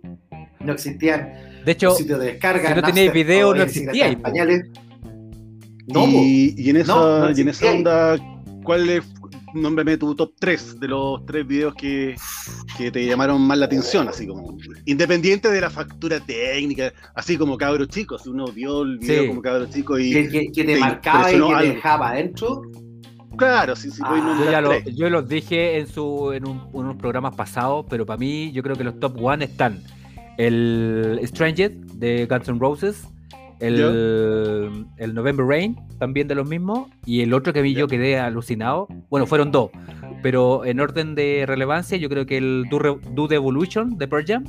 no 0.59 0.73
existían 0.73 1.31
De 1.65 1.71
hecho, 1.71 1.91
sitios 1.91 2.19
de 2.19 2.25
descarga. 2.33 2.69
si 2.69 2.75
no 2.75 2.81
teníais 2.81 3.13
video, 3.13 3.53
no 3.55 3.63
existía. 3.63 4.17
No, 5.87 6.07
y, 6.07 6.55
y 6.57 6.69
en 6.71 6.77
esa, 6.77 6.95
No, 6.95 7.19
no 7.29 7.37
y 7.37 7.41
en 7.41 7.49
esa 7.49 7.71
onda, 7.71 8.15
¿cuál 8.63 8.89
es, 8.89 9.03
nómbrame 9.55 9.97
tu 9.97 10.13
top 10.15 10.33
3 10.39 10.79
de 10.79 10.87
los 10.87 11.25
tres 11.25 11.47
videos 11.47 11.73
que, 11.75 12.15
que 12.77 12.91
te 12.91 13.05
llamaron 13.05 13.41
más 13.41 13.57
la 13.57 13.65
atención? 13.65 14.07
Así 14.07 14.27
como, 14.27 14.57
independiente 14.85 15.49
de 15.49 15.61
la 15.61 15.69
factura 15.69 16.19
técnica, 16.19 16.93
así 17.15 17.37
como 17.37 17.57
cabros 17.57 17.87
chicos, 17.89 18.23
si 18.23 18.29
uno 18.29 18.45
vio 18.47 18.83
el 18.83 18.99
video 18.99 19.23
Sí. 19.23 19.27
como 19.29 19.41
cabros 19.41 19.69
chicos 19.71 19.99
y, 20.01 20.11
que, 20.13 20.29
que- 20.29 20.51
que 20.51 20.63
te 20.63 20.73
te 20.75 20.79
marcaba 20.79 21.31
y 21.31 21.33
que 21.33 21.39
te 21.39 21.45
algo. 21.53 21.73
dejaba 21.73 22.09
adentro. 22.09 22.61
claro, 23.37 23.75
sí, 23.75 23.89
sí, 23.91 24.01
Ah, 24.05 24.37
Yo, 24.45 24.51
ya 24.51 24.61
lo- 24.61 24.79
yo 24.79 25.09
los 25.09 25.27
dije 25.27 25.79
en, 25.79 25.87
su, 25.87 26.31
en 26.31 26.47
un- 26.47 26.69
unos 26.73 26.95
programas 26.97 27.35
pasados, 27.35 27.85
pero 27.89 28.05
para 28.05 28.17
mí 28.17 28.51
yo 28.53 28.61
creo 28.63 28.75
que 28.75 28.83
los 28.83 28.99
top 28.99 29.17
one 29.21 29.45
están 29.45 29.81
el 30.37 31.19
Stranger 31.23 31.71
de 31.75 32.25
Guns 32.27 32.47
N' 32.49 32.59
Roses, 32.59 33.07
el, 33.59 34.85
el 34.97 35.13
November 35.13 35.45
Rain, 35.45 35.75
también 35.99 36.27
de 36.27 36.35
los 36.35 36.47
mismos, 36.47 36.89
y 37.05 37.21
el 37.21 37.33
otro 37.33 37.53
que 37.53 37.59
a 37.59 37.63
mí 37.63 37.73
yo 37.73 37.87
quedé 37.87 38.19
alucinado, 38.19 38.87
bueno, 39.09 39.25
fueron 39.25 39.51
dos, 39.51 39.71
pero 40.21 40.65
en 40.65 40.79
orden 40.79 41.15
de 41.15 41.45
relevancia 41.47 41.97
yo 41.97 42.09
creo 42.09 42.25
que 42.25 42.37
el 42.37 42.65
Do, 42.69 42.99
Do 43.11 43.27
the 43.27 43.35
Evolution 43.35 43.97
de 43.97 44.07
Pearl 44.07 44.25
Jam 44.25 44.43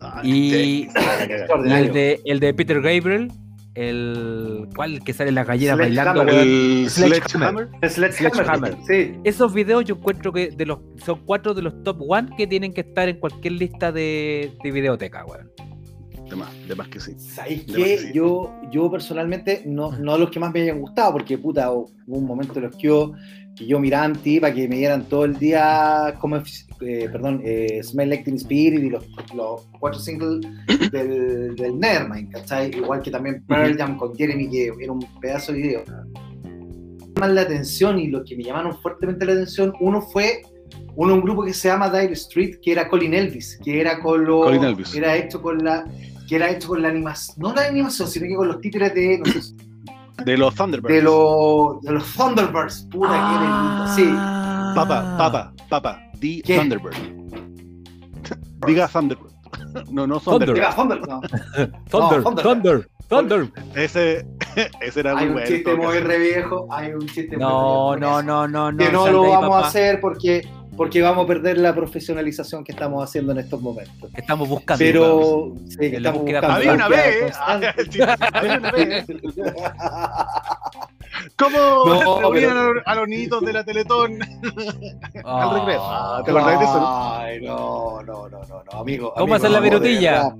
Ah, 0.00 0.20
y, 0.22 0.88
el, 1.66 1.92
de, 1.92 2.20
el 2.24 2.38
de 2.38 2.54
Peter 2.54 2.80
Gabriel, 2.80 3.32
el 3.74 4.68
cual 4.74 5.02
que 5.02 5.12
sale 5.12 5.32
la 5.32 5.44
gallina 5.44 5.74
bailando, 5.74 6.22
weón. 6.22 6.38
El 6.38 6.86
Sledgehammer. 6.88 7.68
Sledgehammer. 7.88 7.90
Sledgehammer. 7.90 8.12
Sledgehammer. 8.12 8.76
Sí. 8.86 9.14
Esos 9.24 9.52
videos 9.52 9.84
yo 9.84 9.96
encuentro 9.96 10.32
que 10.32 10.50
de 10.50 10.66
los 10.66 10.78
son 11.04 11.20
cuatro 11.24 11.52
de 11.54 11.62
los 11.62 11.82
top 11.82 12.00
one 12.08 12.30
que 12.36 12.46
tienen 12.46 12.72
que 12.72 12.82
estar 12.82 13.08
en 13.08 13.18
cualquier 13.18 13.54
lista 13.54 13.90
de, 13.90 14.52
de 14.62 14.70
videoteca, 14.70 15.24
weón. 15.24 15.50
De 16.28 16.36
más, 16.36 16.68
de 16.68 16.74
más 16.74 16.88
que 16.88 17.00
sí. 17.00 17.12
¿Sabéis 17.18 17.64
qué? 17.64 17.72
más 17.72 17.82
que 17.82 17.98
sí. 17.98 18.10
Yo, 18.14 18.54
yo 18.70 18.90
personalmente, 18.90 19.62
no, 19.66 19.92
no 19.92 20.18
los 20.18 20.30
que 20.30 20.38
más 20.38 20.52
me 20.52 20.62
hayan 20.62 20.80
gustado, 20.80 21.12
porque 21.12 21.38
puta, 21.38 21.70
hubo 21.72 21.90
un 22.06 22.26
momento 22.26 22.54
en 22.56 22.64
los 22.64 22.76
que 22.76 22.88
yo, 22.88 23.12
que 23.56 23.66
yo 23.66 23.80
miraba 23.80 24.06
en 24.06 24.14
ti 24.14 24.38
para 24.38 24.54
que 24.54 24.68
me 24.68 24.76
dieran 24.76 25.04
todo 25.04 25.24
el 25.24 25.38
día, 25.38 26.14
como, 26.20 26.36
eh, 26.36 27.08
perdón, 27.10 27.40
eh, 27.44 27.80
Smell 27.82 28.10
Like 28.10 28.24
Teen 28.24 28.36
Spirit 28.36 28.82
y 28.82 28.90
los, 28.90 29.04
los 29.34 29.66
cuatro 29.80 29.98
singles 29.98 30.46
del, 30.92 31.56
del 31.56 31.78
Nevermind, 31.78 32.32
¿cachai? 32.32 32.70
Igual 32.76 33.02
que 33.02 33.10
también 33.10 33.42
Pearl 33.46 33.76
Jam 33.76 33.96
con 33.96 34.14
Jeremy, 34.14 34.50
que 34.50 34.72
era 34.80 34.92
un 34.92 35.04
pedazo 35.20 35.52
de 35.52 35.58
video. 35.58 35.84
Llaman 37.14 37.34
la 37.34 37.40
atención 37.40 37.98
y 37.98 38.08
los 38.08 38.28
que 38.28 38.36
me 38.36 38.44
llamaron 38.44 38.76
fuertemente 38.80 39.24
la 39.24 39.32
atención, 39.32 39.72
uno 39.80 40.02
fue 40.02 40.42
uno 40.94 41.14
un 41.14 41.20
grupo 41.20 41.44
que 41.44 41.54
se 41.54 41.68
llama 41.68 41.90
Dire 41.90 42.12
Street, 42.14 42.56
que 42.60 42.72
era 42.72 42.88
Colin 42.88 43.14
Elvis, 43.14 43.58
que 43.64 43.80
era 43.80 44.00
con 44.00 44.24
los, 44.24 44.46
Colin 44.46 44.64
Elvis. 44.64 44.94
era 44.96 45.16
hecho 45.16 45.40
con 45.40 45.58
la, 45.58 45.84
que 46.28 46.36
era 46.36 46.50
hecho 46.50 46.68
con 46.68 46.82
la 46.82 46.88
animación, 46.88 47.36
no 47.40 47.54
la 47.54 47.66
animación, 47.66 48.06
sino 48.08 48.26
que 48.28 48.34
con 48.36 48.48
los 48.48 48.60
títeres 48.60 48.94
de, 48.94 49.18
no 49.24 49.32
sé, 49.42 49.54
De 50.24 50.36
los 50.36 50.54
Thunderbirds. 50.54 50.94
de 50.94 51.02
los, 51.02 51.80
de 51.82 51.92
los 51.92 52.12
Thunderbirds, 52.14 52.86
puta 52.90 53.08
Ah. 53.12 53.86
que 53.96 54.02
lindo, 54.04 54.12
sí. 54.12 54.18
Papa, 54.74 55.16
papa, 55.16 55.52
papa. 55.68 56.02
The 56.20 56.42
¿Qué? 56.44 56.56
Thunderbird. 56.58 56.94
Diga 58.66 58.88
Thunderbird. 58.88 59.28
No, 59.90 60.06
no 60.06 60.18
Thunder. 60.20 60.48
Thunderbird. 60.48 60.54
Diga, 60.56 60.74
Thunder, 60.76 61.00
no. 61.08 61.20
Thunder, 61.90 62.22
Thunder. 62.22 62.42
Thunder, 62.42 62.88
Thunder. 63.08 63.52
Ese, 63.74 64.26
ese 64.80 65.00
era 65.00 65.14
muy 65.14 65.22
Hay 65.22 65.26
un 65.28 65.32
bueno. 65.34 65.46
chiste 65.48 65.74
muy 65.76 65.98
re 65.98 66.18
viejo, 66.18 66.66
hay 66.70 66.92
un 66.92 67.06
chiste 67.06 67.36
muy 67.36 67.38
No, 67.38 67.94
re 67.94 68.00
no, 68.00 68.06
viejo. 68.08 68.22
no, 68.22 68.48
no, 68.48 68.72
no. 68.72 68.78
Que 68.78 68.92
no 68.92 69.08
lo 69.08 69.22
vamos 69.22 69.44
a 69.44 69.48
papá, 69.50 69.68
hacer 69.68 70.00
porque, 70.00 70.42
porque 70.78 71.02
vamos 71.02 71.24
a 71.24 71.26
perder 71.26 71.58
la 71.58 71.74
profesionalización 71.74 72.62
que 72.64 72.72
estamos 72.72 73.02
haciendo 73.04 73.32
en 73.32 73.38
estos 73.38 73.60
momentos. 73.60 74.10
que 74.14 74.20
estamos 74.22 74.48
buscando. 74.48 74.78
Pero 74.78 75.52
sí, 75.68 75.76
que 75.90 75.96
estamos 75.96 76.22
buscando 76.22 76.48
Había 76.52 76.72
una 76.72 76.88
vez. 76.88 77.20
constante. 77.22 77.84
sí, 77.90 77.98
había 78.32 78.58
una 78.58 78.70
vez. 78.72 79.06
¿Cómo 81.36 81.58
No, 81.84 82.20
reunían 82.20 82.50
pero- 82.50 82.60
a, 82.60 82.64
los- 82.74 82.82
a 82.86 82.94
los 82.94 83.08
niñitos 83.08 83.40
de 83.42 83.52
la 83.52 83.64
Teletón 83.64 84.18
Ah. 85.24 85.42
al 85.50 85.58
recreo? 85.60 85.80
Ah, 85.82 86.22
¿Te 86.24 86.30
acordás 86.30 86.58
de 86.58 86.64
eso? 86.64 86.86
Ay, 86.86 87.40
no, 87.42 88.02
no, 88.02 88.28
no, 88.28 88.40
no, 88.44 88.62
no, 88.72 88.78
amigo. 88.78 89.12
¿Cómo 89.14 89.34
amigo, 89.34 89.36
hacer 89.36 89.50
la 89.50 89.60
verdad. 89.60 90.32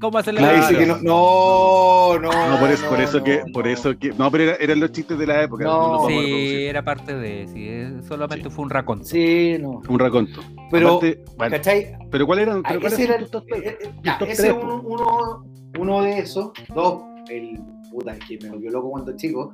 ¿Cómo 0.00 0.16
hacerle 0.18 0.40
Claro. 0.40 0.56
dice 0.66 0.76
que 0.78 0.86
no, 0.86 0.96
no, 1.02 2.18
no. 2.18 2.48
No, 2.50 2.58
por 2.58 2.70
eso, 2.70 2.88
por 2.88 2.98
no, 2.98 3.04
eso 3.04 3.22
que, 3.22 3.38
no, 3.44 3.52
por 3.52 3.68
eso 3.68 3.98
que, 3.98 4.08
no, 4.12 4.30
pero 4.30 4.44
era- 4.44 4.56
eran 4.56 4.80
los 4.80 4.92
chistes 4.92 5.18
de 5.18 5.26
la 5.26 5.42
época. 5.42 5.64
No. 5.64 6.06
Sí, 6.08 6.64
era 6.64 6.82
parte 6.82 7.14
de. 7.14 7.46
Sí, 7.48 8.06
solamente 8.08 8.48
fue 8.48 8.64
un 8.64 8.70
raconto. 8.70 9.04
Sí, 9.04 9.56
no. 9.60 9.82
Un 9.88 9.98
raconto. 9.98 10.40
Pero, 10.70 10.96
Aparte, 10.96 11.24
bueno, 11.36 11.56
¿cachai? 11.56 11.92
pero 12.10 12.26
¿cuál 12.26 12.38
eran? 12.38 12.58
Ah, 12.64 12.68
Pero 12.68 12.80
¿cuáles 12.80 12.98
ese 12.98 13.08
era 13.08 13.18
tus 13.18 13.30
top 13.30 13.44
eh, 13.54 13.78
eh, 13.82 13.90
top 14.18 14.28
ese 14.28 14.42
tres, 14.42 14.56
es 14.56 14.62
uno, 14.62 14.82
uno, 14.84 15.44
uno 15.78 16.02
de 16.02 16.18
esos. 16.18 16.50
Dos, 16.74 17.02
el 17.28 17.60
puta 17.90 18.16
que 18.26 18.38
me 18.42 18.50
volvió 18.50 18.70
loco 18.70 18.90
cuando 18.90 19.14
chico. 19.16 19.52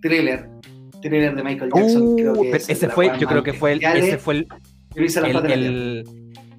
Thriller. 0.00 0.48
Thriller 1.00 1.34
de 1.36 1.42
Michael 1.42 1.70
Jackson. 1.74 2.02
Uh, 2.02 2.16
creo 2.16 2.32
que 2.34 2.50
ese 2.56 2.88
fue, 2.88 3.12
yo 3.18 3.28
creo 3.28 3.42
que 3.42 3.52
fue 3.52 3.72
el, 3.72 3.84
ese 3.84 4.18
fue 4.18 4.34
el, 4.34 4.48
que 4.94 5.04
hice 5.04 5.20
la 5.20 5.28
el, 5.28 5.50
el- 5.52 6.04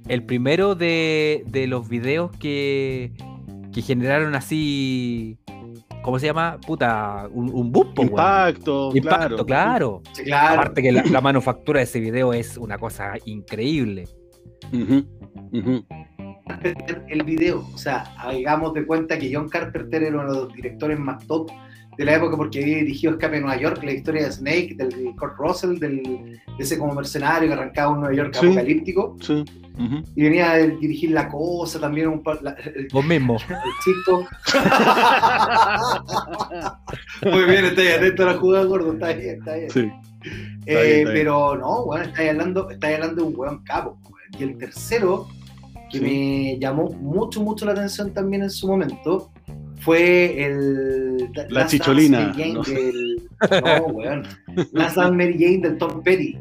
el 0.08 0.24
primero 0.24 0.76
de, 0.76 1.44
de 1.48 1.68
los 1.68 1.90
videos 1.90 2.32
que, 2.38 3.12
que 3.74 3.82
generaron 3.82 4.36
así. 4.36 5.38
¿Cómo 6.04 6.20
se 6.20 6.28
llama? 6.28 6.60
Puta, 6.66 7.28
un, 7.32 7.50
un 7.52 7.72
boom, 7.72 7.94
po, 7.96 8.04
weón. 8.04 8.12
Impacto, 8.12 8.92
Impacto, 8.96 9.46
claro. 9.46 10.02
Sí, 10.14 10.24
claro. 10.24 10.62
Aparte 10.62 10.84
que 10.84 10.92
la, 10.92 11.04
la 11.04 11.20
manufactura 11.20 11.80
de 11.80 11.86
ese 11.86 12.00
video 12.00 12.32
es 12.32 12.58
una 12.58 12.78
cosa 12.78 13.14
increíble. 13.26 14.08
El 17.08 17.24
video. 17.24 17.68
O 17.74 17.78
sea, 17.78 18.14
hagamos 18.18 18.76
de 18.76 18.86
cuenta 18.86 19.18
que 19.18 19.34
John 19.34 19.50
Carpenter 19.50 20.04
era 20.04 20.20
uno 20.20 20.32
de 20.32 20.40
los 20.42 20.54
directores 20.54 21.00
más 21.00 21.26
top 21.26 21.50
de 21.98 22.06
la 22.06 22.16
época 22.16 22.38
porque 22.38 22.62
había 22.62 22.78
dirigido 22.78 23.14
Escape 23.14 23.38
a 23.38 23.42
Nueva 23.42 23.58
York, 23.58 23.82
la 23.84 23.92
historia 23.94 24.26
de 24.26 24.32
Snake, 24.32 24.76
del 24.78 25.16
Kurt 25.18 25.38
Russell, 25.38 25.78
del, 25.80 26.04
de 26.58 26.64
ese 26.64 26.78
como 26.78 26.94
mercenario 26.94 27.48
que 27.48 27.54
arrancaba 27.54 27.92
un 27.94 28.02
Nueva 28.02 28.16
York 28.16 28.36
Sí. 28.40 28.46
apocalíptico. 28.48 29.16
Sí. 29.22 29.44
Y 30.16 30.24
venía 30.24 30.52
a 30.54 30.58
dirigir 30.58 31.12
La 31.12 31.28
Cosa 31.28 31.80
también, 31.82 32.08
un 32.08 32.24
par- 32.24 32.42
la- 32.42 32.52
el, 32.52 32.88
Vos 32.94 33.04
mismo. 33.06 33.36
el 33.50 33.72
chico. 33.84 34.26
Muy 37.24 37.44
bien, 37.46 37.66
está 37.66 37.82
atento 37.96 38.24
a 38.24 38.26
la 38.28 38.34
jugada, 38.38 38.66
gordo, 38.66 38.94
está 38.94 39.14
bien, 39.14 39.40
está 39.40 39.56
bien. 39.56 39.70
Sí. 39.70 39.80
Eh, 39.82 39.92
bien, 40.24 40.60
está 40.78 40.82
bien. 40.84 41.08
pero 41.14 41.56
no, 41.58 41.86
bueno, 41.86 42.06
estáis 42.06 42.30
hablando, 42.32 42.70
estáis 42.70 42.96
hablando 42.96 43.22
de 43.24 43.28
un 43.30 43.34
weón 43.38 43.64
capo. 43.64 43.98
Y 44.40 44.44
el 44.44 44.58
tercero, 44.58 45.28
que 45.92 46.00
Sí. 46.00 46.04
me 46.04 46.58
llamó 46.60 46.90
mucho, 46.92 47.42
mucho 47.42 47.66
la 47.66 47.72
atención 47.74 48.14
también 48.14 48.44
en 48.44 48.50
su 48.50 48.68
momento, 48.68 49.32
fue 49.86 50.44
el. 50.44 51.18
La 51.36 51.44
Last 51.44 51.52
Dance 51.52 51.78
chicholina, 51.78 52.34
no 52.54 52.62
del- 52.64 53.30
No, 53.64 53.86
weón. 53.88 54.24
Dance 54.74 55.12
Mary 55.12 55.38
Jane 55.40 55.60
del 55.60 55.78
Tom 55.78 56.02
Petty. 56.04 56.38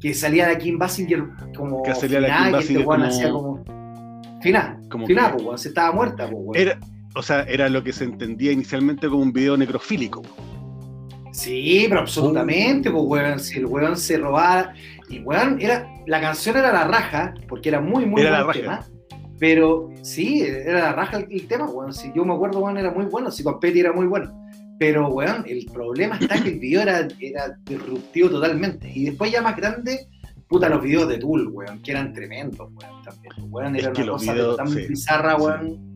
que 0.00 0.14
salía 0.14 0.48
de 0.48 0.58
Kim 0.58 0.78
Basinger 0.78 1.24
como 1.56 1.82
Que 1.82 1.94
salía 1.94 2.20
la 2.20 2.28
final, 2.28 2.44
Kim 2.44 2.54
y 2.54 2.58
este 2.60 2.84
Basinger 2.84 2.86
weón 2.86 3.00
como- 3.00 3.10
hacía 3.12 3.30
como 3.30 4.40
final, 4.42 4.78
Como 4.90 5.06
final, 5.06 5.36
que- 5.36 5.42
weón, 5.44 5.58
se 5.58 5.68
estaba 5.68 5.92
muerta, 5.92 6.26
weón. 6.26 6.56
Era, 6.56 6.78
o 7.14 7.22
sea, 7.22 7.42
era 7.42 7.68
lo 7.68 7.82
que 7.84 7.92
se 7.92 8.04
entendía 8.04 8.52
inicialmente 8.52 9.08
como 9.08 9.22
un 9.22 9.32
video 9.32 9.56
necrofílico. 9.56 10.22
Sí, 11.32 11.86
pero 11.88 12.00
absolutamente, 12.00 12.90
pues, 12.90 13.02
weón, 13.06 13.40
si 13.40 13.58
el 13.58 13.66
weón 13.66 13.96
se 13.96 14.18
robaba, 14.18 14.74
y 15.08 15.20
weón, 15.20 15.58
era, 15.60 15.88
la 16.06 16.20
canción 16.20 16.56
era 16.56 16.72
la 16.72 16.84
raja, 16.86 17.34
porque 17.48 17.68
era 17.70 17.80
muy, 17.80 18.04
muy 18.04 18.20
Era 18.22 18.32
la 18.32 18.42
raja. 18.44 18.52
tema, 18.60 18.86
pero 19.42 19.90
sí, 20.02 20.42
era 20.42 20.78
la 20.78 20.92
raja 20.92 21.16
el, 21.18 21.26
el 21.28 21.48
tema, 21.48 21.66
weón, 21.68 21.92
si 21.92 22.12
yo 22.14 22.24
me 22.24 22.32
acuerdo, 22.32 22.60
weón, 22.60 22.78
era 22.78 22.92
muy 22.92 23.06
bueno, 23.06 23.28
si 23.28 23.42
Petty 23.60 23.80
era 23.80 23.92
muy 23.92 24.06
bueno, 24.06 24.32
pero, 24.78 25.08
weón, 25.08 25.42
el 25.48 25.66
problema 25.66 26.16
está 26.16 26.40
que 26.40 26.50
el 26.50 26.60
video 26.60 26.82
era, 26.82 27.08
era 27.18 27.58
disruptivo 27.64 28.30
totalmente, 28.30 28.88
y 28.94 29.06
después 29.06 29.32
ya 29.32 29.42
más 29.42 29.56
grande, 29.56 30.06
puta, 30.48 30.68
los 30.68 30.80
videos 30.80 31.08
de 31.08 31.18
Tool, 31.18 31.48
weón, 31.48 31.82
que 31.82 31.90
eran 31.90 32.12
tremendos, 32.12 32.70
weón, 32.72 33.02
también, 33.02 33.32
weón, 33.52 33.74
Es 33.74 33.82
era 33.82 33.92
que 33.92 34.02
una 34.04 34.12
cosa 34.12 34.32
videos, 34.32 34.56
tan 34.56 34.68
sí, 34.68 34.86
bizarra, 34.88 35.36
sí. 35.36 35.42
weón, 35.42 35.94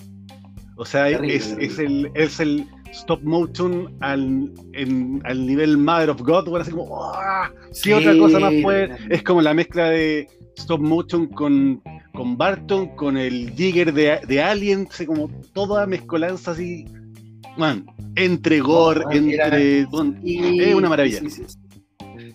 O 0.77 0.85
sea, 0.85 1.05
Terrible, 1.05 1.37
es, 1.37 1.49
terrible. 1.49 1.67
es 1.67 1.79
el, 1.79 2.11
es 2.17 2.41
el 2.41 2.67
stop 2.91 3.23
motion 3.23 3.95
al, 4.01 4.53
en- 4.73 5.23
al 5.25 5.47
nivel 5.47 5.79
Mother 5.79 6.11
of 6.11 6.21
God, 6.23 6.49
bueno, 6.49 6.63
así 6.63 6.73
como, 6.73 7.01
¡ah! 7.15 7.49
¿qué 7.69 7.75
Sí, 7.75 7.93
otra 7.93 8.19
cosa 8.19 8.41
más 8.41 8.53
puede? 8.61 8.91
Es 9.09 9.23
como 9.23 9.41
la 9.41 9.55
mezcla 9.55 9.91
de 9.91 10.27
stop 10.57 10.81
motion 10.81 11.27
con, 11.27 11.81
con 12.13 12.37
Barton, 12.37 12.89
con 12.97 13.17
el 13.17 13.51
Jigger 13.55 13.93
de, 13.93 14.21
de 14.27 14.43
Alien, 14.43 14.89
como 15.07 15.29
toda 15.53 15.87
mezcolanza 15.87 16.53
así, 16.53 16.87
man, 17.57 17.85
entre 18.17 18.61
gore, 18.61 19.05
man, 19.05 19.31
era- 19.31 19.47
entre... 19.47 19.87
Y- 20.25 20.61
es 20.61 20.75
una 20.75 20.89
maravilla. 20.89 21.19
sí, 21.21 21.31
sí, 21.31 21.43
sí. 21.47 21.59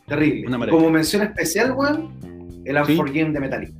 Terrible. 0.07 0.47
Una 0.47 0.55
Y 0.55 0.59
maravilla. 0.59 0.78
Como 0.78 0.91
mención 0.91 1.22
especial, 1.24 1.72
weón, 1.74 2.11
el. 2.65 2.78
Unforgiven 2.78 3.34
de 3.34 3.39
Metallica. 3.39 3.78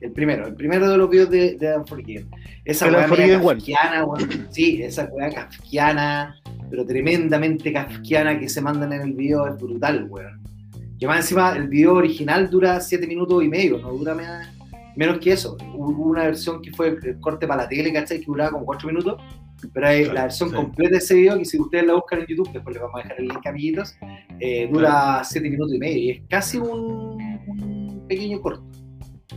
El 0.00 0.12
primero, 0.12 0.46
el 0.46 0.54
primero 0.54 0.88
de 0.88 0.96
los 0.96 1.10
videos 1.10 1.30
de, 1.30 1.56
de 1.56 1.76
Unforgiven. 1.76 2.28
Esa 2.64 2.86
weá 2.86 3.06
kafkiana, 3.40 4.04
weón. 4.04 4.46
Sí, 4.50 4.80
esa 4.82 5.04
weá 5.12 5.30
kafkiana, 5.30 6.36
pero 6.70 6.84
tremendamente 6.86 7.72
kafkiana 7.72 8.38
que 8.38 8.48
se 8.48 8.60
mandan 8.60 8.92
en 8.92 9.00
el 9.02 9.12
video 9.14 9.46
es 9.48 9.56
brutal, 9.60 10.06
weón. 10.08 10.40
Que 10.98 11.06
más 11.06 11.18
encima 11.18 11.56
el 11.56 11.68
video 11.68 11.94
original 11.94 12.50
dura 12.50 12.80
7 12.80 13.06
minutos 13.06 13.42
y 13.44 13.48
medio, 13.48 13.78
no 13.78 13.92
dura 13.92 14.16
menos 14.96 15.18
que 15.18 15.32
eso. 15.32 15.56
Hubo 15.74 16.04
una 16.04 16.24
versión 16.24 16.60
que 16.60 16.72
fue 16.72 16.88
el 16.88 17.20
corte 17.20 17.46
para 17.46 17.62
la 17.62 17.68
tele, 17.68 17.92
¿cachai? 17.92 18.18
Que 18.18 18.26
duraba 18.26 18.50
como 18.50 18.64
4 18.64 18.88
minutos. 18.88 19.22
Pero 19.72 19.86
hay 19.88 20.02
Claro, 20.04 20.14
la 20.14 20.22
versión 20.22 20.50
sí. 20.50 20.54
completa 20.56 20.92
de 20.92 20.98
ese 20.98 21.14
video, 21.14 21.38
que 21.38 21.44
si 21.44 21.58
ustedes 21.58 21.86
la 21.86 21.94
buscan 21.94 22.20
en 22.20 22.26
YouTube, 22.26 22.52
después 22.52 22.74
les 22.74 22.82
vamos 22.82 23.00
a 23.00 23.02
dejar 23.02 23.20
el 23.20 23.28
link, 23.28 23.46
amiguitos, 23.46 23.96
eh, 24.40 24.68
dura 24.72 25.22
7 25.24 25.50
minutos 25.50 25.74
y 25.74 25.78
medio. 25.78 25.98
Y 25.98 26.10
es 26.10 26.22
casi 26.28 26.58
un, 26.58 26.68
un 27.48 28.04
pequeño 28.08 28.40
corto. 28.40 28.67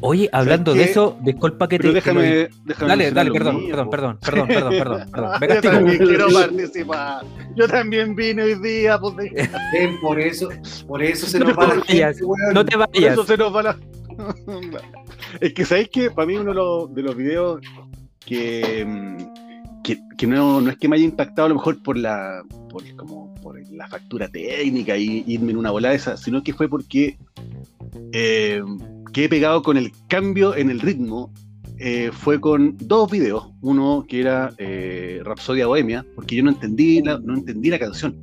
Oye, 0.04 0.30
hablando 0.32 0.74
de 0.74 0.84
eso, 0.84 1.18
disculpa 1.22 1.68
que 1.68 1.78
te. 1.78 1.92
Pero 1.92 2.02
que 2.04 2.14
lo- 2.14 2.22
déjame, 2.22 2.88
Dale, 2.88 3.12
dale, 3.12 3.28
lo 3.30 3.34
perdón, 3.34 3.56
mío, 3.58 3.68
perdón, 3.70 3.90
perdón, 3.90 4.18
perdón, 4.20 4.48
perdón, 4.50 5.12
perdón, 5.12 5.32
Yo 5.56 5.62
también 5.62 5.98
quiero 6.00 6.28
participar. 6.32 7.26
Yo 7.56 7.68
también 7.68 8.16
vine 8.16 8.42
hoy 8.44 8.56
día, 8.62 8.98
pues, 9.00 9.16
de- 9.18 9.50
Ven, 9.74 10.00
por 10.02 10.20
eso, 10.20 10.50
por 10.88 11.04
eso 11.04 11.28
se 11.28 11.40
No 11.40 11.46
nos 11.46 11.58
va 11.58 11.68
la 11.68 11.84
vayas, 11.88 12.18
gente. 12.18 12.34
No 12.54 12.66
te 12.66 12.78
por 12.78 12.88
vayas. 12.92 13.14
eso 13.14 13.26
se 13.26 13.38
nos 13.38 13.56
va 13.56 13.62
la. 13.64 13.78
es 15.40 15.54
que 15.54 15.66
sabéis 15.66 15.90
que 15.90 16.12
para 16.12 16.26
mí 16.26 16.36
uno 16.36 16.50
de 16.52 16.56
los, 16.56 16.94
de 16.96 17.02
los 17.04 17.16
videos 17.16 17.62
que, 18.26 18.84
mm, 18.86 19.82
que, 19.84 20.00
que 20.18 20.28
no, 20.28 20.62
no 20.62 20.70
es 20.72 20.78
que 20.78 20.88
me 20.88 20.96
haya 20.96 21.06
impactado 21.06 21.46
a 21.46 21.50
lo 21.50 21.56
mejor 21.56 21.82
por 21.84 21.98
la 21.98 22.42
por, 22.70 22.84
como 22.96 23.34
por 23.36 23.60
la 23.72 23.88
factura 23.88 24.28
técnica 24.30 24.98
y 24.98 25.24
irme 25.28 25.52
en 25.52 25.58
una 25.58 25.72
volada 25.72 25.94
esa, 25.94 26.18
sino 26.18 26.42
que 26.44 26.54
fue 26.54 26.68
porque 26.70 27.18
eh, 28.14 28.62
que 29.14 29.26
he 29.26 29.30
pegado 29.30 29.62
con 29.62 29.78
el 29.78 29.92
cambio 30.08 30.56
en 30.56 30.70
el 30.70 30.80
ritmo 30.80 31.32
eh, 31.80 32.12
fue 32.14 32.40
con 32.40 32.78
dos 32.80 33.10
videos. 33.12 33.50
Uno 33.62 34.06
que 34.08 34.20
era 34.22 34.54
eh, 34.58 35.22
Rapsodia 35.24 35.68
Bohemia, 35.68 36.06
porque 36.16 36.36
yo 36.36 36.44
no 36.44 36.52
entendí 36.52 37.02
la, 37.02 37.18
no 37.20 37.34
entendí 37.36 37.70
la 37.70 37.80
canción. 37.80 38.18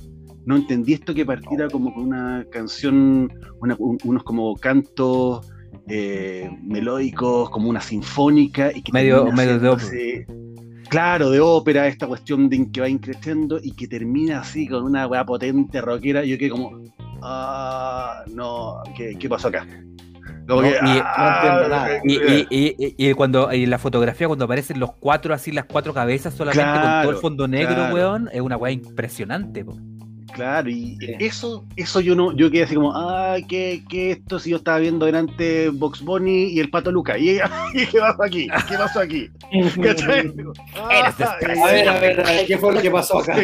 No 0.46 0.56
entendí 0.56 0.94
esto 0.94 1.12
que 1.12 1.26
partiera 1.26 1.68
como 1.68 1.92
con 1.92 2.04
una 2.04 2.46
canción, 2.50 3.30
una- 3.60 3.76
un- 3.78 3.98
unos 4.04 4.22
como 4.22 4.54
cantos 4.56 5.46
eh, 5.88 6.48
melódicos, 6.62 7.50
como 7.50 7.68
una 7.68 7.80
sinfónica. 7.80 8.70
Y 8.74 8.82
que 8.82 8.92
Medio- 8.92 9.24
medio 9.32 9.58
de 9.58 9.68
haciéndose- 9.70 10.26
Claro, 10.88 11.28
de 11.30 11.40
ópera, 11.40 11.86
esta 11.86 12.06
cuestión 12.06 12.48
de 12.48 12.70
que 12.70 12.80
va 12.80 12.88
increciendo 12.88 13.58
y 13.62 13.72
que 13.72 13.86
termina 13.88 14.40
así 14.40 14.66
con 14.66 14.84
una 14.84 15.06
weá 15.06 15.24
potente 15.26 15.80
rockera. 15.82 16.24
Yo 16.24 16.38
quedé 16.38 16.48
como, 16.48 16.70
ah, 17.22 18.22
no, 18.34 18.76
¿qué, 18.96 19.16
qué 19.18 19.28
pasó 19.28 19.48
acá? 19.48 19.66
Que, 20.48 22.46
y- 22.96 23.12
cuando 23.14 23.52
y 23.52 23.66
la 23.66 23.78
fotografía, 23.78 24.26
cuando 24.26 24.44
aparecen 24.46 24.80
los 24.80 24.92
cuatro, 24.94 25.34
así 25.34 25.52
las 25.52 25.64
cuatro 25.66 25.92
cabezas 25.92 26.34
solamente 26.34 26.80
con 26.80 27.02
todo 27.02 27.10
el 27.10 27.16
fondo 27.18 27.48
negro, 27.48 27.74
claro. 27.74 27.94
weón, 27.94 28.30
es 28.32 28.40
una 28.40 28.56
weá 28.56 28.72
impresionante. 28.72 29.64
po. 29.64 29.76
Claro, 30.32 30.68
y 30.68 30.96
Sí. 31.00 31.14
eso, 31.18 31.64
eso 31.74 32.00
yo 32.00 32.14
no, 32.14 32.32
yo 32.36 32.50
quedé 32.50 32.62
así 32.64 32.74
como, 32.76 32.92
ah, 32.94 33.36
¿qué, 33.48 33.82
qué 33.88 34.12
esto 34.12 34.38
si 34.38 34.50
yo 34.50 34.58
estaba 34.58 34.78
viendo 34.78 35.04
delante 35.06 35.68
Box 35.70 36.02
Bunny 36.02 36.44
y 36.52 36.60
el 36.60 36.70
Pato 36.70 36.92
Luca? 36.92 37.18
¿Y, 37.18 37.38
y 37.74 37.86
qué 37.86 37.98
pasó 37.98 38.22
aquí? 38.22 38.46
¿Qué 38.68 38.76
pasó 38.76 39.00
aquí? 39.00 39.28
¿Cachai? 39.82 40.32
Ah. 40.76 41.12
A 41.18 41.72
ver, 41.72 41.88
a 41.88 41.98
ver, 41.98 42.20
a 42.20 42.24
ver, 42.24 42.46
¿qué 42.46 42.56
fue 42.58 42.72
lo 42.72 42.80
que 42.80 42.90
pasó 42.90 43.18
acá? 43.18 43.34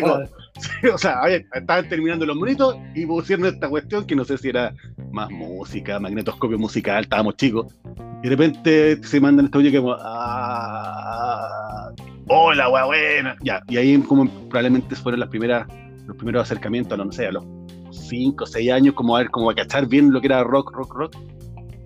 O 0.95 0.99
sea, 0.99 1.21
estaban 1.27 1.89
terminando 1.89 2.27
los 2.27 2.37
monitos 2.37 2.77
y 2.95 3.07
pusieron 3.07 3.47
esta 3.47 3.69
cuestión 3.69 4.07
que 4.07 4.15
no 4.15 4.25
sé 4.25 4.39
si 4.39 4.49
era 4.49 4.75
más 5.13 5.31
música, 5.31 5.99
magnetoscopio 5.99 6.59
musical, 6.59 7.05
estábamos 7.05 7.37
chicos. 7.37 7.75
Y 8.23 8.29
de 8.29 8.37
repente 8.37 9.03
se 9.05 9.21
mandan 9.21 9.47
esta 9.47 9.59
audio 9.59 9.71
que 9.71 9.79
como, 9.79 9.97
ah, 10.01 11.91
hola, 12.29 12.69
wea 12.69 12.85
buena. 12.85 13.37
Ya, 13.43 13.63
y 13.69 13.77
ahí 13.77 13.99
como 13.99 14.29
probablemente 14.49 14.97
fueron 14.97 15.21
los 15.21 15.29
primeros 15.29 16.43
acercamientos, 16.43 16.97
no 16.97 17.13
sé, 17.13 17.27
a 17.27 17.33
los 17.33 17.45
5 17.91 18.45
o 18.45 18.47
6 18.47 18.73
años, 18.73 18.95
como 18.95 19.17
a 19.17 19.21
ver, 19.21 19.31
como 19.31 19.51
a 19.51 19.55
cachar 19.55 19.87
bien 19.87 20.13
lo 20.13 20.21
que 20.21 20.29
era 20.29 20.43
rock, 20.45 20.73
rock, 20.73 20.95
rock. 20.95 21.17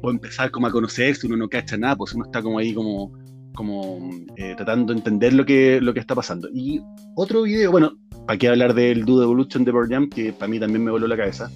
O 0.01 0.11
empezar 0.11 0.53
como 0.53 0.69
a 0.69 0.71
conocerse, 0.71 1.27
uno 1.27 1.37
no 1.37 1.49
cacha 1.49 1.77
nada, 1.77 1.97
pues 1.97 2.13
uno 2.13 2.25
está 2.25 2.41
como 2.41 2.59
ahí 2.59 2.73
como, 2.73 3.13
como 3.55 4.11
eh, 4.37 4.55
tratando 4.57 4.93
de 4.93 4.99
entender 4.99 5.33
lo 5.33 5.45
que, 5.45 5.81
lo 5.81 5.93
que 5.95 6.01
está 6.01 6.15
pasando. 6.15 6.49
Y 6.53 6.81
otro 7.17 7.43
video, 7.43 7.71
bueno, 7.71 7.93
para 8.27 8.39
qué 8.39 8.49
hablar 8.49 8.75
del 8.75 9.05
Dude 9.05 9.25
Evolution 9.25 9.65
de 9.65 9.73
Pearl 9.73 9.89
Jam, 9.89 10.09
que 10.09 10.33
para 10.33 10.49
mí 10.49 10.61
también 10.61 10.85
me 10.85 10.91
voló 10.91 11.07
la 11.07 11.17
cabeza. 11.17 11.51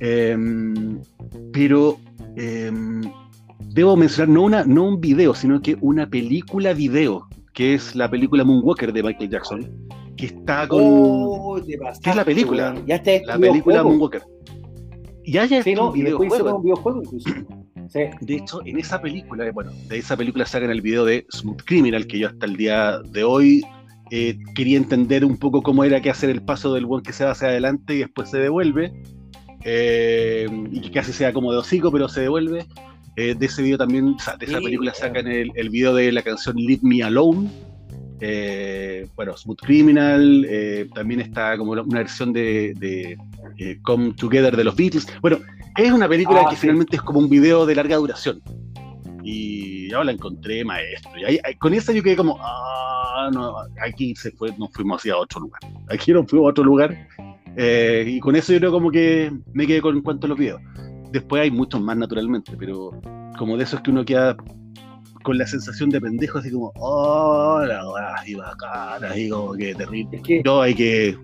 Em, 0.00 1.00
pero 1.52 1.98
em, 2.36 3.02
debo 3.70 3.96
mencionar 3.96 4.28
no, 4.28 4.42
una, 4.42 4.64
no 4.64 4.84
un 4.84 5.00
video, 5.00 5.34
sino 5.34 5.60
que 5.60 5.76
una 5.80 6.08
película 6.08 6.72
video, 6.74 7.26
que 7.54 7.74
es 7.74 7.94
la 7.94 8.10
película 8.10 8.44
Moonwalker 8.44 8.92
de 8.92 9.02
Michael 9.02 9.30
Jackson, 9.30 9.88
que 10.16 10.26
está 10.26 10.68
con 10.68 10.80
Oh, 10.82 11.60
¿Qué 11.64 12.10
es 12.10 12.16
la 12.16 12.24
película? 12.24 12.74
Ya 12.86 13.02
la 13.24 13.38
película 13.38 13.82
Moonwalker. 13.82 14.22
Y 15.24 15.38
haya 15.38 15.62
Sí, 15.62 15.74
no, 15.74 15.88
un 15.88 15.94
videojuego. 15.94 16.56
un 16.56 16.62
videojuego 16.62 17.02
incluso. 17.02 17.30
Sí. 17.88 18.00
De 18.20 18.34
hecho, 18.36 18.60
en 18.64 18.78
esa 18.78 19.00
película, 19.00 19.46
eh, 19.46 19.50
bueno, 19.52 19.72
de 19.88 19.98
esa 19.98 20.16
película 20.16 20.44
sacan 20.46 20.70
el 20.70 20.80
video 20.82 21.04
de 21.04 21.26
Smooth 21.30 21.62
Criminal, 21.64 22.06
que 22.06 22.18
yo 22.18 22.28
hasta 22.28 22.46
el 22.46 22.56
día 22.56 22.98
de 23.10 23.24
hoy 23.24 23.62
eh, 24.10 24.38
quería 24.54 24.76
entender 24.78 25.24
un 25.24 25.36
poco 25.36 25.62
cómo 25.62 25.84
era 25.84 26.00
que 26.00 26.10
hacer 26.10 26.30
el 26.30 26.42
paso 26.42 26.72
del 26.74 26.86
buen 26.86 27.02
que 27.02 27.12
se 27.12 27.24
va 27.24 27.32
hacia 27.32 27.48
adelante 27.48 27.94
y 27.94 27.98
después 27.98 28.30
se 28.30 28.38
devuelve. 28.38 28.92
eh, 29.64 30.46
y 30.70 30.80
que 30.80 30.90
casi 30.90 31.12
sea 31.12 31.32
como 31.32 31.52
de 31.52 31.58
hocico, 31.58 31.90
pero 31.90 32.08
se 32.08 32.20
devuelve. 32.22 32.66
Eh, 33.16 33.34
de 33.34 33.46
ese 33.46 33.62
video 33.62 33.78
también, 33.78 34.08
o 34.10 34.18
sea, 34.18 34.36
de 34.36 34.46
esa 34.46 34.58
Sí, 34.58 34.64
película 34.64 34.92
sacan 34.94 35.26
el, 35.26 35.50
el 35.54 35.70
video 35.70 35.94
de 35.94 36.12
la 36.12 36.22
canción 36.22 36.54
Leave 36.56 36.80
Me 36.82 37.02
Alone. 37.02 37.48
Eh, 38.20 39.06
bueno, 39.14 39.36
Smooth 39.36 39.58
Criminal, 39.60 40.46
eh, 40.48 40.88
también 40.94 41.20
está 41.20 41.56
como 41.58 41.72
una 41.72 41.98
versión 41.98 42.32
de, 42.32 42.72
de, 42.78 43.16
eh, 43.58 43.78
Come 43.82 44.12
Together 44.14 44.56
de 44.56 44.64
los 44.64 44.74
Beatles. 44.76 45.06
Bueno, 45.20 45.38
es 45.76 45.92
una 45.92 46.08
película 46.08 46.42
Ah, 46.44 46.48
que 46.48 46.56
sí. 46.56 46.62
finalmente 46.62 46.96
es 46.96 47.02
como 47.02 47.18
un 47.18 47.28
video 47.28 47.66
de 47.66 47.74
larga 47.74 47.96
duración. 47.96 48.40
Y 49.22 49.90
yo 49.90 50.02
la 50.04 50.12
encontré 50.12 50.64
maestro. 50.64 51.10
Y 51.18 51.24
ahí- 51.24 51.40
con 51.58 51.74
esa 51.74 51.92
yo 51.92 52.02
quedé 52.02 52.16
como, 52.16 52.38
ah, 52.40 53.28
no, 53.32 53.54
aquí 53.84 54.14
se 54.14 54.30
fue, 54.32 54.50
nos 54.56 54.72
fuimos 54.72 55.00
hacia 55.00 55.16
otro 55.16 55.40
lugar. 55.40 55.60
Aquí 55.90 56.12
nos 56.12 56.26
fuimos 56.28 56.46
a 56.46 56.50
otro 56.50 56.64
lugar. 56.64 57.08
Eh, 57.56 58.04
y 58.06 58.20
con 58.20 58.36
eso 58.36 58.52
yo 58.52 58.58
creo 58.58 58.70
como 58.72 58.90
que 58.90 59.32
me 59.52 59.66
quedé 59.66 59.80
con 59.80 59.96
en 59.96 60.02
cuanto 60.02 60.26
a 60.26 60.28
los 60.28 60.38
videos. 60.38 60.60
Después 61.10 61.42
hay 61.42 61.50
muchos 61.50 61.80
más 61.80 61.96
naturalmente, 61.96 62.52
pero 62.58 62.90
como 63.38 63.56
de 63.56 63.64
esos 63.64 63.80
que 63.80 63.90
uno 63.90 64.04
queda 64.04 64.36
con 65.26 65.38
la 65.38 65.46
sensación 65.46 65.90
de 65.90 66.00
pendejo, 66.00 66.38
así 66.38 66.52
como, 66.52 66.72
oh, 66.76 67.60
la 67.66 67.84
weá, 67.90 68.14
así 68.14 68.36
bacana, 68.36 69.08
así 69.10 69.28
como 69.28 69.54
que 69.54 69.74
terrible. 69.74 70.16
Es 70.18 70.22
que, 70.22 70.42
Yo 70.44 70.62
hay 70.62 70.72
que. 70.72 71.18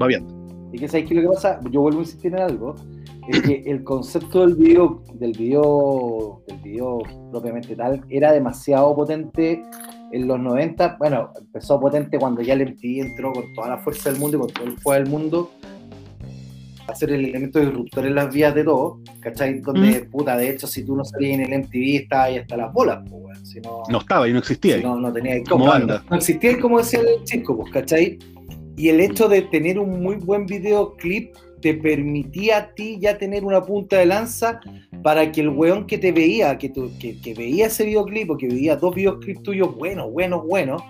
Va 0.00 0.06
bien. 0.06 0.26
es 0.72 0.80
que 0.80 0.88
¿sabes 0.88 1.06
qué 1.06 1.14
lo 1.14 1.20
que 1.20 1.28
pasa? 1.28 1.60
Yo 1.70 1.82
vuelvo 1.82 1.98
a 1.98 2.02
insistir 2.02 2.32
en 2.32 2.40
algo. 2.40 2.74
Es 3.28 3.42
que 3.42 3.62
el 3.66 3.84
concepto 3.84 4.46
del 4.46 4.54
video, 4.54 5.02
del 5.12 5.32
video, 5.32 6.42
del 6.46 6.58
video 6.60 6.98
propiamente 7.30 7.76
tal, 7.76 8.02
era 8.08 8.32
demasiado 8.32 8.96
potente 8.96 9.62
en 10.10 10.26
los 10.26 10.40
90. 10.40 10.96
Bueno, 10.98 11.30
empezó 11.38 11.78
potente 11.78 12.18
cuando 12.18 12.40
ya 12.40 12.54
el 12.54 12.62
MTV 12.62 13.08
entró 13.08 13.34
con 13.34 13.52
toda 13.52 13.68
la 13.68 13.78
fuerza 13.78 14.10
del 14.10 14.18
mundo 14.18 14.38
y 14.38 14.40
con 14.40 14.50
todo 14.54 14.64
el 14.64 14.74
poder 14.76 15.02
del 15.02 15.10
mundo. 15.10 15.50
Ser 16.94 17.10
el 17.12 17.24
elemento 17.26 17.60
disruptor 17.60 18.06
en 18.06 18.14
las 18.14 18.32
vías 18.32 18.54
de 18.54 18.64
todo, 18.64 19.00
¿cachai? 19.20 19.60
Donde, 19.60 20.00
puta, 20.10 20.36
de 20.36 20.50
hecho, 20.50 20.66
si 20.66 20.84
tú 20.84 20.96
no 20.96 21.04
salías 21.04 21.38
en 21.38 21.52
el 21.52 21.60
MTV, 21.60 21.96
estaba 22.02 22.24
ahí 22.24 22.38
hasta 22.38 22.56
las 22.56 22.72
bolas, 22.72 22.98
pues. 23.08 23.38
Si 23.48 23.60
no, 23.60 23.82
No 23.88 23.98
estaba 23.98 24.28
y 24.28 24.32
no 24.32 24.38
existía. 24.40 24.76
si 24.78 24.82
no, 24.82 24.96
no 24.96 25.12
tenía 25.12 25.36
Como 25.44 25.64
cómo, 25.64 25.66
banda. 25.66 26.04
No 26.10 26.16
existía 26.16 26.58
como 26.60 26.78
decía 26.78 27.00
el 27.00 27.24
chico, 27.24 27.56
pues, 27.56 27.72
¿cachai? 27.72 28.18
Y 28.76 28.88
el 28.88 29.00
hecho 29.00 29.28
de 29.28 29.42
tener 29.42 29.78
un 29.78 30.02
muy 30.02 30.16
buen 30.16 30.44
videoclip 30.46 31.34
te 31.60 31.74
permitía 31.74 32.58
a 32.58 32.74
ti 32.74 32.98
ya 33.00 33.18
tener 33.18 33.44
una 33.44 33.62
punta 33.62 33.96
de 33.98 34.06
lanza 34.06 34.60
para 35.02 35.32
que 35.32 35.40
el 35.40 35.48
weón 35.48 35.86
que 35.86 35.98
te 35.98 36.12
veía, 36.12 36.56
que, 36.58 36.68
tu- 36.68 36.90
que, 37.00 37.18
que 37.20 37.34
veía 37.34 37.66
ese 37.66 37.84
videoclip 37.84 38.30
o 38.30 38.36
que 38.36 38.46
veía 38.48 38.76
dos 38.76 38.94
videoclips 38.94 39.42
tuyos 39.42 39.74
buenos, 39.76 40.12
buenos, 40.12 40.46
buenos, 40.46 40.82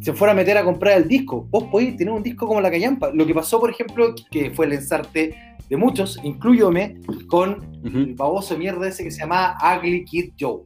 se 0.00 0.12
fuera 0.12 0.32
a 0.32 0.36
meter 0.36 0.56
a 0.58 0.64
comprar 0.64 0.96
el 0.98 1.08
disco. 1.08 1.46
Vos 1.50 1.64
podés 1.64 1.96
tener 1.96 2.12
un 2.12 2.22
disco 2.22 2.46
como 2.46 2.60
La 2.60 2.70
Callampa. 2.70 3.10
Lo 3.12 3.26
que 3.26 3.34
pasó, 3.34 3.60
por 3.60 3.70
ejemplo, 3.70 4.14
que 4.30 4.50
fue 4.50 4.66
el 4.66 4.72
ensarte 4.72 5.34
de 5.68 5.76
muchos, 5.76 6.18
incluyóme, 6.22 6.98
con 7.28 7.64
el 7.84 8.14
baboso 8.14 8.54
de 8.54 8.60
mierda 8.60 8.88
ese 8.88 9.04
que 9.04 9.10
se 9.10 9.20
llamaba 9.20 9.56
Ugly 9.78 10.04
Kid 10.04 10.30
Joe. 10.38 10.62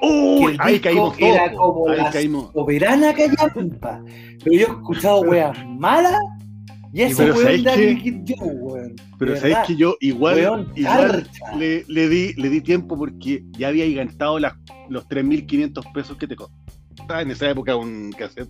Uy, 0.00 0.52
el 0.52 0.60
ahí 0.60 0.78
caímos 0.78 1.16
todos. 1.16 1.34
era 1.34 1.52
como 1.54 1.88
Ahí 1.88 2.04
caímos. 2.12 2.52
soberana 2.52 3.14
callampa. 3.14 4.02
Pero 4.44 4.52
yo 4.56 4.66
he 4.66 4.70
escuchado 4.70 5.20
weas 5.22 5.56
malas 5.66 6.20
y 6.92 7.02
ese 7.02 7.22
Pero 7.24 7.34
weón 7.34 7.44
¿sabéis 7.44 7.64
de? 7.64 7.72
Ugly 7.72 8.02
Kid 8.02 8.34
Joe, 8.36 8.48
weón. 8.54 8.96
Pero 9.18 9.36
sabéis 9.36 9.58
que 9.66 9.76
yo 9.76 9.96
igual, 10.00 10.36
Weón, 10.36 10.72
igual 10.76 11.26
charcha. 11.32 11.56
le, 11.56 11.84
le 11.88 12.08
di, 12.10 12.34
le 12.34 12.50
di 12.50 12.60
tiempo 12.60 12.96
porque 12.98 13.42
ya 13.58 13.68
había 13.68 14.04
gastado 14.04 14.38
las, 14.38 14.52
los 14.90 15.08
3.500 15.08 15.92
pesos 15.94 16.16
que 16.18 16.26
te 16.26 16.36
costaba 17.06 17.22
en 17.22 17.30
esa 17.30 17.50
época 17.50 17.76
un 17.76 18.10
cassette. 18.12 18.48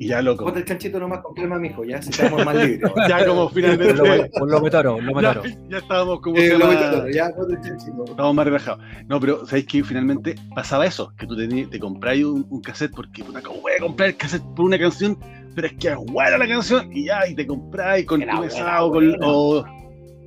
Y 0.00 0.06
ya 0.08 0.22
loco. 0.22 0.44
Ponte 0.44 0.60
el 0.60 0.64
chanchito 0.64 1.00
nomás 1.00 1.20
con 1.22 1.34
crema, 1.34 1.58
mijo, 1.58 1.84
ya 1.84 2.00
si 2.00 2.10
estamos 2.10 2.44
más 2.44 2.54
libres. 2.54 2.80
Ya 3.08 3.26
como 3.26 3.48
finalmente. 3.48 3.94
lo, 3.94 4.04
por 4.38 4.48
lo 4.48 5.20
ya, 5.20 5.42
ya 5.68 5.78
estábamos 5.78 6.20
como 6.20 6.36
Eh, 6.36 6.46
se 6.50 6.52
lo 6.52 6.58
llama? 6.70 6.74
meto 6.80 6.90
todo, 6.98 7.08
ya, 7.10 7.30
ponte 7.34 7.54
el 7.54 7.60
chanchito. 7.62 8.04
Estábamos 8.04 8.34
más 8.36 8.44
relajados. 8.46 8.80
No, 9.08 9.18
pero 9.18 9.44
¿sabéis 9.46 9.66
que 9.66 9.82
finalmente 9.82 10.36
pasaba 10.54 10.86
eso? 10.86 11.12
Que 11.18 11.26
tú 11.26 11.34
tení- 11.34 11.68
te 11.68 11.80
compráis 11.80 12.24
un, 12.24 12.46
un 12.48 12.60
cassette 12.60 12.92
porque, 12.94 13.24
puta, 13.24 13.42
¿cómo 13.42 13.60
voy 13.60 13.72
a 13.76 13.80
comprar 13.80 14.10
el 14.10 14.16
cassette 14.16 14.44
por 14.54 14.66
una 14.66 14.78
canción? 14.78 15.18
Pero 15.56 15.66
es 15.66 15.72
que 15.72 15.88
es 15.88 15.96
buena 15.96 16.38
la 16.38 16.46
canción 16.46 16.92
y 16.92 17.06
ya, 17.06 17.26
y 17.26 17.34
te 17.34 17.44
compráis 17.44 18.06
con 18.06 18.20
tu 18.20 18.40
mesado, 18.40 18.92
con, 18.92 19.16
o 19.20 19.64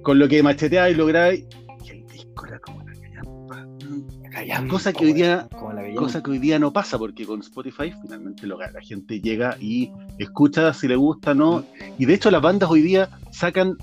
con 0.04 0.20
lo 0.20 0.28
que 0.28 0.44
macheteáis 0.44 0.96
y 0.96 0.98
lográis. 0.98 1.46
Y 1.86 1.92
el 1.92 2.06
disco 2.08 2.46
era 2.46 2.60
como. 2.60 2.82
Callampa, 4.32 4.70
Cosa 4.72 4.94
que 4.94 5.06
hoy 5.06 5.14
día-. 5.14 5.48
Cosa 5.96 6.24
que 6.24 6.32
hoy 6.32 6.40
día 6.40 6.58
no 6.60 6.72
pasa 6.74 6.98
porque 6.98 7.26
con 7.26 7.42
Spotify 7.42 7.92
finalmente 8.02 8.48
lo, 8.48 8.58
la 8.58 8.82
gente 8.82 9.20
llega 9.20 9.58
y 9.60 9.92
escucha 10.18 10.74
si 10.74 10.88
le 10.88 10.96
gusta 10.96 11.32
o 11.32 11.36
no. 11.36 11.64
Y 11.98 12.06
de 12.06 12.14
hecho 12.14 12.32
las 12.32 12.42
bandas 12.42 12.70
hoy 12.70 12.82
día 12.82 13.10
sacan, 13.32 13.78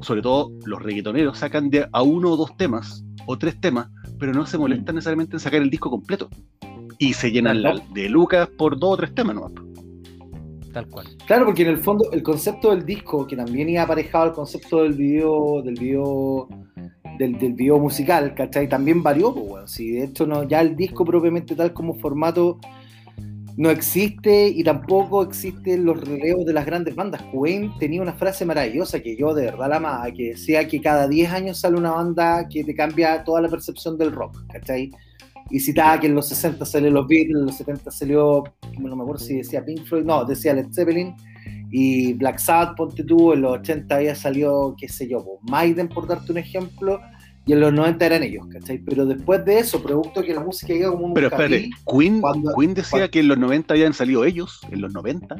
sobre 0.00 0.22
todo 0.22 0.50
los 0.64 0.82
reggaetoneros, 0.82 1.38
sacan 1.38 1.68
de 1.70 1.88
a 1.92 2.02
uno 2.02 2.32
o 2.32 2.36
dos 2.36 2.56
temas 2.56 3.04
o 3.26 3.36
tres 3.36 3.60
temas, 3.60 3.88
pero 4.18 4.32
no 4.32 4.46
se 4.46 4.56
molestan 4.58 4.94
necesariamente 4.94 5.36
en 5.36 5.40
sacar 5.40 5.60
el 5.62 5.70
disco 5.70 5.90
completo. 5.90 6.28
Y 6.98 7.12
se 7.12 7.30
llenan 7.30 7.62
la- 7.62 7.80
de 7.92 8.08
lucas 8.08 8.48
por 8.56 8.78
dos 8.78 8.94
o 8.94 8.96
tres 8.96 9.14
temas 9.14 9.34
nomás. 9.34 9.52
Tal 10.72 10.86
cual. 10.88 11.06
Claro, 11.26 11.46
porque 11.46 11.62
en 11.62 11.68
el 11.68 11.78
fondo 11.78 12.10
el 12.12 12.22
concepto 12.22 12.70
del 12.70 12.84
disco, 12.84 13.26
que 13.26 13.36
también 13.36 13.68
iba 13.68 13.82
aparejado 13.82 14.24
al 14.24 14.32
concepto 14.32 14.82
del 14.82 14.92
video, 14.92 15.62
del 15.62 15.74
video, 15.74 16.46
del, 17.18 17.38
del 17.38 17.54
video 17.54 17.78
musical, 17.78 18.34
¿cachai? 18.34 18.68
También 18.68 19.02
varió, 19.02 19.34
pues, 19.34 19.46
weón. 19.46 19.68
Si 19.68 19.90
de 19.92 20.04
hecho 20.04 20.26
no, 20.26 20.44
ya 20.44 20.60
el 20.60 20.76
disco 20.76 21.04
propiamente 21.04 21.54
tal 21.54 21.72
como 21.72 21.94
formato 21.94 22.58
no 23.58 23.70
existe 23.70 24.46
y 24.48 24.62
tampoco 24.62 25.20
existen 25.20 25.84
los 25.84 26.00
relevos 26.00 26.46
de 26.46 26.52
las 26.52 26.64
grandes 26.64 26.94
bandas. 26.94 27.24
Wayne 27.32 27.72
tenía 27.80 28.00
una 28.00 28.12
frase 28.12 28.44
maravillosa 28.44 29.00
que 29.00 29.16
yo 29.16 29.34
de 29.34 29.46
verdad 29.46 29.68
la 29.68 29.76
amaba, 29.78 30.12
que 30.12 30.28
decía 30.30 30.68
que 30.68 30.80
cada 30.80 31.08
10 31.08 31.32
años 31.32 31.58
sale 31.58 31.76
una 31.76 31.90
banda 31.90 32.48
que 32.48 32.62
te 32.62 32.72
cambia 32.72 33.24
toda 33.24 33.40
la 33.40 33.48
percepción 33.48 33.98
del 33.98 34.12
rock, 34.12 34.44
¿cachai? 34.52 34.92
Y 35.50 35.58
citaba 35.58 35.98
que 35.98 36.06
en 36.06 36.14
los 36.14 36.28
60 36.28 36.64
salió 36.64 36.88
los 36.92 37.08
Beatles, 37.08 37.36
en 37.36 37.46
los 37.46 37.56
70 37.56 37.90
salió, 37.90 38.44
no 38.78 38.94
me 38.94 39.02
acuerdo 39.02 39.24
si 39.24 39.38
decía 39.38 39.64
Pink 39.64 39.84
Floyd, 39.86 40.04
no, 40.04 40.24
decía 40.24 40.54
Led 40.54 40.68
Zeppelin, 40.72 41.16
y 41.70 42.14
Black 42.14 42.38
Sabbath, 42.38 42.76
ponte 42.76 43.04
tú, 43.04 43.32
en 43.32 43.42
los 43.42 43.58
80 43.58 43.94
había 43.96 44.14
salido, 44.14 44.74
qué 44.78 44.88
sé 44.88 45.08
yo, 45.08 45.24
pues, 45.24 45.38
Maiden, 45.50 45.88
por 45.88 46.06
darte 46.06 46.32
un 46.32 46.38
ejemplo, 46.38 47.00
y 47.46 47.52
en 47.54 47.60
los 47.60 47.72
90 47.72 48.04
eran 48.06 48.22
ellos, 48.22 48.46
¿cachai? 48.52 48.78
Pero 48.78 49.06
después 49.06 49.44
de 49.44 49.58
eso, 49.58 49.82
producto 49.82 50.22
que 50.22 50.34
la 50.34 50.40
música 50.40 50.72
llega 50.72 50.90
como 50.90 51.06
un 51.06 51.14
Pero 51.14 51.28
espérate, 51.28 51.70
Queen, 51.90 52.20
cuando- 52.20 52.52
Queen 52.54 52.74
decía 52.74 52.90
cuando- 52.90 53.10
que 53.10 53.20
en 53.20 53.28
los 53.28 53.38
90 53.38 53.74
habían 53.74 53.94
salido 53.94 54.24
ellos, 54.24 54.60
en 54.70 54.80
los 54.82 54.92
90. 54.92 55.36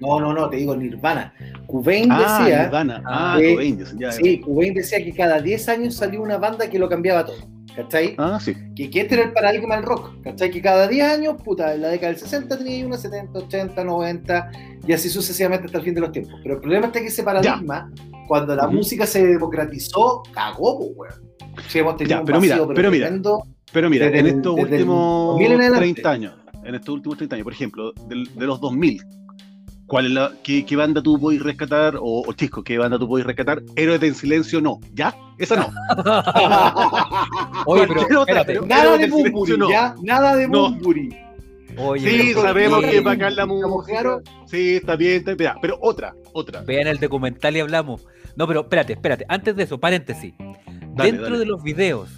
No, 0.00 0.18
no, 0.18 0.32
no, 0.32 0.48
te 0.48 0.56
digo 0.56 0.74
Nirvana. 0.76 1.34
Cobain 1.66 2.10
Ah, 2.10 2.38
decía, 2.42 2.62
Nirvana. 2.64 3.02
Ah, 3.06 3.36
que- 3.38 3.52
Cobain, 3.54 3.78
ya, 3.78 3.84
ya. 3.98 4.12
sí, 4.12 4.40
Cobain 4.40 4.72
decía 4.74 5.04
que 5.04 5.12
cada 5.12 5.40
10 5.40 5.68
años 5.68 5.94
salió 5.94 6.22
una 6.22 6.38
banda 6.38 6.68
que 6.70 6.78
lo 6.78 6.88
cambiaba 6.88 7.24
todo, 7.26 7.36
¿cachai? 7.76 8.14
Ah, 8.18 8.38
sí. 8.40 8.54
Que, 8.74 8.90
que 8.90 9.00
este 9.00 9.14
era 9.14 9.24
el 9.24 9.32
paradigma 9.32 9.76
del 9.76 9.84
rock, 9.84 10.20
¿cachai? 10.22 10.50
Que 10.50 10.60
cada 10.62 10.86
10 10.88 11.04
años, 11.08 11.34
puta, 11.42 11.74
en 11.74 11.82
la 11.82 11.88
década 11.88 12.12
del 12.12 12.20
60 12.20 12.58
tenía 12.58 12.86
una 12.86 12.96
70, 12.98 13.38
80, 13.38 13.84
90 13.84 14.50
y 14.86 14.92
así 14.92 15.08
sucesivamente 15.08 15.66
hasta 15.66 15.78
el 15.78 15.84
fin 15.84 15.94
de 15.94 16.00
los 16.00 16.12
tiempos. 16.12 16.34
Pero 16.42 16.54
el 16.56 16.60
problema 16.60 16.86
está 16.86 17.00
que 17.00 17.06
ese 17.06 17.22
paradigma, 17.22 17.90
cuando 18.28 18.54
la 18.54 18.66
Ujú. 18.66 18.76
música 18.76 19.06
se 19.06 19.26
democratizó, 19.26 20.22
cagó, 20.32 20.78
pues, 20.78 20.90
weón. 20.96 21.30
Sí, 21.68 21.78
hemos 21.80 21.96
tenido 21.96 22.16
Ya, 22.16 22.20
un 22.20 22.26
pero 22.26 22.40
mira, 22.40 22.58
pero 22.74 22.90
mira. 22.90 23.10
Pero 23.72 23.90
mira, 23.90 24.06
en 24.06 24.26
estos 24.26 24.58
últimos 24.58 25.28
2000 25.32 25.52
en 25.52 25.60
adelante. 25.60 25.78
30 25.92 26.10
años, 26.10 26.34
en 26.64 26.74
estos 26.74 26.94
últimos 26.94 27.18
30 27.18 27.36
años, 27.36 27.44
por 27.44 27.52
ejemplo, 27.52 27.92
del- 28.08 28.28
de, 28.34 28.46
los 28.46 28.60
2000, 28.60 29.00
¿cuál 29.90 30.06
es 30.06 30.12
la, 30.12 30.32
qué, 30.42 30.64
qué 30.64 30.76
banda 30.76 31.02
tú 31.02 31.20
podés 31.20 31.42
rescatar? 31.42 31.96
O, 31.96 32.22
o 32.26 32.32
Chisco, 32.32 32.62
¿qué 32.64 32.78
banda 32.78 32.98
tú 32.98 33.06
podés 33.08 33.26
rescatar? 33.26 33.60
Héroes 33.76 34.02
en 34.02 34.14
Silencio, 34.14 34.62
no. 34.62 34.80
¿Ya? 34.94 35.14
Esa 35.36 35.56
no. 35.56 35.66
Oye, 37.66 37.86
pero 37.86 38.20
otra, 38.22 38.44
pero- 38.44 38.66
Nada 38.66 38.96
de 38.96 39.08
Bumburi, 39.08 39.56
no. 39.58 39.70
¿ya? 39.70 39.94
Nada 40.02 40.36
de 40.36 40.48
No. 40.48 40.70
Bumburi. 40.70 41.16
Oye, 41.76 42.10
Sí, 42.10 42.34
sabemos 42.34 42.80
oye, 42.80 42.90
que 42.90 42.96
es 42.98 43.04
bacán 43.04 43.36
la 43.36 43.42
¿Estamos 43.42 43.70
música. 43.70 44.18
Sí, 44.46 44.76
está 44.76 44.96
bien, 44.96 45.16
está 45.18 45.34
bien. 45.34 45.52
Pero 45.62 45.78
otra, 45.80 46.14
otra. 46.32 46.62
Vean 46.62 46.88
el 46.88 46.98
documental 46.98 47.56
y 47.56 47.60
hablamos. 47.60 48.06
No, 48.36 48.46
pero 48.46 48.62
espérate, 48.62 48.94
espérate. 48.94 49.24
Antes 49.28 49.54
de 49.56 49.62
eso, 49.64 49.78
paréntesis. 49.78 50.34
Dale, 50.38 51.10
Dentro 51.12 51.24
dale. 51.26 51.38
de 51.38 51.46
los 51.46 51.62
videos 51.62 52.08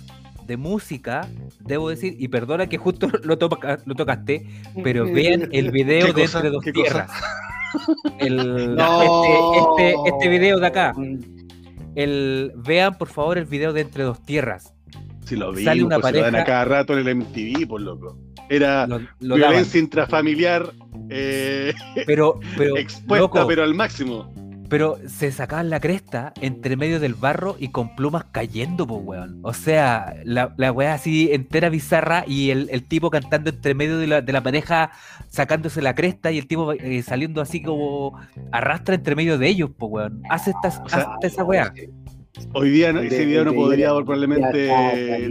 de 0.47 0.57
música, 0.57 1.29
debo 1.61 1.89
decir, 1.91 2.17
y 2.19 2.29
perdona 2.29 2.67
que 2.67 2.79
justo 2.79 3.09
lo, 3.25 3.39
toca- 3.39 3.79
lo 3.85 3.95
tocaste, 3.95 4.47
pero 4.83 5.05
vean 5.13 5.49
el 5.53 5.71
video 5.71 6.07
¿Qué 6.07 6.13
de 6.13 6.23
cosa? 6.23 6.39
Entre 6.39 6.51
Dos. 6.51 6.65
Tierras. 6.65 7.11
El, 8.19 8.37
No. 8.77 9.03
este, 9.03 9.93
este, 9.93 10.09
este 10.09 10.29
video 10.29 10.59
de 10.59 10.67
acá. 10.67 10.95
El, 11.95 12.53
vean 12.57 12.97
por 12.97 13.09
favor 13.09 13.39
el 13.39 13.45
video 13.45 13.73
de 13.73 13.83
Entre 13.83 14.05
Dos 14.05 14.23
Tierras. 14.25 14.75
Si 15.25 15.37
lo 15.37 15.53
vi, 15.53 15.65
Sale 15.65 15.85
una 15.85 15.99
pues, 16.01 16.13
se 16.13 16.19
lo 16.19 16.25
dan 16.25 16.35
a 16.35 16.39
pareja- 16.39 16.47
cada 16.47 16.65
rato 16.65 16.99
en 16.99 17.07
el 17.07 17.17
MTV, 17.17 17.67
por 17.69 17.81
loco. 17.81 18.19
Era 18.49 18.87
Lo, 18.87 18.99
lo 19.21 19.37
daban. 19.37 19.51
violencia 19.53 19.81
intrafamiliar 19.81 20.73
eh, 21.11 21.73
Pero, 22.07 22.39
pero, 22.57 22.77
expuesta, 22.79 23.19
loco, 23.23 23.47
pero 23.47 23.63
al 23.63 23.75
máximo. 23.75 24.33
Pero 24.73 24.97
se 25.07 25.31
sacaban 25.33 25.69
la 25.69 25.81
cresta 25.81 26.33
entre 26.41 26.77
medio 26.79 26.99
del 26.99 27.13
barro 27.13 27.57
y 27.59 27.69
con 27.69 27.95
plumas 27.95 28.25
cayendo, 28.33 28.87
pues, 28.87 29.03
weón. 29.05 29.39
O 29.43 29.53
sea, 29.53 30.15
la, 30.25 30.55
la 30.57 30.73
weá 30.73 30.95
así 30.95 31.29
entera 31.31 31.69
bizarra 31.69 32.25
y 32.27 32.49
el, 32.49 32.69
el 32.71 32.83
tipo 32.83 33.11
cantando 33.11 33.51
entre 33.51 33.75
medio 33.75 33.99
de 33.99 34.07
la, 34.07 34.23
de 34.23 34.33
la 34.33 34.43
pareja 34.43 34.91
sacándose 35.29 35.83
la 35.83 35.95
cresta 35.95 36.33
y 36.33 36.39
el 36.39 36.47
tipo 36.47 36.73
eh, 36.73 37.03
saliendo 37.03 37.43
así 37.43 37.61
como 37.63 38.19
arrastra 38.51 38.95
entre 38.95 39.15
medio 39.15 39.37
de 39.37 39.47
ellos, 39.47 39.69
pues, 39.77 39.93
weón. 39.93 40.23
Hace 40.31 40.53
esta, 40.53 40.83
O 40.83 40.89
sea, 40.89 41.01
hace 41.19 41.27
esa 41.27 41.45
weá. 41.45 41.71
Hoy 42.55 42.71
día 42.71 42.95
no- 42.95 43.03
De- 43.03 43.09
ese 43.09 43.27
video 43.27 43.45
no 43.45 43.51
de- 43.51 43.57
podría, 43.59 43.93
de- 43.93 44.05
probablemente 44.05 44.71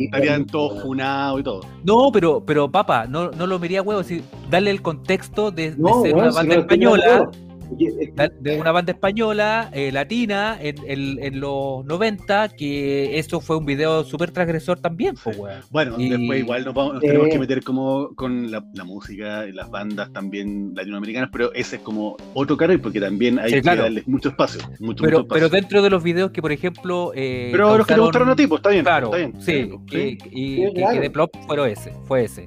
estarían 0.04 0.46
todos 0.46 0.84
funados 0.84 1.40
y 1.40 1.44
todo. 1.44 1.62
No, 1.84 2.12
pero, 2.14 2.46
pero 2.46 2.70
papá, 2.72 3.08
no, 3.08 3.32
no 3.32 3.48
lo 3.48 3.58
miría 3.58 3.82
huevo, 3.82 4.04
si, 4.04 4.22
darle 4.52 4.70
el 4.70 4.84
contexto 4.84 5.50
de, 5.50 5.72
de 5.72 5.78
No, 5.82 6.04
ser 6.04 6.14
weón, 6.14 6.26
una 6.28 6.32
si 6.32 6.38
banda 6.38 6.56
no 6.58 6.62
española. 6.62 7.32
De 7.78 8.60
una 8.60 8.72
banda 8.72 8.92
española, 8.92 9.70
eh, 9.74 9.92
latina, 9.92 10.58
en, 10.62 10.76
en- 10.86 11.24
en 11.24 11.40
los 11.40 11.86
90, 11.86 12.50
que 12.50 13.18
eso 13.18 13.40
fue 13.40 13.58
un 13.58 13.66
video 13.66 14.04
súper 14.04 14.32
transgresor 14.32 14.80
también, 14.80 15.16
pues, 15.24 15.38
weón. 15.38 15.62
Bueno, 15.70 15.96
Y- 15.98 16.10
después 16.10 16.40
igual 16.40 16.66
nos, 16.66 16.74
vamos- 16.74 16.94
nos 16.96 17.04
Eh. 17.04 17.08
tenemos 17.08 17.30
que 17.30 17.40
meter 17.40 17.64
como 17.64 18.14
con 18.16 18.52
la, 18.52 18.64
la 18.74 18.84
música 18.84 19.48
y 19.48 19.52
las 19.54 19.70
bandas 19.70 20.12
también 20.12 20.74
latinoamericanas, 20.76 21.30
pero 21.32 21.54
ese 21.54 21.78
es 21.78 21.82
como 21.82 22.18
otro 22.34 22.58
carril 22.58 22.82
porque 22.82 23.00
también 23.00 23.40
hay 23.40 23.50
Sí, 23.50 23.56
que 23.56 23.62
claro. 23.62 23.84
darles 23.84 24.08
mucho 24.08 24.30
espacio. 24.30 24.62
Mucho, 24.72 24.84
mucho 24.84 25.04
Pero, 25.04 25.18
espacio. 25.22 25.34
pero 25.34 25.50
dentro 25.50 25.82
de 25.82 25.90
los 25.90 26.04
videos 26.04 26.32
que, 26.32 26.42
por 26.42 26.52
ejemplo. 26.52 27.12
eh, 27.16 27.50
Pero 27.52 27.78
los 27.78 27.88
que 27.88 27.94
te 27.94 28.00
causaron- 28.00 28.06
gustaron 28.06 28.30
a 28.30 28.36
ti, 28.36 28.48
pues 28.48 28.60
está 28.60 28.70
bien. 28.70 28.84
Claro, 28.84 29.06
está 29.08 29.18
bien, 29.18 29.34
sí, 29.42 29.52
está 29.52 29.66
bien, 29.68 29.86
que, 29.86 30.18
sí, 30.24 30.30
y, 30.32 30.56
Sí, 30.56 30.62
que- 30.66 30.74
claro. 30.74 30.94
que 30.94 31.00
de 31.00 31.10
plop 31.10 31.32
fue 31.48 31.72
ese, 31.72 31.94
fue 32.06 32.24
ese. 32.26 32.46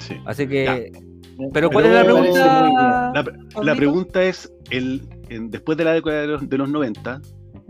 sí. 0.00 0.14
Así 0.26 0.46
que. 0.46 0.90
Ya. 0.92 1.07
Pero 1.52 1.70
¿cuál 1.70 1.84
Pero 1.84 1.98
es 1.98 2.00
la 2.00 2.04
pregunta? 2.04 3.12
La, 3.14 3.62
la 3.62 3.74
pregunta 3.74 4.22
es, 4.22 4.52
el, 4.70 5.08
en- 5.28 5.50
después 5.50 5.78
de 5.78 5.84
la 5.84 5.92
década 5.92 6.20
de 6.22 6.26
los, 6.26 6.48
de 6.48 6.58
los 6.58 6.68
90, 6.68 7.20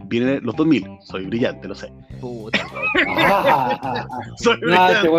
vienen 0.06 0.40
los 0.42 0.56
2000. 0.56 0.86
Soy 1.04 1.26
brillante, 1.26 1.68
lo 1.68 1.74
sé. 1.74 1.92
Puta. 2.20 2.58
Soy 4.38 4.58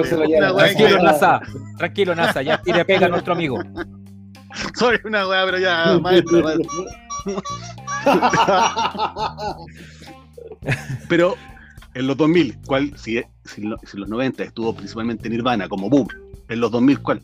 este 0.04 0.16
brillante. 0.16 0.58
Tranquilo, 0.58 1.04
NASA. 1.04 1.42
Tranquilo, 1.78 2.16
NASA. 2.16 2.42
Ya 2.42 2.62
tire 2.62 2.84
pega 2.86 3.06
a 3.06 3.10
nuestro 3.10 3.34
amigo. 3.34 3.60
Soy 4.76 4.98
una 5.06 5.28
weá, 5.28 5.46
pero 5.46 5.60
ya, 5.60 6.00
maestra, 6.00 6.42
maestra. 6.42 6.68
Pero 11.08 11.36
en 11.94 12.08
los 12.08 12.18
2000, 12.18 12.58
¿cuál? 12.66 12.98
Si, 12.98 13.22
si, 13.46 13.62
si 13.62 13.62
en 13.62 13.70
los 14.00 14.10
90 14.10 14.44
estuvo 14.44 14.74
principalmente 14.76 15.30
Nirvana 15.30 15.68
como 15.68 15.90
boom, 15.90 16.08
en 16.48 16.60
los 16.60 16.72
2000, 16.72 17.02
¿cuál? 17.02 17.22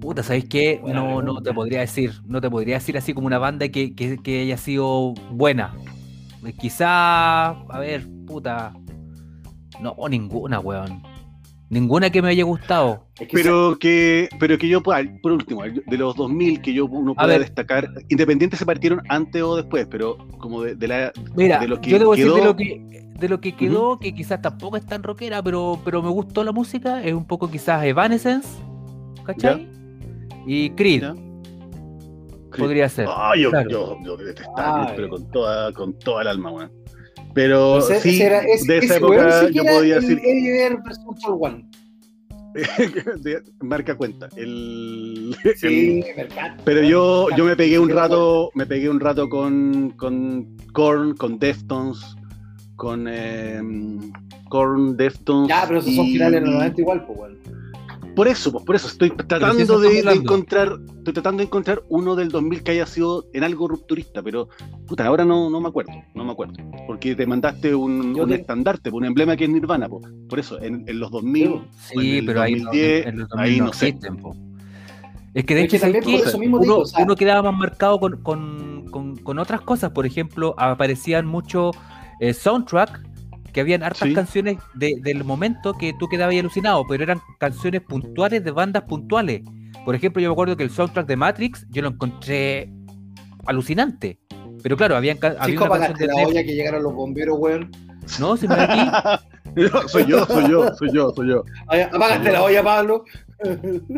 Puta, 0.00 0.22
¿sabéis 0.22 0.46
qué? 0.48 0.80
No, 0.84 1.22
no 1.22 1.42
te 1.42 1.52
podría 1.52 1.80
decir. 1.80 2.12
No 2.26 2.40
te 2.40 2.48
podría 2.50 2.76
decir 2.76 2.96
así 2.96 3.14
como 3.14 3.26
una 3.26 3.38
banda 3.38 3.68
que, 3.68 3.94
que, 3.94 4.18
que 4.18 4.42
haya 4.42 4.56
sido 4.56 5.14
buena. 5.30 5.74
Eh, 6.46 6.52
Quizá, 6.52 7.48
a 7.50 7.78
ver, 7.80 8.06
puta. 8.26 8.72
No, 9.80 9.96
ninguna, 10.08 10.60
weón. 10.60 11.02
Ninguna 11.70 12.08
que 12.10 12.22
me 12.22 12.28
haya 12.28 12.44
gustado. 12.44 13.04
Es 13.20 13.28
que 13.28 13.36
Pero 13.36 13.76
que, 13.78 14.28
pero 14.40 14.56
que 14.56 14.68
yo, 14.68 14.82
pueda- 14.82 15.02
por 15.22 15.32
último, 15.32 15.62
de 15.64 15.98
los 15.98 16.16
2000 16.16 16.62
que 16.62 16.72
yo 16.72 16.86
uno 16.86 17.14
pueda 17.14 17.26
ver. 17.28 17.40
destacar, 17.40 17.90
independientes 18.08 18.58
se 18.58 18.64
partieron 18.64 19.02
antes 19.10 19.42
o 19.42 19.54
después, 19.56 19.86
pero 19.90 20.16
como 20.38 20.62
de, 20.62 20.74
de 20.76 20.88
la... 20.88 21.12
Mira, 21.36 21.58
de 21.58 21.68
lo 21.68 21.78
que 21.80 21.90
yo 21.90 21.98
debo 21.98 22.12
decir 22.12 22.26
de 22.32 22.32
quedó- 22.40 22.44
lo 22.46 22.56
que, 22.56 23.10
de 23.18 23.28
lo 23.28 23.40
que 23.40 23.52
quedó, 23.54 23.98
que 23.98 24.14
quizás 24.14 24.40
tampoco 24.40 24.78
es 24.78 24.86
tan 24.86 25.02
rockera, 25.02 25.42
pero, 25.42 25.78
pero 25.84 26.02
me 26.02 26.08
gustó 26.08 26.42
la 26.42 26.52
música. 26.52 27.02
Es 27.04 27.12
un 27.12 27.26
poco 27.26 27.50
quizás 27.50 27.84
Evanescence, 27.84 28.48
¿cachai? 29.24 29.68
Y 30.48 30.70
Creed, 30.70 31.02
¿ya? 31.02 31.14
podría 32.56 32.88
ser. 32.88 33.06
Ah, 33.08 33.34
yo, 33.38 33.50
claro. 33.50 33.70
yo, 33.70 33.96
yo 34.04 34.16
detestaba, 34.16 34.86
Ay. 34.88 34.92
pero 34.96 35.08
con 35.10 35.30
toda, 35.30 35.72
con 35.72 35.98
toda 35.98 36.22
el 36.22 36.28
alma, 36.28 36.50
weón. 36.50 36.72
Pero 37.34 37.78
ese- 37.78 38.00
sí, 38.00 38.22
era- 38.22 38.40
ese- 38.40 38.66
de 38.66 38.78
esa 38.78 38.96
época 38.96 39.50
yo 39.50 39.62
podía 39.64 39.96
el 39.98 40.00
decir, 40.00 40.20
One. 41.28 41.68
de- 43.22 43.42
marca 43.60 43.94
cuenta, 43.96 44.28
el, 44.36 45.36
Sí, 45.56 46.02
el- 46.16 46.28
pero 46.64 46.82
yo, 46.82 47.28
yo 47.36 47.44
me 47.44 47.54
pegué 47.54 47.78
un 47.78 47.90
rato, 47.90 48.50
me 48.54 48.64
pegué 48.66 48.88
un 48.88 48.98
rato 48.98 49.28
con, 49.28 49.90
con 49.96 50.56
Korn, 50.72 51.14
con 51.14 51.38
Deftones, 51.38 51.98
con 52.76 53.06
eh, 53.08 53.60
Korn, 54.48 54.96
Deftones. 54.96 55.48
Ya, 55.50 55.64
pero 55.68 55.80
esos 55.80 55.94
son 55.94 56.06
y- 56.06 56.12
finales 56.14 56.40
de 56.40 56.46
los 56.46 56.54
90 56.54 56.80
igual, 56.80 57.04
pues, 57.06 57.18
weón. 57.18 57.38
Por 58.18 58.28
eso, 58.28 58.50
pues 58.50 58.64
por 58.64 58.74
eso 58.74 58.88
estoy 58.88 59.10
tratando 59.10 59.78
de, 59.78 60.02
de 60.02 60.12
encontrar, 60.12 60.76
estoy 60.98 61.12
tratando 61.14 61.38
de 61.38 61.44
encontrar 61.44 61.82
uno 61.88 62.16
del 62.16 62.30
2000 62.30 62.62
que 62.64 62.72
haya 62.72 62.84
sido 62.84 63.24
en 63.32 63.44
algo 63.44 63.68
rupturista, 63.68 64.22
pero 64.22 64.48
puta, 64.88 65.06
ahora 65.06 65.24
no, 65.24 65.48
no 65.48 65.60
me 65.60 65.68
acuerdo, 65.68 65.92
no 66.14 66.24
me 66.24 66.32
acuerdo, 66.32 66.54
porque 66.88 67.14
te 67.14 67.26
mandaste 67.26 67.74
un, 67.74 68.14
Yo 68.16 68.24
un 68.24 68.28
te- 68.30 68.34
estandarte, 68.34 68.90
un 68.90 69.04
emblema 69.04 69.36
que 69.36 69.44
es 69.44 69.50
Nirvana, 69.50 69.88
po. 69.88 70.00
por 70.28 70.38
eso 70.40 70.60
en, 70.60 70.82
en 70.88 70.98
los 70.98 71.10
2000, 71.12 71.60
Sí, 71.78 71.94
o 71.96 72.00
en 72.00 72.26
pero 72.26 72.42
ahí, 72.42 72.54
no- 72.56 72.64
2010, 72.64 73.06
en 73.06 73.18
los 73.20 73.28
ahí 73.34 73.58
2000 73.58 73.64
no 73.64 73.72
sé. 73.72 73.86
existen, 73.88 74.16
po. 74.16 74.36
Es 75.34 75.44
que 75.44 75.54
de 75.54 75.64
Es 75.64 75.74
hecho 75.74 75.86
eso 76.10 76.38
mismo 76.38 76.56
uno, 76.56 76.62
digo, 76.64 76.78
o 76.80 76.86
sea- 76.86 77.04
uno 77.04 77.14
quedaba 77.14 77.52
más 77.52 77.58
marcado 77.60 78.00
con, 78.00 78.20
con- 78.22 78.86
con- 78.90 79.16
con 79.18 79.38
otras 79.38 79.60
cosas. 79.60 79.92
Por 79.92 80.06
ejemplo, 80.06 80.54
aparecían 80.58 81.24
muchos 81.26 81.76
eh, 82.20 82.34
soundtrack 82.34 83.00
que 83.58 83.62
habían 83.62 83.82
hartas 83.82 84.06
Sí. 84.08 84.14
canciones 84.14 84.56
de- 84.74 84.94
del 85.02 85.24
momento 85.24 85.74
que 85.74 85.92
tú 85.98 86.06
quedabas 86.08 86.36
alucinado, 86.36 86.84
pero 86.88 87.02
eran 87.02 87.20
canciones 87.40 87.80
puntuales 87.82 88.44
de 88.44 88.52
bandas 88.52 88.84
puntuales. 88.84 89.42
Por 89.84 89.96
ejemplo, 89.96 90.22
yo 90.22 90.28
me 90.28 90.32
acuerdo 90.34 90.56
que 90.56 90.62
el 90.62 90.70
soundtrack 90.70 91.08
de 91.08 91.16
Matrix 91.16 91.66
yo 91.70 91.82
lo 91.82 91.88
encontré 91.88 92.70
alucinante. 93.46 94.20
Pero 94.62 94.76
claro, 94.76 94.96
habían, 94.96 95.16
había 95.16 95.30
una 95.32 95.38
canción 95.40 95.62
apagaste 95.64 96.06
de 96.06 96.06
la 96.06 96.14
olla 96.24 96.44
que 96.44 96.54
llegaron 96.54 96.82
los 96.84 96.94
bomberos, 96.94 97.36
weón. 97.40 97.70
No, 98.20 98.36
si 98.36 98.46
me 98.46 98.54
da 98.54 98.62
aquí. 98.64 99.24
No, 99.56 99.88
soy 99.88 100.04
yo, 100.06 100.24
soy 100.26 100.48
yo, 100.50 100.72
soy 100.76 100.92
yo, 100.92 101.10
soy 101.16 101.28
yo. 101.30 101.42
Ay, 101.66 101.80
Apagaste 101.80 102.30
la 102.30 102.42
olla, 102.44 102.62
Pablo. 102.62 103.04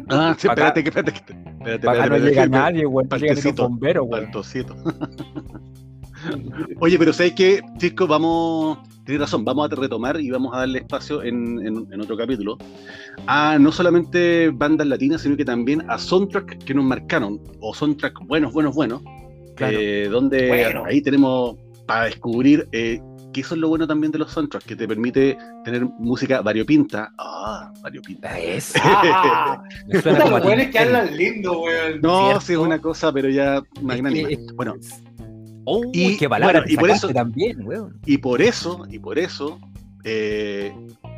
Ah, 0.08 0.34
sí, 0.38 0.46
espérate, 0.48 0.80
espérate, 0.80 1.10
espérate, 1.10 1.84
Para 1.84 1.98
acá 1.98 2.08
no 2.08 2.14
espérate, 2.16 2.18
llega 2.30 2.42
espérate, 2.44 2.48
nadie, 2.48 2.84
güey. 2.86 3.06
No 3.10 3.16
llegan 3.18 3.36
ni 3.36 3.42
los 3.42 3.54
bomberos, 3.56 4.06
güey. 4.06 4.22
Oye, 6.80 6.98
pero 6.98 7.12
¿sabes 7.12 7.32
qué, 7.34 7.60
Chisco? 7.78 8.06
Vamos, 8.06 8.78
tienes 9.04 9.20
razón, 9.22 9.44
vamos 9.44 9.70
a 9.70 9.74
retomar 9.74 10.20
y 10.20 10.30
vamos 10.30 10.54
a 10.54 10.58
darle 10.60 10.78
espacio 10.80 11.22
en, 11.22 11.58
en- 11.66 11.86
en 11.92 12.00
otro 12.00 12.16
capítulo 12.16 12.58
a 13.26 13.58
no 13.58 13.72
solamente 13.72 14.50
bandas 14.50 14.86
latinas, 14.86 15.22
sino 15.22 15.36
que 15.36 15.44
también 15.44 15.84
a 15.90 15.98
soundtrack 15.98 16.64
que 16.64 16.74
nos 16.74 16.84
marcaron, 16.84 17.40
o 17.60 17.74
soundtrack 17.74 18.26
buenos, 18.26 18.52
buenos, 18.52 18.74
buenos, 18.74 19.02
Claro. 19.56 19.76
eh, 19.78 20.08
donde 20.08 20.48
Bueno. 20.48 20.84
ahí 20.86 21.02
tenemos 21.02 21.56
para 21.86 22.04
descubrir 22.04 22.66
eh, 22.72 23.00
que 23.32 23.42
eso 23.42 23.54
es 23.54 23.60
lo 23.60 23.68
bueno 23.68 23.86
también 23.86 24.10
de 24.10 24.18
los 24.18 24.32
soundtracks, 24.32 24.64
que 24.66 24.74
te 24.74 24.88
permite 24.88 25.36
tener 25.64 25.84
música 25.84 26.40
variopinta. 26.40 27.12
Ah, 27.18 27.70
variopinta. 27.82 28.36
Es. 28.40 28.72
Ah, 28.82 29.62
Me 29.86 30.00
suena 30.02 30.18
puta, 30.18 30.24
como 30.24 30.36
a 30.36 30.40
los 30.56 30.58
Tim 30.64 30.70
que 30.72 30.78
hablan 30.80 31.16
lindo, 31.16 31.60
weón. 31.62 32.00
No, 32.00 32.40
sí 32.40 32.54
es 32.54 32.58
una 32.58 32.78
cosa, 32.80 33.12
pero 33.12 33.28
ya 33.28 33.62
magnánima. 33.82 34.30
Es 34.30 34.38
que- 34.38 34.52
Bueno, 34.54 34.74
Oh, 35.72 35.90
Y, 35.92 36.16
qué 36.16 36.28
palabra 36.28 36.60
bueno, 36.60 36.72
y 36.72 36.76
por 36.76 36.90
eso- 36.90 37.08
también, 37.10 37.64
weón. 37.66 37.98
Y 38.06 38.18
por 38.18 38.42
eso, 38.42 38.86
y 38.90 38.98
por 38.98 39.18
eso, 39.18 39.58
eh, 40.04 40.72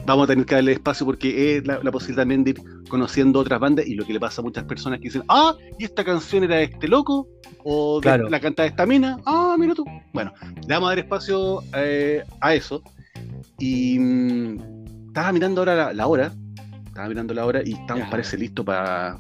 vamos 0.05 0.25
a 0.25 0.27
tener 0.29 0.45
que 0.45 0.55
darle 0.57 0.73
espacio 0.73 1.07
porque 1.07 1.57
es 1.57 1.67
la, 1.67 1.79
la 1.83 1.91
posibilidad 1.93 2.23
también 2.23 2.45
de 2.45 2.51
ir 2.51 2.63
conociendo 2.89 3.39
otras 3.39 3.59
bandas 3.61 3.87
y 3.87 3.95
lo 3.95 4.05
que 4.05 4.13
le 4.13 4.21
pasa 4.21 4.43
a 4.43 4.45
muchas 4.45 4.65
personas 4.65 4.99
que 4.99 5.05
dicen, 5.05 5.23
ah, 5.29 5.55
¿y 5.79 5.85
esta 5.85 6.05
canción 6.05 6.45
era 6.45 6.57
de 6.57 6.65
este 6.65 6.89
loco? 6.89 7.29
¿O 7.65 7.99
de 8.01 8.03
Claro. 8.03 8.29
la 8.29 8.41
canta 8.41 8.63
de 8.65 8.69
esta 8.71 8.85
mina? 8.87 9.19
Ah, 9.25 9.57
mira 9.59 9.75
tú. 9.75 9.85
Bueno, 10.13 10.33
le 10.67 10.75
vamos 10.75 10.89
a 10.89 10.91
dar 10.91 10.99
espacio 10.99 11.63
eh, 11.77 12.23
a 12.41 12.55
eso. 12.55 12.83
Y 13.59 13.99
mm, 13.99 15.07
estaba 15.09 15.33
mirando 15.33 15.61
ahora 15.61 15.75
la, 15.77 15.93
la 15.93 16.07
hora, 16.09 16.33
estaba 16.87 17.09
mirando 17.09 17.33
la 17.35 17.47
hora 17.47 17.63
y 17.65 17.73
estamos, 17.75 18.05
Ya. 18.05 18.11
parece, 18.11 18.37
listo 18.37 18.65
para 18.65 19.19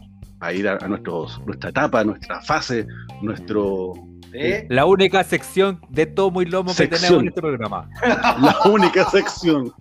ir 0.53 0.67
a, 0.69 0.77
a 0.77 0.89
nuestros, 0.89 1.41
nuestra 1.47 1.71
etapa, 1.71 2.03
nuestra 2.05 2.41
fase, 2.43 2.87
nuestro... 3.23 3.93
¿Eh? 4.35 4.67
La 4.71 4.87
única 4.87 5.23
sección 5.25 5.81
de 5.91 6.07
tomo 6.07 6.41
y 6.43 6.47
lomo 6.47 6.75
que 6.75 6.87
tenemos 6.89 7.21
en 7.21 7.29
este 7.29 7.41
programa. 7.41 7.89
La 8.41 8.57
única 8.71 9.05
sección. 9.11 9.73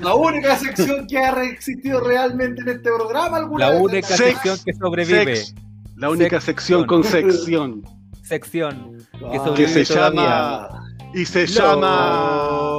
La 0.00 0.14
única 0.14 0.56
sección 0.56 1.06
que 1.06 1.18
ha 1.18 1.42
existido 1.44 2.00
realmente 2.00 2.62
en 2.62 2.68
este 2.68 2.90
programa 2.90 3.36
alguna 3.38 3.66
La 3.66 3.72
vez. 3.72 3.80
única 3.82 4.06
Sex, 4.08 4.18
sección 4.40 4.58
que 4.64 4.72
sobrevive. 4.74 5.36
Sex. 5.36 5.54
La 5.96 6.10
única 6.10 6.40
Sección. 6.40 6.80
sección 6.80 6.86
con 6.86 7.04
sección. 7.04 7.82
Sección 8.22 8.96
que 9.12 9.36
Ah, 9.38 9.44
sobrevive 9.44 9.74
Que 9.74 9.84
se 9.84 9.94
todavía. 9.94 10.22
llama. 10.22 10.84
Y 11.14 11.24
se 11.24 11.46
llama. 11.46 12.70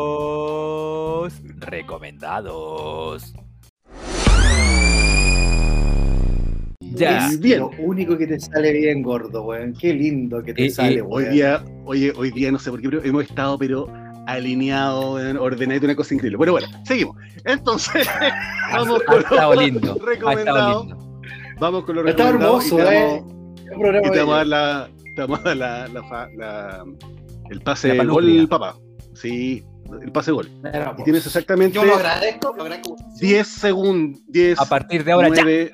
Recomendados. 1.60 3.34
Ya. 6.96 7.28
Es 7.28 7.40
Bien. 7.40 7.60
lo 7.60 7.72
único 7.80 8.18
que 8.18 8.28
te 8.28 8.40
sale 8.40 8.72
bien, 8.74 9.02
gordo, 9.04 9.44
weón. 9.44 9.74
Qué 9.74 9.94
lindo 9.94 10.42
que 10.44 10.54
te 10.54 10.66
y 10.66 10.70
sale, 10.70 11.02
Hoy 11.02 11.24
weón. 11.24 11.34
día, 11.34 11.64
oye, 11.86 12.14
hoy 12.16 12.32
día 12.32 12.52
no 12.52 12.60
sé 12.60 12.72
por 12.72 12.82
qué, 12.82 12.90
pero 12.90 13.04
hemos 13.04 13.24
estado, 13.26 13.58
pero 13.58 13.88
alineados, 14.28 15.22
ordenados, 15.40 15.84
una 15.84 15.96
cosa 15.96 16.14
increíble. 16.14 16.38
Pero 16.40 16.52
bueno, 16.54 16.68
seguimos. 16.86 17.16
Entonces, 17.46 18.08
vamos 18.72 19.02
Ha 19.02 19.06
con 19.12 19.20
estado 19.22 19.54
los 19.56 19.64
lindo. 19.64 19.80
Ha 19.80 19.94
estado 19.94 20.06
recomendados. 20.06 20.86
lindo. 20.88 21.22
Vamos 21.60 21.84
con 21.86 21.96
los 21.96 22.08
Está 22.08 22.24
recomendados. 22.32 22.66
hermoso, 22.72 22.92
eh. 22.92 23.24
Y 24.06 24.12
te 24.12 24.20
vamos 24.20 24.34
a 24.34 24.38
dar 24.38 24.48
la, 24.48 24.90
te 25.16 25.22
vamos 25.22 25.40
a 25.40 25.44
dar 25.44 25.58
la, 25.58 25.88
la 25.88 26.04
fa- 26.04 26.30
la- 26.36 26.84
el 27.50 27.62
pase 27.62 27.90
La 27.96 28.04
de 28.04 28.10
gol, 28.10 28.48
papá. 28.50 28.76
Sí, 29.14 29.64
el 30.02 30.12
pase 30.12 30.32
de 30.32 30.36
gol. 30.36 30.50
Y 30.98 31.04
tienes 31.04 31.26
exactamente 31.26 31.76
Yo 31.76 31.86
lo 31.86 31.96
agradezco, 31.96 32.54
lo 32.56 32.64
agradezco. 32.64 32.96
10 33.20 33.48
segundos. 33.48 34.22
10, 34.28 34.60
A 34.60 34.66
partir 34.66 35.04
de 35.04 35.12
ahora 35.12 35.30
ya. 35.30 35.44
9, 35.44 35.72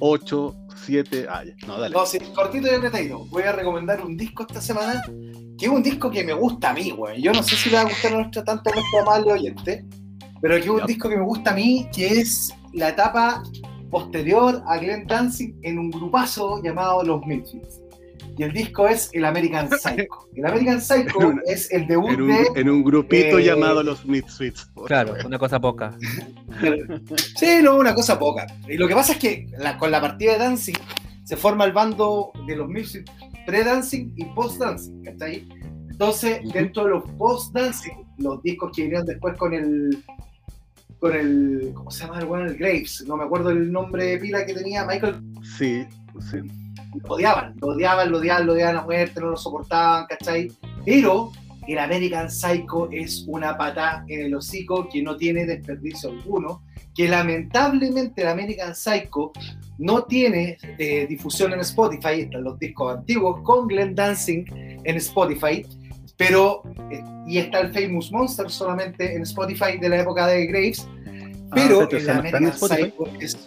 8, 0.00 0.54
7. 0.84 1.26
Ah, 1.28 1.44
ya. 1.44 1.54
No, 1.66 1.78
dale. 1.78 1.94
No, 1.94 2.06
sí, 2.06 2.18
cortito 2.34 2.66
y 2.66 2.74
apretadito. 2.74 3.24
Voy 3.26 3.42
a 3.42 3.52
recomendar 3.52 4.04
un 4.04 4.16
disco 4.16 4.44
esta 4.48 4.60
semana, 4.60 5.02
que 5.58 5.66
es 5.66 5.68
un 5.68 5.82
disco 5.82 6.10
que 6.10 6.24
me 6.24 6.32
gusta 6.32 6.70
a 6.70 6.74
mí, 6.74 6.92
weón. 6.92 7.20
Yo 7.20 7.32
no 7.32 7.42
sé 7.42 7.56
si 7.56 7.70
le 7.70 7.76
va 7.76 7.82
a 7.82 7.84
gustar 7.84 8.12
a 8.12 8.16
nuestro, 8.16 8.44
tanto 8.44 8.70
a 8.70 8.74
nuestro 8.74 9.00
amable 9.00 9.32
oyente, 9.32 9.84
pero 10.40 10.54
que 10.56 10.62
es 10.62 10.68
un 10.68 10.86
disco 10.86 11.08
que 11.08 11.16
me 11.16 11.24
gusta 11.24 11.50
a 11.50 11.54
mí, 11.54 11.88
que 11.94 12.20
es 12.20 12.54
la 12.72 12.90
etapa 12.90 13.42
posterior 13.90 14.62
a 14.66 14.78
Glenn 14.78 15.06
Dancing 15.06 15.54
en 15.62 15.78
un 15.78 15.90
grupazo 15.90 16.62
llamado 16.62 17.02
Los 17.02 17.24
Misfits. 17.26 17.81
Y 18.36 18.42
el 18.44 18.52
disco 18.52 18.88
es 18.88 19.10
el 19.12 19.24
American 19.24 19.68
Psycho. 19.78 20.28
El 20.34 20.46
American 20.46 20.80
Psycho 20.80 21.18
una- 21.18 21.42
es 21.46 21.70
el 21.72 21.86
debut 21.86 22.10
En 22.10 22.22
un, 22.22 22.28
de... 22.28 22.60
en 22.60 22.68
un 22.70 22.82
grupito 22.84 23.38
eh, 23.38 23.44
llamado 23.44 23.82
los 23.82 24.04
Misfits. 24.06 24.70
Claro, 24.86 25.14
una 25.26 25.38
cosa 25.38 25.60
poca. 25.60 25.96
Sí, 27.36 27.60
no, 27.62 27.76
una 27.76 27.94
cosa 27.94 28.18
poca. 28.18 28.46
Y 28.68 28.76
lo 28.76 28.88
que 28.88 28.94
pasa 28.94 29.12
es 29.12 29.18
que 29.18 29.46
la- 29.58 29.76
con 29.78 29.90
la 29.90 30.00
partida 30.00 30.32
de 30.32 30.38
Dancing 30.38 30.74
se 31.24 31.36
forma 31.36 31.64
el 31.64 31.72
bando 31.72 32.32
de 32.46 32.56
los 32.56 32.68
Music 32.68 33.08
pre-dancing 33.46 34.12
y 34.16 34.24
post-dancing, 34.26 35.02
¿cachai? 35.04 35.48
Entonces, 35.90 36.40
dentro 36.52 36.84
de 36.84 36.90
los 36.90 37.04
post-dancing, 37.18 37.92
los 38.18 38.42
discos 38.42 38.70
que 38.74 38.82
vinieron 38.82 39.04
después 39.06 39.36
con 39.36 39.52
el. 39.52 40.02
con 40.98 41.14
el. 41.14 41.72
¿Cómo 41.74 41.90
se 41.90 42.04
llama 42.06 42.20
el 42.20 42.26
bueno? 42.26 42.46
El 42.46 42.56
Graves. 42.56 43.04
No 43.06 43.16
me 43.16 43.24
acuerdo 43.24 43.50
el 43.50 43.70
nombre 43.70 44.04
de 44.06 44.18
pila 44.18 44.46
que 44.46 44.54
tenía 44.54 44.84
Michael. 44.84 45.20
Sí, 45.58 45.84
sí. 46.30 46.38
Lo 46.94 47.14
odiaban, 47.14 47.54
lo 47.60 47.68
odiaban, 47.68 48.10
lo 48.10 48.18
odiaban, 48.18 48.46
lo 48.46 48.52
odiaban 48.52 48.76
a 48.76 48.82
muerte, 48.82 49.20
no 49.20 49.30
lo 49.30 49.36
soportaban, 49.36 50.06
¿cachai? 50.06 50.52
Pero 50.84 51.32
el 51.66 51.78
American 51.78 52.30
Psycho 52.30 52.88
es 52.90 53.24
una 53.28 53.56
patada 53.56 54.04
en 54.08 54.26
el 54.26 54.34
hocico 54.34 54.88
que 54.88 55.02
no 55.02 55.16
tiene 55.16 55.46
desperdicio 55.46 56.10
alguno 56.10 56.62
que 56.94 57.08
lamentablemente 57.08 58.22
el 58.22 58.28
American 58.28 58.74
Psycho 58.74 59.32
no 59.78 60.04
tiene 60.04 60.58
eh, 60.78 61.06
difusión 61.08 61.52
en 61.52 61.60
Spotify, 61.60 62.20
están 62.20 62.44
los 62.44 62.58
discos 62.58 62.98
antiguos 62.98 63.40
con 63.42 63.66
Glenn 63.66 63.94
Dancing 63.94 64.44
en 64.84 64.96
Spotify, 64.96 65.64
pero, 66.16 66.62
eh, 66.90 67.02
y 67.26 67.38
está 67.38 67.60
el 67.60 67.72
Famous 67.72 68.12
Monster 68.12 68.50
solamente 68.50 69.14
en 69.14 69.22
Spotify 69.22 69.78
de 69.80 69.88
la 69.88 70.00
época 70.00 70.26
de 70.26 70.46
Graves, 70.46 70.86
pero 71.54 71.88
pero 71.88 71.98
el 71.98 72.10
Ah, 72.10 72.12
en 72.12 72.18
American. 72.18 72.52
Psycho 72.52 73.06
es... 73.20 73.38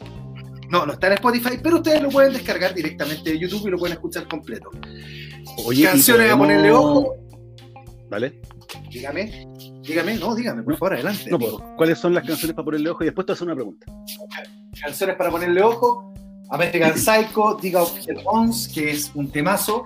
No, 0.75 0.85
no 0.85 0.93
está 0.93 1.07
en 1.07 1.13
Spotify, 1.13 1.57
pero 1.61 1.77
ustedes 1.77 2.01
lo 2.01 2.09
pueden 2.09 2.33
descargar 2.33 2.73
directamente 2.73 3.29
de 3.31 3.39
YouTube 3.39 3.67
y 3.67 3.71
lo 3.71 3.77
pueden 3.77 3.93
escuchar 3.93 4.27
completo. 4.27 4.69
Oye, 5.65 5.85
Canciones 5.85 6.31
a 6.31 6.37
podemos- 6.37 6.47
ponerle 6.47 6.71
ojo. 6.71 7.15
¿Vale? 8.09 8.41
Dígame, 8.91 9.47
dígame, 9.81 10.15
no, 10.15 10.35
dígame, 10.35 10.63
por 10.63 10.77
favor, 10.77 10.93
adelante. 10.95 11.29
No, 11.29 11.37
amigo. 11.37 11.57
pues, 11.59 11.69
¿cuáles 11.77 11.97
son 11.99 12.13
las 12.13 12.25
canciones 12.25 12.55
para 12.55 12.65
ponerle 12.65 12.89
ojo? 12.89 13.03
Y 13.03 13.05
después 13.07 13.25
te 13.25 13.33
hacer 13.33 13.45
una 13.47 13.55
pregunta. 13.55 13.85
canciones 14.81 15.15
para 15.15 15.31
ponerle 15.31 15.61
ojo. 15.61 16.13
American 16.51 16.97
Psycho, 16.97 17.57
Dig 17.61 17.75
Out 17.75 17.89
Bones, 18.23 18.67
que 18.67 18.91
es 18.91 19.11
un 19.15 19.31
temazo. 19.31 19.83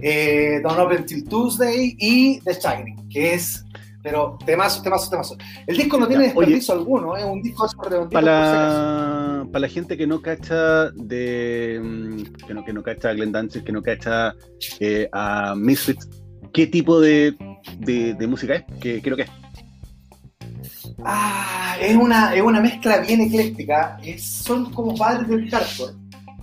Eh, 0.00 0.60
Don't 0.62 0.78
Open 0.78 1.06
Till 1.06 1.24
Tuesday 1.24 1.96
y 1.98 2.40
The 2.40 2.52
Shining, 2.54 3.08
que 3.08 3.34
es, 3.34 3.64
pero 4.02 4.36
temazo, 4.44 4.82
temazo, 4.82 5.10
temazo. 5.10 5.36
El 5.66 5.76
disco 5.76 5.98
no 5.98 6.08
tiene 6.08 6.24
Ya, 6.24 6.32
oye. 6.34 6.56
desperdicio 6.56 6.74
alguno, 6.74 7.16
es 7.16 7.24
un 7.24 7.40
disco 7.42 7.66
redondito, 7.88 8.10
Para 8.10 9.44
para 9.50 9.60
la 9.60 9.68
gente 9.68 9.96
que 9.96 10.06
no 10.06 10.20
cacha 10.22 10.90
de 10.92 11.80
mm, 11.82 12.22
que 12.46 12.54
no, 12.54 12.64
que 12.64 12.72
no 12.72 12.82
cacha 12.82 13.10
a 13.10 13.14
Glenn 13.14 13.32
Danzig, 13.32 13.64
que 13.64 13.72
no 13.72 13.82
cacha 13.82 14.34
eh, 14.80 15.08
a 15.12 15.54
Misfits, 15.56 16.08
¿qué 16.52 16.66
tipo 16.66 17.00
de, 17.00 17.34
de, 17.78 18.14
de 18.14 18.26
música 18.26 18.54
es? 18.56 18.64
¿Qué, 18.80 19.00
lo 19.04 19.16
que 19.16 19.22
es? 19.22 19.30
Ah, 21.04 21.76
es 21.80 21.96
una, 21.96 22.34
es 22.34 22.42
una 22.42 22.60
mezcla 22.60 22.98
bien 22.98 23.20
ecléctica. 23.22 23.98
Es- 24.02 24.24
son 24.44 24.72
como 24.72 24.96
padres 24.96 25.28
del 25.28 25.48
hardcore. 25.50 25.94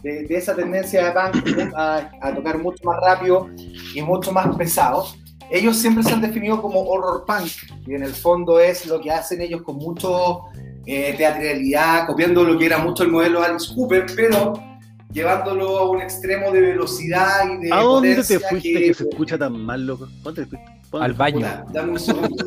De, 0.04 0.24
de 0.28 0.38
esa 0.38 0.56
tendencia 0.56 1.06
de 1.06 1.12
punk 1.12 1.74
a, 1.76 2.10
a 2.22 2.34
tocar 2.34 2.58
mucho 2.58 2.82
más 2.86 2.98
rápido 3.02 3.50
y 3.94 4.02
mucho 4.02 4.32
más 4.32 4.56
pesado. 4.56 5.06
Ellos 5.52 5.78
siempre 5.78 6.04
se 6.04 6.12
han 6.14 6.22
definido 6.22 6.62
como 6.62 6.82
horror 6.84 7.26
punk, 7.26 7.50
y 7.88 7.96
en 7.96 8.04
el 8.04 8.14
fondo 8.14 8.60
es 8.60 8.86
lo 8.86 9.02
que 9.02 9.12
hacen 9.12 9.42
ellos 9.42 9.62
con 9.64 9.78
mucho 9.78 10.42
eh, 10.86 11.16
teatralidad, 11.18 12.06
copiando 12.08 12.44
lo 12.44 12.58
que 12.58 12.66
era 12.68 12.78
mucho 12.78 13.04
el 13.04 13.10
modelo 13.10 13.42
de 13.42 13.48
Alice 13.48 13.74
Cooper, 13.74 14.06
pero 14.16 14.54
llevándolo 15.12 15.80
a 15.80 15.90
un 15.90 16.02
extremo 16.02 16.52
de 16.52 16.62
velocidad 16.62 17.50
y 17.52 17.66
de 17.66 17.74
¿A 17.74 17.82
dónde 17.82 18.16
te 18.16 18.40
fuiste 18.40 18.74
que, 18.74 18.94
se 18.94 19.10
escucha 19.10 19.38
tan 19.38 19.60
mal, 19.60 19.86
loco? 19.86 20.08
¿Dónde 20.22 20.44
te 20.44 20.50
fuiste? 20.50 20.72
¿Dónde? 20.92 21.06
Al 21.06 21.14
baño. 21.14 21.38
Puta, 21.40 21.66
dame 21.74 21.92
un 21.94 22.00
segundo. 22.00 22.46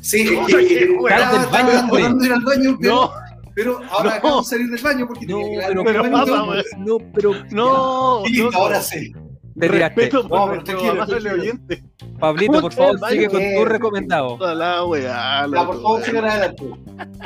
Sí, 0.00 0.20
es 0.22 0.30
Oye, 0.54 0.66
que 0.68 0.84
estaba, 0.84 1.38
del 1.38 1.50
baño, 1.50 1.70
estaba 1.70 2.24
ir 2.26 2.32
al 2.32 2.44
baño, 2.44 2.78
pero, 2.80 2.94
No, 2.94 3.10
pero 3.54 3.80
ahora 3.90 4.10
No. 4.10 4.16
acabo 4.16 4.40
de 4.40 4.46
salir 4.46 4.70
del 4.70 4.82
baño 4.82 5.06
porque 5.08 5.26
No, 5.26 5.38
tenía 5.38 5.60
que 5.60 5.66
pero, 5.66 5.82
weón. 5.82 6.64
no, 6.78 6.98
pero 7.12 7.32
no, 7.50 8.22
ahora 8.54 8.80
sí. 8.80 9.12
Te 9.58 9.68
tiraste. 9.68 10.00
Respeto 10.00 10.28
por 10.28 10.38
No, 10.38 10.44
pero 10.46 10.54
nuestro 10.54 10.64
tranquilo, 10.64 10.90
amable 10.92 11.20
tranquilo. 11.20 11.42
oyente. 11.42 11.84
Pablito, 12.18 12.60
por 12.60 12.72
favor, 12.72 12.98
sigue 13.10 13.28
con 13.28 13.40
tu 13.40 13.64
recomendado. 13.64 14.36
Toda 14.38 14.54
la 14.54 14.84
weá, 14.84 15.46
por 15.66 15.82
favor, 15.82 16.02
sigan 16.02 16.24
adelante. 16.24 16.64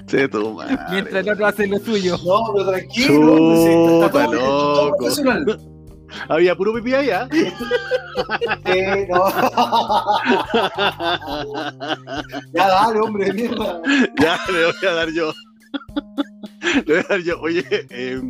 Se 0.06 0.28
madre. 0.28 0.78
Mientras 0.90 1.26
el 1.26 1.32
otro 1.32 1.46
hace 1.46 1.66
lo 1.66 1.78
suyo. 1.78 2.16
No, 2.24 2.52
pero 2.52 2.70
tranquilo. 2.70 4.08
Chuta, 4.08 4.26
loco. 4.28 5.62
Había 6.28 6.54
puro 6.54 6.74
pipí 6.74 6.94
allá. 6.94 7.26
Eh, 8.66 9.08
no. 9.08 9.24
Ya 12.52 12.68
dale, 12.68 13.00
hombre, 13.00 13.24
de 13.26 13.32
mierda. 13.32 13.80
ya, 14.20 14.38
le 14.52 14.64
voy 14.66 14.74
a 14.88 14.92
dar 14.92 15.08
yo. 15.10 15.32
Oye, 17.40 17.64
eh, 17.70 18.20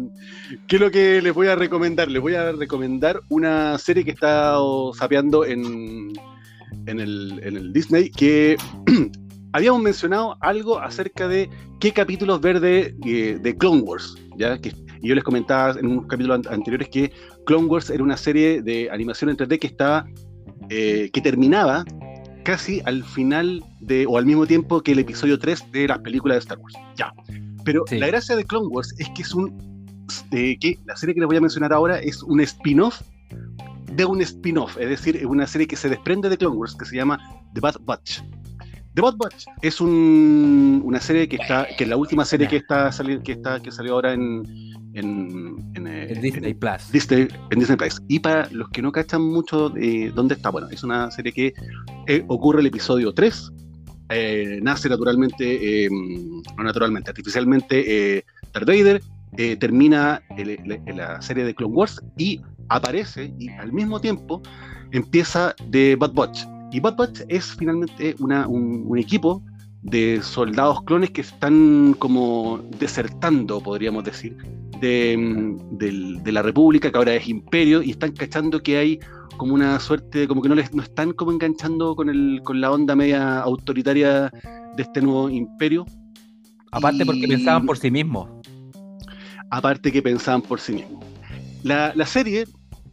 ¿qué 0.67 0.77
es 0.77 0.83
lo 0.83 0.91
que 0.91 1.21
les 1.23 1.35
voy 1.35 1.49
a 1.49 1.57
recomendar? 1.57 2.11
Les 2.11 2.21
voy 2.23 2.35
a 2.35 2.53
recomendar 2.53 3.21
una 3.29 3.79
serie 3.79 4.05
que 4.05 4.11
he 4.11 4.15
estado 4.15 4.93
sapeando 4.95 5.45
en, 5.45 6.13
en, 6.87 7.01
el, 7.01 7.73
Disney 7.73 8.11
que 8.11 8.57
habíamos 9.53 9.83
mencionado 9.83 10.37
algo 10.41 10.79
acerca 10.81 11.29
de 11.29 11.49
qué 11.81 11.93
capítulos 11.93 12.41
ver 12.41 12.61
de, 12.61 12.95
eh, 13.05 13.39
de 13.41 13.57
Clone 13.57 13.83
Wars. 13.83 14.17
¿ya? 14.37 14.59
Que, 14.59 14.73
y 15.03 15.09
yo 15.09 15.15
les 15.15 15.25
comentaba 15.25 15.79
en 15.79 15.87
unos 15.87 16.07
capítulos 16.07 16.47
an- 16.47 16.55
anteriores 16.55 16.89
que 16.89 17.13
Clone 17.45 17.67
Wars 17.67 17.91
era 17.91 18.03
una 18.03 18.17
serie 18.17 18.63
de 18.63 18.89
animación 18.91 19.31
en 19.31 19.37
3D 19.37 19.59
que 19.59 19.67
estaba 19.67 20.07
eh, 20.71 21.11
que 21.13 21.21
terminaba 21.21 21.85
casi 22.45 22.81
al 22.87 23.05
final 23.05 23.63
de, 23.81 24.07
o 24.07 24.17
al 24.17 24.27
mismo 24.27 24.47
tiempo 24.47 24.81
que 24.81 24.93
el 24.93 25.01
episodio 25.01 25.39
3 25.39 25.71
de 25.71 25.89
las 25.89 25.99
películas 25.99 26.37
de 26.37 26.39
Star 26.41 26.59
Wars. 26.59 26.75
Ya. 26.97 27.13
Pero 27.65 27.85
Sí. 27.87 27.99
la 27.99 28.07
gracia 28.09 28.37
de 28.37 28.45
Clone 28.45 28.67
Wars 28.69 28.95
es 28.99 29.09
que 29.11 29.23
es 29.23 29.35
un. 29.35 29.73
eh, 30.33 30.59
que 30.59 30.79
la 30.85 30.97
serie 30.97 31.15
que 31.15 31.21
les 31.21 31.27
voy 31.29 31.37
a 31.37 31.41
mencionar 31.41 31.73
ahora 31.73 31.99
es 31.99 32.23
un 32.23 32.41
spin-off 32.41 33.01
de 33.93 34.05
un 34.05 34.21
spin-off, 34.23 34.77
es 34.79 34.89
decir, 34.89 35.17
es 35.17 35.25
una 35.25 35.47
serie 35.47 35.67
que 35.67 35.77
se 35.77 35.89
desprende 35.89 36.29
de 36.29 36.37
Clone 36.37 36.57
Wars 36.57 36.75
que 36.75 36.85
se 36.85 36.97
llama 36.97 37.19
The 37.55 37.61
Bad 37.61 37.77
Batch. 37.83 38.21
The 38.95 39.01
Bad 39.03 39.17
Batch 39.17 39.45
es 39.63 39.81
un- 39.81 40.83
una 40.85 41.01
serie 41.01 41.29
que 41.29 41.37
está, 41.37 41.67
que 41.79 41.85
es 41.85 41.89
la 41.91 41.97
última 41.97 42.25
serie 42.25 42.47
que 42.49 42.57
está 42.57 42.91
saliendo, 42.93 43.23
que 43.25 43.33
está, 43.33 43.61
que 43.61 43.71
salió 43.71 43.95
ahora 43.95 44.13
en, 44.13 44.43
en, 44.95 45.57
en, 45.75 45.87
eh, 45.87 46.13
El 46.13 46.21
Disney 46.21 46.53
Plus. 46.55 46.91
Disney, 46.93 47.29
en 47.51 47.59
Disney 47.59 47.77
Plus. 47.79 48.03
Y 48.09 48.19
para 48.19 48.49
los 48.51 48.69
que 48.71 48.83
no 48.83 48.93
cachan 48.93 49.23
mucho 49.23 49.71
de 49.71 50.11
dónde 50.15 50.35
está, 50.35 50.51
bueno, 50.51 50.69
es 50.71 50.83
una 50.85 51.11
serie 51.11 51.33
que 51.33 51.55
eh, 52.07 52.25
ocurre 52.29 52.61
el 52.61 52.67
episodio 52.67 53.13
3. 53.15 53.51
Eh, 54.15 54.61
nace 54.63 54.89
naturalmente, 54.89 55.85
eh, 55.85 55.89
no 55.91 56.65
naturalmente, 56.65 57.11
artificialmente 57.11 58.17
eh, 58.19 58.25
Darth 58.53 58.67
Vader, 58.67 59.03
eh, 59.39 59.57
termina 59.57 60.23
la 60.95 61.21
serie 61.23 61.45
de 61.45 61.55
Clone 61.55 61.75
Wars 61.75 62.01
y 62.19 62.41
aparece, 62.69 63.33
y 63.39 63.49
al 63.51 63.73
mismo 63.73 64.01
tiempo 64.01 64.43
empieza 64.93 65.55
de 65.69 65.97
Bad 65.97 66.13
Batch. 66.13 66.45
Y 66.73 66.81
Bad 66.81 66.97
Batch 66.97 67.21
es 67.29 67.55
finalmente 67.57 68.15
una- 68.19 68.47
un, 68.47 68.85
un 68.87 68.99
equipo 68.99 69.43
de 69.83 70.21
soldados 70.23 70.83
clones 70.85 71.11
que 71.11 71.23
están 71.23 71.95
como 71.99 72.61
desertando, 72.79 73.61
podríamos 73.61 74.05
decir, 74.05 74.37
de, 74.89 76.33
la 76.33 76.43
República, 76.43 76.91
que 76.91 76.99
ahora 76.99 77.15
es 77.15 77.29
imperio, 77.29 77.83
y 77.83 77.91
están 77.91 78.13
cachando 78.13 78.63
que 78.63 78.77
hay 78.79 78.99
como 79.37 79.55
una 79.55 79.79
suerte, 79.81 80.29
como 80.29 80.43
que 80.43 80.49
no 80.49 80.55
les 80.55 80.75
no 80.75 80.83
están 80.83 81.13
como 81.13 81.33
enganchando 81.33 81.95
con 81.97 82.09
el, 82.11 82.41
con 82.45 82.61
la 82.61 82.71
onda 82.71 82.95
media 82.97 83.41
autoritaria 83.41 84.31
de 84.77 84.83
este 84.83 85.01
nuevo 85.01 85.31
imperio. 85.31 85.87
Aparte 86.71 87.05
porque 87.07 87.27
pensaban 87.29 87.65
por 87.67 87.77
sí 87.79 87.91
mismos. 87.91 88.29
aparte 89.51 89.93
que 89.93 90.03
pensaban 90.03 90.43
por 90.43 90.59
sí 90.61 90.73
mismos. 90.73 91.05
La, 91.63 91.93
la 91.95 92.07
serie 92.07 92.45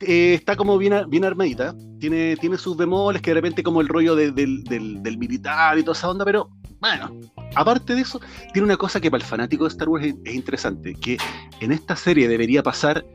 eh, 0.02 0.34
está 0.34 0.56
como 0.56 0.78
bien, 0.78 0.94
bien 1.10 1.24
armadita, 1.26 1.74
tiene, 2.00 2.36
tiene 2.38 2.58
sus 2.58 2.76
bemoles, 2.78 3.22
que 3.22 3.32
de 3.32 3.36
repente 3.36 3.64
como 3.64 3.82
el 3.82 3.88
rollo 3.88 4.16
de- 4.16 4.32
del, 4.32 4.64
del- 4.64 5.02
del 5.02 5.18
militar 5.18 5.78
y 5.78 5.84
toda 5.84 5.98
esa 5.98 6.10
onda, 6.10 6.24
pero 6.26 6.50
bueno, 6.80 7.20
aparte 7.56 7.96
de 7.96 8.02
eso, 8.02 8.20
tiene 8.54 8.66
una 8.66 8.78
cosa 8.78 9.00
que 9.00 9.12
para 9.12 9.24
el 9.24 9.30
fanático 9.30 9.66
de 9.66 9.70
Star 9.70 9.90
Wars 9.90 10.06
es, 10.06 10.16
es 10.24 10.34
interesante, 10.34 10.96
que 10.96 11.18
en 11.60 11.72
esta 11.72 11.96
serie 11.96 12.28
debería 12.28 12.64
pasar, 12.64 13.06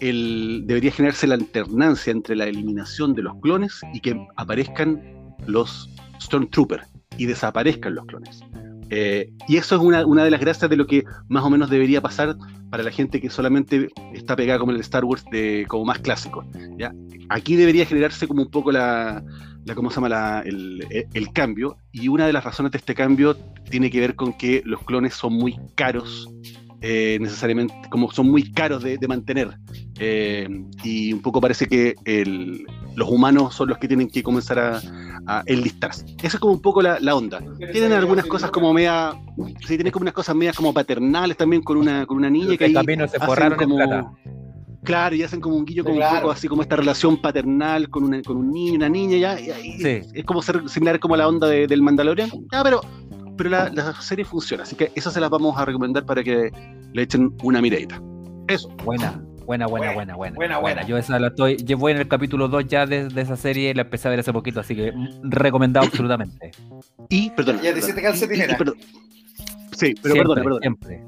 el, 0.00 0.62
debería 0.66 0.92
generarse 0.92 1.26
la 1.26 1.34
alternancia 1.34 2.10
entre 2.10 2.36
la 2.36 2.46
eliminación 2.46 3.14
de 3.14 3.22
los 3.22 3.34
clones 3.40 3.80
y 3.92 4.00
que 4.00 4.18
aparezcan 4.36 5.02
los 5.46 5.88
Stormtroopers 6.20 6.86
y 7.16 7.26
desaparezcan 7.26 7.94
los 7.94 8.06
clones. 8.06 8.40
Eh, 8.90 9.32
y 9.48 9.56
eso 9.56 9.76
es 9.76 9.80
una, 9.80 10.06
una 10.06 10.24
de 10.24 10.30
las 10.30 10.40
gracias 10.40 10.68
de 10.68 10.76
lo 10.76 10.86
que 10.86 11.04
más 11.28 11.42
o 11.42 11.50
menos 11.50 11.70
debería 11.70 12.00
pasar 12.00 12.36
para 12.70 12.82
la 12.82 12.90
gente 12.90 13.20
que 13.20 13.30
solamente 13.30 13.88
está 14.12 14.36
pegada 14.36 14.58
como 14.58 14.72
el 14.72 14.80
Star 14.80 15.04
Wars 15.04 15.24
de, 15.30 15.64
como 15.68 15.84
más 15.84 16.00
clásico. 16.00 16.44
¿ya? 16.76 16.92
Aquí 17.28 17.56
debería 17.56 17.86
generarse 17.86 18.28
como 18.28 18.42
un 18.42 18.50
poco 18.50 18.72
la, 18.72 19.24
la 19.64 19.74
¿cómo 19.74 19.90
se 19.90 19.96
llama? 19.96 20.08
La- 20.08 20.40
el, 20.44 21.28
cambio. 21.32 21.76
Y 21.92 22.08
una 22.08 22.26
de 22.26 22.32
las 22.32 22.44
razones 22.44 22.72
de 22.72 22.78
este 22.78 22.94
cambio 22.94 23.36
tiene 23.70 23.90
que 23.90 24.00
ver 24.00 24.14
con 24.14 24.32
que 24.32 24.62
los 24.64 24.82
clones 24.82 25.14
son 25.14 25.32
muy 25.34 25.56
caros, 25.74 26.28
eh, 26.80 27.16
necesariamente, 27.20 27.74
como 27.90 28.10
son 28.12 28.30
muy 28.30 28.52
caros 28.52 28.82
de, 28.82 28.98
de 28.98 29.08
mantener. 29.08 29.56
Eh, 29.98 30.48
y 30.82 31.12
un 31.12 31.22
poco 31.22 31.40
parece 31.40 31.66
que 31.66 31.94
el- 32.04 32.66
los 32.94 33.08
humanos 33.10 33.54
son 33.54 33.68
los 33.70 33.78
que 33.78 33.88
tienen 33.88 34.08
que 34.08 34.22
comenzar 34.22 34.58
a, 34.58 34.80
a 35.26 35.42
enlistarse. 35.46 36.04
Esa 36.22 36.36
es 36.36 36.38
como 36.38 36.52
un 36.52 36.60
poco 36.60 36.80
la, 36.82 37.00
la 37.00 37.14
onda. 37.16 37.40
Tienen 37.72 37.92
algunas 37.92 38.26
cosas 38.26 38.50
como 38.50 38.72
media. 38.72 39.14
Sí, 39.66 39.76
tienen 39.76 39.90
como 39.90 40.02
unas 40.04 40.14
cosas 40.14 40.36
medias 40.36 40.54
como 40.56 40.72
paternales 40.74 41.36
también 41.36 41.62
con 41.62 41.76
una, 41.78 42.06
con 42.06 42.18
una 42.18 42.30
niña 42.30 42.48
Los 42.48 42.58
que 42.58 42.64
ahí. 42.66 42.74
se 43.08 43.18
forraron 43.18 43.54
en 43.60 43.68
como- 43.68 43.76
plata. 43.76 44.12
Claro, 44.84 45.14
y 45.16 45.22
hacen 45.22 45.40
como 45.40 45.56
un 45.56 45.64
guillo 45.64 45.82
como 45.82 45.96
Claro. 45.96 46.14
un 46.16 46.20
poco 46.22 46.32
así 46.32 46.46
como 46.46 46.62
esta 46.62 46.76
relación 46.76 47.16
paternal 47.20 47.88
con, 47.90 48.04
una, 48.04 48.22
con 48.22 48.36
un 48.36 48.52
niño 48.52 48.72
y 48.72 48.76
una 48.76 48.88
niña, 48.88 49.16
ya. 49.16 49.40
y 49.40 49.50
ahí 49.50 49.78
Sí. 49.80 50.08
Es 50.14 50.24
como 50.24 50.42
ser 50.42 50.68
similar 50.68 50.98
como 51.00 51.16
la 51.16 51.26
onda 51.26 51.48
de- 51.48 51.66
del 51.66 51.80
Mandalorian. 51.82 52.30
Ya, 52.52 52.62
pero, 52.62 52.80
pero 53.36 53.50
la, 53.50 53.70
la 53.70 53.92
serie 54.00 54.24
funciona. 54.24 54.62
Así 54.62 54.76
que 54.76 54.92
esas 54.94 55.12
se 55.14 55.20
las 55.20 55.30
vamos 55.30 55.56
a 55.58 55.64
recomendar 55.64 56.04
para 56.04 56.22
que 56.22 56.50
le 56.92 57.02
echen 57.02 57.34
una 57.42 57.60
miradita. 57.62 58.00
Eso. 58.46 58.68
Buena, 58.84 59.22
buena, 59.46 59.66
buena, 59.66 59.92
buena, 59.94 60.16
buena. 60.16 60.36
Buena, 60.36 60.58
buena. 60.58 60.86
Yo 60.86 60.98
esa 60.98 61.18
la 61.18 61.28
estoy. 61.28 61.56
Yo 61.64 61.78
voy 61.78 61.92
en 61.92 61.98
el 61.98 62.08
capítulo 62.08 62.48
2 62.48 62.66
ya 62.68 62.86
de, 62.86 63.08
de 63.08 63.20
esa 63.22 63.36
serie, 63.36 63.74
la 63.74 63.82
empecé 63.82 64.08
a 64.08 64.10
ver 64.10 64.20
hace 64.20 64.32
poquito, 64.34 64.60
así 64.60 64.76
que 64.76 64.92
recomendado 65.22 65.86
absolutamente. 65.86 66.50
Y, 67.08 67.30
perdón. 67.30 67.60
Ya 67.62 67.72
te 67.72 67.78
hiciste 67.78 68.02
calcetinera. 68.02 68.56
perdón. 68.58 68.76
Sí, 69.72 69.94
pero 70.00 70.14
Siempre, 70.14 70.18
perdona, 70.34 70.42
perdona. 70.42 70.60
Siempre. 70.60 71.02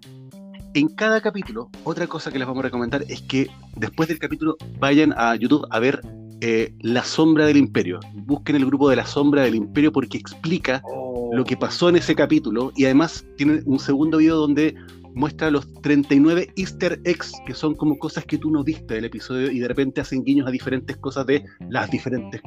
En 0.77 0.89
cada 0.89 1.21
capítulo, 1.21 1.71
otra 1.85 2.07
cosa 2.07 2.31
que 2.31 2.39
les 2.39 2.47
vamos 2.47 2.61
a 2.61 2.67
recomendar 2.67 3.03
es 3.09 3.23
que 3.23 3.49
después 3.77 4.09
del 4.09 4.19
capítulo 4.19 4.57
vayan 4.79 5.15
a 5.17 5.35
YouTube 5.35 5.67
a 5.71 5.79
ver 5.79 6.01
eh, 6.43 6.75
La 6.81 7.03
Sombra 7.03 7.47
del 7.47 7.57
Imperio. 7.57 7.99
Busquen 8.13 8.57
el 8.57 8.67
grupo 8.67 8.91
de 8.91 8.97
La 8.97 9.07
Sombra 9.07 9.43
del 9.43 9.55
Imperio 9.55 9.91
porque 9.91 10.19
explica 10.19 10.83
Oh. 11.17 11.35
lo 11.35 11.45
que 11.45 11.57
pasó 11.57 11.89
en 11.89 11.97
ese 11.97 12.15
capítulo 12.15 12.73
y 12.77 12.85
además 12.85 13.25
tiene 13.37 13.61
un 13.65 13.79
segundo 13.79 14.19
video 14.19 14.37
donde 14.37 14.75
muestra 15.15 15.51
los 15.51 15.73
39 15.81 16.53
easter 16.57 17.01
eggs 17.05 17.33
que 17.47 17.55
son 17.55 17.75
como 17.75 17.99
cosas 17.99 18.25
que 18.27 18.37
tú 18.37 18.51
no 18.51 18.63
viste 18.63 18.95
del 18.95 19.07
episodio 19.07 19.51
y 19.51 19.59
de 19.59 19.67
repente 19.67 20.03
hacen 20.03 20.23
guiños 20.25 20.47
a 20.47 20.51
diferentes 20.51 20.97
cosas 20.99 21.27
de 21.27 21.43
las 21.71 21.91
diferentes 21.91 22.43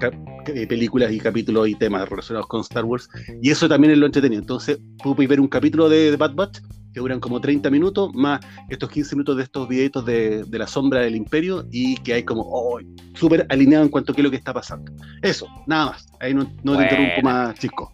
películas 0.68 1.12
y 1.12 1.20
capítulos 1.20 1.68
y 1.68 1.76
temas 1.76 2.08
relacionados 2.08 2.48
con 2.48 2.62
Star 2.62 2.86
Wars 2.86 3.10
y 3.42 3.50
eso 3.50 3.68
también 3.68 3.94
es 3.94 3.98
lo 3.98 4.06
entretenido 4.06 4.42
entonces 4.42 4.80
pude 5.04 5.26
ver 5.26 5.40
un 5.40 5.48
capítulo 5.48 5.90
de, 5.90 6.12
de 6.12 6.18
Bad 6.18 6.36
Batch 6.36 6.60
que 6.94 7.00
duran 7.00 7.20
como 7.20 7.40
30 7.40 7.70
minutos 7.70 8.12
más 8.14 8.40
estos 8.70 8.90
15 8.90 9.16
minutos 9.16 9.38
de 9.38 9.44
estos 9.44 9.68
videitos 9.68 10.06
de, 10.06 10.44
de 10.44 10.60
la 10.60 10.68
sombra 10.68 11.02
del 11.02 11.16
imperio 11.16 11.66
y 11.72 11.98
que 11.98 12.14
hay 12.14 12.24
como 12.24 12.44
oh, 12.44 12.80
súper 13.14 13.46
alineado 13.50 13.86
en 13.86 13.92
cuanto 13.92 14.12
a 14.12 14.16
qué 14.16 14.22
es 14.22 14.26
lo 14.26 14.32
que 14.32 14.38
está 14.38 14.54
pasando 14.54 14.92
eso, 15.22 15.48
nada 15.68 15.88
más 15.92 16.06
ahí 16.20 16.34
no, 16.34 16.50
no 16.64 16.78
te 16.78 16.84
interrumpo 16.84 17.22
más 17.22 17.56
Chisco 17.60 17.94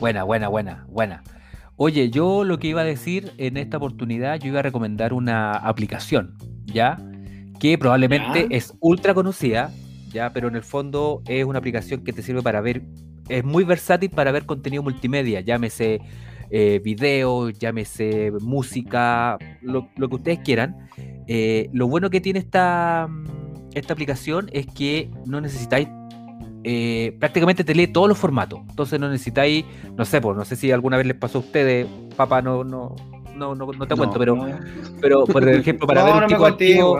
Buena, 0.00 0.24
buena, 0.24 0.48
buena, 0.48 0.84
buena. 0.88 1.22
Oye, 1.76 2.10
yo 2.10 2.44
lo 2.44 2.58
que 2.58 2.68
iba 2.68 2.80
a 2.80 2.84
decir 2.84 3.32
en 3.38 3.56
esta 3.56 3.76
oportunidad, 3.76 4.38
yo 4.40 4.48
iba 4.48 4.58
a 4.60 4.62
recomendar 4.62 5.12
una 5.12 5.52
aplicación, 5.52 6.36
¿ya? 6.66 6.98
Que 7.60 7.78
probablemente 7.78 8.46
Ya. 8.50 8.56
es 8.56 8.74
ultra 8.80 9.14
conocida, 9.14 9.72
¿ya? 10.12 10.32
Pero 10.32 10.48
en 10.48 10.56
el 10.56 10.62
fondo 10.62 11.22
es 11.26 11.44
una 11.44 11.58
aplicación 11.58 12.04
que 12.04 12.12
te 12.12 12.22
sirve 12.22 12.42
para 12.42 12.60
ver, 12.60 12.82
es 13.28 13.44
muy 13.44 13.64
versátil 13.64 14.10
para 14.10 14.32
ver 14.32 14.44
contenido 14.44 14.82
multimedia, 14.82 15.40
llámese 15.40 16.00
eh, 16.54 16.80
video, 16.84 17.48
llámese 17.48 18.30
música, 18.40 19.38
lo, 19.62 19.88
lo 19.96 20.08
que 20.08 20.14
ustedes 20.16 20.38
quieran. 20.40 20.76
Eh, 21.26 21.70
lo 21.72 21.88
bueno 21.88 22.10
que 22.10 22.20
tiene 22.20 22.38
esta, 22.40 23.08
mm, 23.08 23.24
esta 23.74 23.94
aplicación 23.94 24.50
es 24.52 24.66
que 24.66 25.10
no 25.26 25.40
necesitáis 25.40 25.88
eh, 26.64 27.16
prácticamente 27.18 27.64
te 27.64 27.74
lee 27.74 27.88
todos 27.88 28.08
los 28.08 28.18
formatos. 28.18 28.60
Entonces 28.68 29.00
no 29.00 29.08
necesitáis, 29.08 29.64
no 29.96 30.04
sé, 30.04 30.20
pues, 30.20 30.36
no 30.36 30.44
sé 30.44 30.54
si 30.54 30.70
alguna 30.70 30.96
vez 30.96 31.06
les 31.06 31.16
pasó 31.16 31.38
a 31.38 31.40
ustedes, 31.40 31.86
papá, 32.16 32.40
no, 32.40 32.62
no, 32.62 32.94
no, 33.34 33.54
no, 33.56 33.66
no 33.66 33.86
te 33.86 33.94
No. 33.94 33.96
cuento, 33.96 34.18
pero, 34.18 34.36
pero 35.00 35.24
por 35.24 35.48
ejemplo, 35.48 35.86
para 35.86 36.04
ver 36.04 36.14
un 36.22 36.26
tipo 36.28 36.96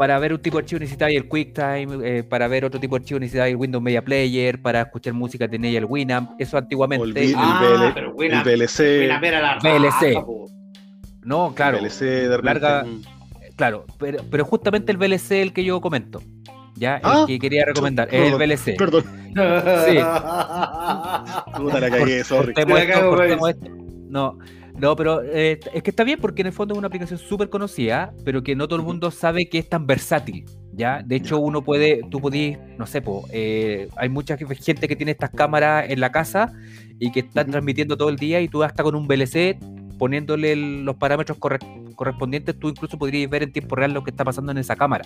¿para 0.00 0.18
ver 0.18 0.32
un 0.32 0.40
tipo 0.40 0.56
de 0.56 0.62
archivo 0.62 0.78
necesitáis 0.78 1.14
el 1.14 1.28
QuickTime, 1.28 1.88
eh, 2.02 2.22
para 2.22 2.48
ver 2.48 2.64
otro 2.64 2.80
tipo 2.80 2.96
de 2.98 3.02
archivo 3.02 3.20
necesitáis 3.20 3.50
el 3.52 3.56
Windows 3.60 3.84
Media 3.84 4.02
Player, 4.02 4.58
para 4.62 4.80
escuchar 4.80 5.12
música 5.12 5.46
tenéis 5.46 5.76
el 5.76 5.84
Winamp, 5.84 6.30
eso 6.40 6.56
antiguamente, 6.56 7.04
Olvi- 7.04 7.34
Ah, 7.36 7.92
el 7.94 8.42
VLC, 8.42 9.06
la 9.06 9.20
VLC. 9.20 10.14
raja, 10.14 10.24
no, 11.22 11.52
claro, 11.54 11.76
VLC 11.82 12.04
de 12.06 12.38
larga- 12.42 12.84
mm, 12.84 13.02
claro, 13.56 13.84
pero, 13.98 14.24
pero 14.30 14.46
justamente 14.46 14.90
el 14.90 14.96
VLC 14.96 15.42
el 15.42 15.52
que 15.52 15.64
yo 15.64 15.82
comento, 15.82 16.22
ya, 16.76 16.94
el 16.96 17.02
Ah, 17.04 17.24
que 17.26 17.38
quería 17.38 17.66
recomendar, 17.66 18.08
es 18.08 18.14
el 18.14 18.38
perdón, 18.38 18.38
VLC. 18.38 18.76
Perdón, 18.78 19.04
Sí. 19.86 19.98
puta 21.56 21.78
la 21.80 21.90
cagué, 21.90 22.24
sorry. 22.24 22.54
Cortemos 22.54 22.80
esto, 22.80 23.10
cortemos 23.10 23.50
esto. 23.50 23.66
No, 24.08 24.38
no, 24.80 24.96
pero 24.96 25.22
eh, 25.22 25.60
es 25.72 25.82
que 25.82 25.90
está 25.90 26.04
bien 26.04 26.18
porque 26.20 26.42
en 26.42 26.46
el 26.48 26.52
fondo 26.52 26.74
es 26.74 26.78
una 26.78 26.86
aplicación 26.88 27.18
súper 27.18 27.48
conocida, 27.50 28.12
pero 28.24 28.42
que 28.42 28.56
no 28.56 28.66
todo 28.66 28.78
el 28.80 28.84
mundo 28.86 29.10
sabe 29.10 29.48
que 29.48 29.58
es 29.58 29.68
tan 29.68 29.86
versátil. 29.86 30.44
¿ya? 30.72 31.02
De 31.04 31.16
hecho, 31.16 31.38
uno 31.38 31.62
puede, 31.62 32.00
tú 32.10 32.20
podís, 32.20 32.56
no 32.78 32.86
sé, 32.86 33.02
po, 33.02 33.26
eh, 33.32 33.88
hay 33.96 34.08
mucha 34.08 34.36
gente 34.38 34.88
que 34.88 34.96
tiene 34.96 35.12
estas 35.12 35.30
cámaras 35.30 35.90
en 35.90 36.00
la 36.00 36.10
casa 36.10 36.52
y 36.98 37.12
que 37.12 37.20
están 37.20 37.50
transmitiendo 37.50 37.96
todo 37.96 38.08
el 38.08 38.16
día 38.16 38.40
y 38.40 38.48
tú 38.48 38.62
hasta 38.62 38.82
con 38.82 38.94
un 38.94 39.06
VLC 39.06 39.58
poniéndole 39.98 40.52
el- 40.52 40.84
los 40.84 40.96
parámetros 40.96 41.36
corre- 41.38 41.58
correspondientes, 41.94 42.58
tú 42.58 42.68
incluso 42.70 42.96
podrías 42.98 43.28
ver 43.28 43.42
en 43.42 43.52
tiempo 43.52 43.76
real 43.76 43.92
lo 43.92 44.02
que 44.02 44.10
está 44.10 44.24
pasando 44.24 44.52
en 44.52 44.58
esa 44.58 44.74
cámara. 44.76 45.04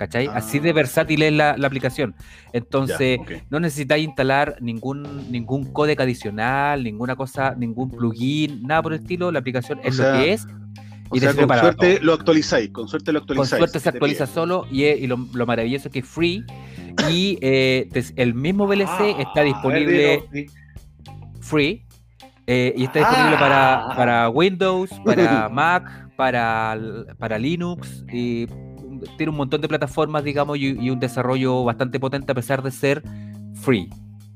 ¿Cachai? 0.00 0.28
Así 0.32 0.60
de 0.60 0.70
Ah. 0.70 0.72
versátil 0.72 1.20
es 1.22 1.32
la, 1.34 1.58
la 1.58 1.66
aplicación. 1.66 2.14
Entonces, 2.54 3.18
Ya, 3.28 3.42
no 3.50 3.60
necesitáis 3.60 4.02
instalar 4.06 4.56
ningún, 4.62 5.30
ningún 5.30 5.70
códec 5.74 6.00
adicional, 6.00 6.82
ninguna 6.82 7.16
cosa, 7.16 7.54
ningún 7.54 7.90
plugin, 7.90 8.62
nada 8.62 8.80
por 8.80 8.94
el 8.94 9.00
estilo. 9.00 9.30
La 9.30 9.40
aplicación 9.40 9.78
O 9.78 9.82
es 9.82 9.96
sea, 9.96 10.12
lo 10.14 10.18
que 10.18 10.32
es. 10.32 10.46
O 11.10 11.16
y 11.16 11.20
sea, 11.20 11.34
con 11.34 11.48
suerte 11.50 11.96
todo. 11.96 12.04
lo 12.06 12.12
actualizáis, 12.14 12.70
con 12.70 12.88
suerte 12.88 13.12
lo 13.12 13.18
Con 13.20 13.24
actualizáis. 13.32 13.58
suerte 13.58 13.78
se 13.78 13.88
actualiza 13.90 14.26
solo 14.26 14.66
y, 14.70 14.84
y 14.86 15.06
lo, 15.06 15.18
lo 15.34 15.44
maravilloso 15.44 15.88
es 15.88 15.92
que 15.92 15.98
es 15.98 16.06
free. 16.08 16.44
Y 17.10 17.36
eh, 17.42 17.86
el 18.16 18.32
mismo 18.32 18.66
VLC 18.66 18.88
Ah, 18.88 19.14
está 19.18 19.42
ver, 19.42 19.44
disponible 19.52 20.24
free. 21.42 21.84
eh, 22.46 22.72
y 22.74 22.84
está 22.84 23.00
disponible 23.00 23.36
para, 23.36 23.74
Ah. 23.84 23.96
para 23.96 24.28
Windows, 24.30 24.90
para 25.04 25.48
Mac, 25.52 26.08
para, 26.16 26.74
para 27.18 27.38
Linux. 27.38 28.02
Y 28.10 28.46
tiene 29.16 29.30
un 29.30 29.36
montón 29.36 29.60
de 29.60 29.68
plataformas, 29.68 30.24
digamos, 30.24 30.58
y, 30.58 30.78
y 30.80 30.90
un 30.90 31.00
desarrollo 31.00 31.64
bastante 31.64 31.98
potente 32.00 32.32
a 32.32 32.34
pesar 32.34 32.62
de 32.62 32.70
ser 32.70 33.02
free. 33.54 33.88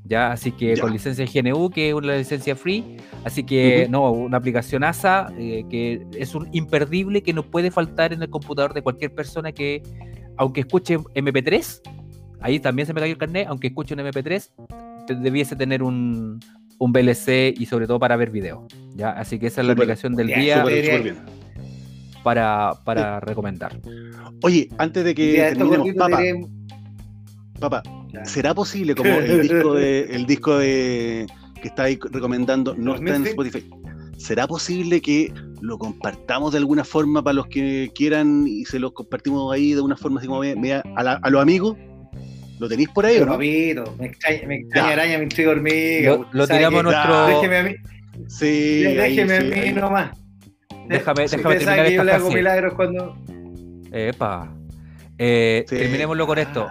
¿ya? 0.07 0.31
Así 0.31 0.51
que 0.51 0.75
Ya. 0.75 0.81
con 0.83 0.91
licencia 0.93 1.25
GNU, 1.25 1.69
que 1.71 1.89
es 1.89 1.93
una 1.95 2.15
licencia 2.15 2.55
free. 2.55 2.97
Así 3.23 3.43
que, 3.43 3.87
no, 3.89 4.11
una 4.11 4.37
aplicación 4.37 4.83
ASA 4.83 5.29
eh, 5.37 5.65
que 5.69 6.05
es 6.17 6.35
un 6.35 6.47
imperdible 6.51 7.23
que 7.23 7.33
no 7.33 7.41
puede 7.43 7.71
faltar 7.71 8.13
en 8.13 8.21
el 8.21 8.29
computador 8.29 8.73
de 8.75 8.83
cualquier 8.83 9.13
persona 9.15 9.51
que, 9.51 9.81
aunque 10.37 10.59
escuche 10.61 10.97
MP3, 10.99 11.81
ahí 12.39 12.59
también 12.59 12.85
se 12.85 12.93
me 12.93 12.99
cayó 13.01 13.13
el 13.13 13.17
carnet, 13.17 13.47
aunque 13.47 13.67
escuche 13.67 13.95
un 13.95 14.01
MP3, 14.01 14.51
te- 15.07 15.15
debiese 15.15 15.55
tener 15.55 15.81
un, 15.81 16.39
un 16.77 16.91
VLC 16.91 17.55
y 17.59 17.65
sobre 17.65 17.87
todo 17.87 17.97
para 17.97 18.15
ver 18.15 18.29
videos. 18.29 18.61
¿ya? 18.95 19.09
Así 19.09 19.39
que 19.39 19.47
esa 19.47 19.61
es 19.61 19.67
la 19.67 19.73
aplicación 19.73 20.13
del 20.15 20.27
día 20.27 20.63
bien. 20.65 21.17
Para, 22.25 22.71
para 22.83 23.19
recomendar. 23.19 23.79
Oye, 24.41 24.67
antes 24.79 25.05
de 25.05 25.13
que 25.13 25.33
Ya, 25.33 25.53
terminemos, 25.53 25.93
papá, 25.93 26.19
diré- 26.19 26.47
papá. 27.59 27.83
¿será 28.23 28.55
posible 28.55 28.95
como 28.95 29.11
el 29.11 29.41
disco 29.47 29.75
de 29.75 29.99
el 30.09 30.25
disco 30.25 30.57
de 30.57 31.27
que 31.61 31.67
está 31.67 31.83
ahí 31.83 31.99
recomendando 32.11 32.73
no 32.75 32.95
está 32.95 33.15
en. 33.15 33.27
Spotify? 33.27 33.69
¿Será 34.17 34.47
posible 34.47 35.01
que 35.01 35.31
lo 35.61 35.77
compartamos 35.77 36.51
de 36.53 36.57
alguna 36.57 36.83
forma 36.83 37.21
para 37.23 37.35
los 37.35 37.45
que 37.47 37.91
quieran 37.93 38.47
y 38.47 38.65
se 38.65 38.79
los 38.79 38.93
compartimos 38.93 39.53
ahí 39.53 39.73
de 39.73 39.81
una 39.81 39.95
forma 39.95 40.19
así 40.19 40.27
como 40.27 40.39
media- 40.39 40.55
media 40.55 40.83
a, 40.95 41.03
la- 41.03 41.19
a 41.21 41.29
los 41.29 41.39
amigos? 41.41 41.77
¿Lo 42.57 42.67
tenéis 42.67 42.89
por 42.89 43.05
ahí 43.05 43.17
o 43.17 43.19
Pero, 43.19 43.25
no? 43.27 43.31
papito, 43.33 43.95
me 43.99 44.05
extraña, 44.07 44.47
me 44.47 44.55
extraña 44.55 44.93
araña, 44.93 45.17
me 45.19 45.23
intriga 45.25 45.51
hormiga. 45.51 46.09
Lo, 46.15 46.27
lo 46.31 46.47
tiramos 46.47 46.79
a 46.79 46.81
que- 46.81 46.83
nuestro. 46.83 47.27
Déjeme 47.27 47.57
a 47.57 47.63
mí, 47.63 47.75
Sí, 48.29 48.45
ahí, 48.87 48.95
déjeme 49.15 49.41
sí, 49.41 49.45
a 49.45 49.49
mí 49.55 49.59
ahí. 49.59 49.73
nomás. 49.73 50.09
Déjame, 50.87 51.27
Sí, 51.27 51.37
déjame 51.37 51.55
terminar 51.55 51.85
que 51.85 51.93
yo 51.93 52.01
esta 52.01 52.03
le 52.03 52.11
hago 52.11 52.25
frase. 52.25 52.35
milagros 52.37 52.73
cuando. 52.75 53.15
Epa. 53.91 54.49
Eh, 55.17 55.65
Sí. 55.67 55.77
Terminémoslo 55.77 56.27
con 56.27 56.37
esto. 56.37 56.67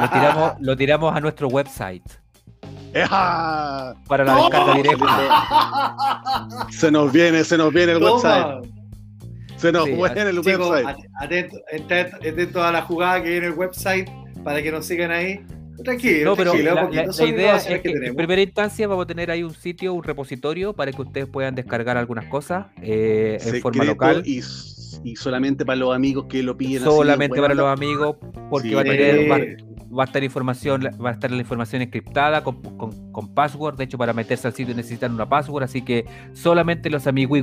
Lo 0.00 0.10
tiramos, 0.10 0.52
lo 0.60 0.76
tiramos 0.76 1.16
a 1.16 1.20
nuestro 1.20 1.46
website 1.48 2.02
¡Eja! 2.92 3.94
para 4.08 4.24
la 4.24 4.34
descarga 4.36 4.74
directa. 4.74 5.06
Se 6.70 6.90
nos 6.90 7.12
viene, 7.12 7.44
se 7.44 7.56
nos 7.56 7.72
viene 7.72 7.92
el 7.92 8.00
Toma. 8.00 8.12
website. 8.14 8.70
Se 9.56 9.72
nos 9.72 9.84
Sí, 9.84 9.92
viene 9.92 10.20
el 10.30 10.40
Chicos, 10.42 10.68
website. 10.70 10.86
at- 10.88 11.22
atento, 11.24 11.56
atento, 11.72 12.16
atento 12.16 12.64
a 12.64 12.72
la 12.72 12.82
jugada 12.82 13.22
que 13.22 13.30
viene 13.30 13.46
en 13.46 13.52
el 13.52 13.58
website 13.58 14.08
para 14.42 14.60
que 14.62 14.70
nos 14.72 14.84
sigan 14.86 15.10
ahí. 15.10 15.40
Tranquilo, 15.82 16.30
No, 16.30 16.36
pero 16.36 16.50
tranquilo, 16.52 16.74
la, 16.74 16.80
a 16.80 16.84
poquito. 16.84 17.00
la- 17.02 17.06
la 17.08 17.12
Son 17.12 17.28
idea 17.28 17.56
es 17.56 17.64
innovaciones 17.66 17.82
que, 17.82 18.06
en 18.08 18.16
primera 18.16 18.42
instancia 18.42 18.86
vamos 18.86 19.04
a 19.04 19.06
tener 19.06 19.30
ahí 19.30 19.42
un 19.42 19.54
sitio, 19.54 19.92
un 19.94 20.02
repositorio 20.04 20.72
para 20.72 20.92
que 20.92 21.02
ustedes 21.02 21.26
puedan 21.26 21.54
descargar 21.54 21.96
algunas 21.96 22.26
cosas 22.26 22.66
eh, 22.82 23.38
en 23.44 23.60
forma 23.60 23.84
local. 23.84 24.22
Y, 24.24 24.40
y 25.02 25.16
solamente 25.16 25.64
para 25.64 25.76
los 25.76 25.94
amigos 25.94 26.26
que 26.28 26.42
lo 26.42 26.56
piden. 26.56 26.82
así, 26.82 26.84
solamente 26.84 27.40
para 27.40 27.54
los 27.54 27.66
amigos, 27.66 28.16
porque 28.50 28.68
Sí. 28.68 28.74
va 28.74 28.80
a 28.82 28.84
tener, 28.84 29.30
va, 29.30 29.36
Sí. 29.38 29.64
va 29.96 30.02
a 30.04 30.06
estar 30.06 30.22
información, 30.24 30.82
va 31.04 31.10
a 31.10 31.12
estar 31.12 31.30
la 31.30 31.38
información 31.40 31.82
encriptada 31.82 32.42
con, 32.44 32.62
con, 32.76 33.12
con 33.12 33.34
password. 33.34 33.76
De 33.76 33.84
hecho, 33.84 33.98
para 33.98 34.12
meterse 34.12 34.46
al 34.46 34.54
sitio 34.54 34.74
necesitan 34.74 35.12
una 35.12 35.28
password, 35.28 35.64
así 35.64 35.82
que 35.82 36.04
solamente 36.32 36.88
los 36.90 37.06
amigos 37.06 37.42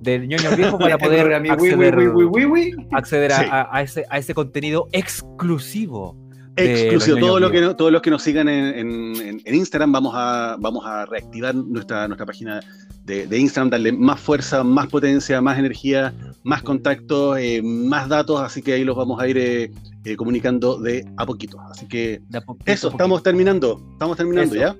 de 0.00 0.18
ñoños 0.26 0.56
viejos 0.56 0.78
van 0.80 0.92
a 0.92 0.98
poder 0.98 1.32
acceder, 1.32 1.96
wi, 1.96 2.08
wi, 2.08 2.24
wi, 2.24 2.44
wi. 2.46 2.86
acceder 2.92 3.30
a 3.32 3.80
ese, 3.82 4.04
a 4.10 4.18
ese 4.18 4.34
contenido 4.34 4.88
exclusivo. 4.92 6.16
Exclusivo, 6.64 7.16
los 7.16 7.20
ñoños 7.20 7.28
todo 7.28 7.40
lo 7.40 7.50
que 7.50 7.60
no- 7.60 7.76
todos 7.76 7.92
los 7.92 8.02
que 8.02 8.10
nos 8.10 8.22
sigan 8.22 8.48
en, 8.48 8.64
en- 8.78 9.16
en- 9.20 9.42
en 9.44 9.54
Instagram, 9.54 9.92
vamos 9.92 10.12
a, 10.16 10.56
vamos 10.58 10.84
a 10.86 11.06
reactivar 11.06 11.54
nuestra, 11.54 12.06
nuestra 12.08 12.26
página 12.26 12.60
de, 13.04 13.26
de 13.26 13.38
Instagram, 13.38 13.70
darle 13.70 13.92
más 13.92 14.20
fuerza, 14.20 14.62
más 14.64 14.86
potencia, 14.88 15.40
más 15.40 15.58
energía, 15.58 16.12
más 16.42 16.62
contactos, 16.62 17.38
eh, 17.38 17.62
más 17.62 18.08
datos, 18.08 18.40
así 18.40 18.60
que 18.62 18.74
ahí 18.74 18.84
los 18.84 18.96
vamos 18.96 19.20
a 19.20 19.26
ir 19.28 19.38
eh, 19.38 19.70
eh, 20.04 20.16
comunicando 20.16 20.78
de 20.78 21.06
a 21.16 21.24
poquito. 21.26 21.58
Así 21.70 21.86
que 21.86 22.20
De 22.28 22.38
a 22.38 22.40
poquito, 22.42 22.70
eso, 22.70 22.88
estamos 22.90 23.22
terminando, 23.22 23.80
estamos 23.92 24.16
terminando 24.16 24.54
Eso. 24.54 24.62
ya. 24.64 24.76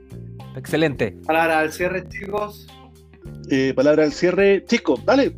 Excelente. 0.57 1.17
Palabra 1.27 1.61
al 1.61 1.73
cierre, 1.73 2.07
chicos. 2.09 2.67
Eh, 3.51 3.73
palabra 3.75 4.05
al 4.05 4.13
cierre, 4.13 4.65
Chico, 4.67 4.99
dale. 5.05 5.37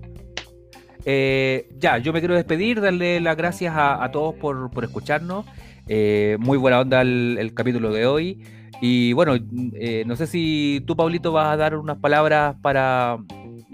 Eh, 1.05 1.69
ya, 1.79 1.99
yo 1.99 2.13
me 2.13 2.21
quiero 2.21 2.35
despedir, 2.35 2.81
darle 2.81 3.21
las 3.21 3.37
gracias 3.37 3.75
a, 3.75 4.03
a 4.05 4.11
todos 4.11 4.35
por, 4.35 4.71
por 4.71 4.85
escucharnos. 4.85 5.47
Eh, 5.93 6.37
muy 6.39 6.57
buena 6.57 6.79
onda 6.81 7.01
el, 7.01 7.37
el 7.41 7.53
capítulo 7.53 7.91
de 7.93 8.07
hoy. 8.07 8.41
Y 8.81 9.13
bueno, 9.13 9.35
eh, 9.75 10.05
no 10.07 10.15
sé 10.15 10.29
si 10.29 10.83
tú, 10.87 10.95
Pablito, 10.95 11.33
vas 11.33 11.53
a 11.53 11.57
dar 11.57 11.77
unas 11.77 11.99
palabras 11.99 12.55
para 12.63 13.19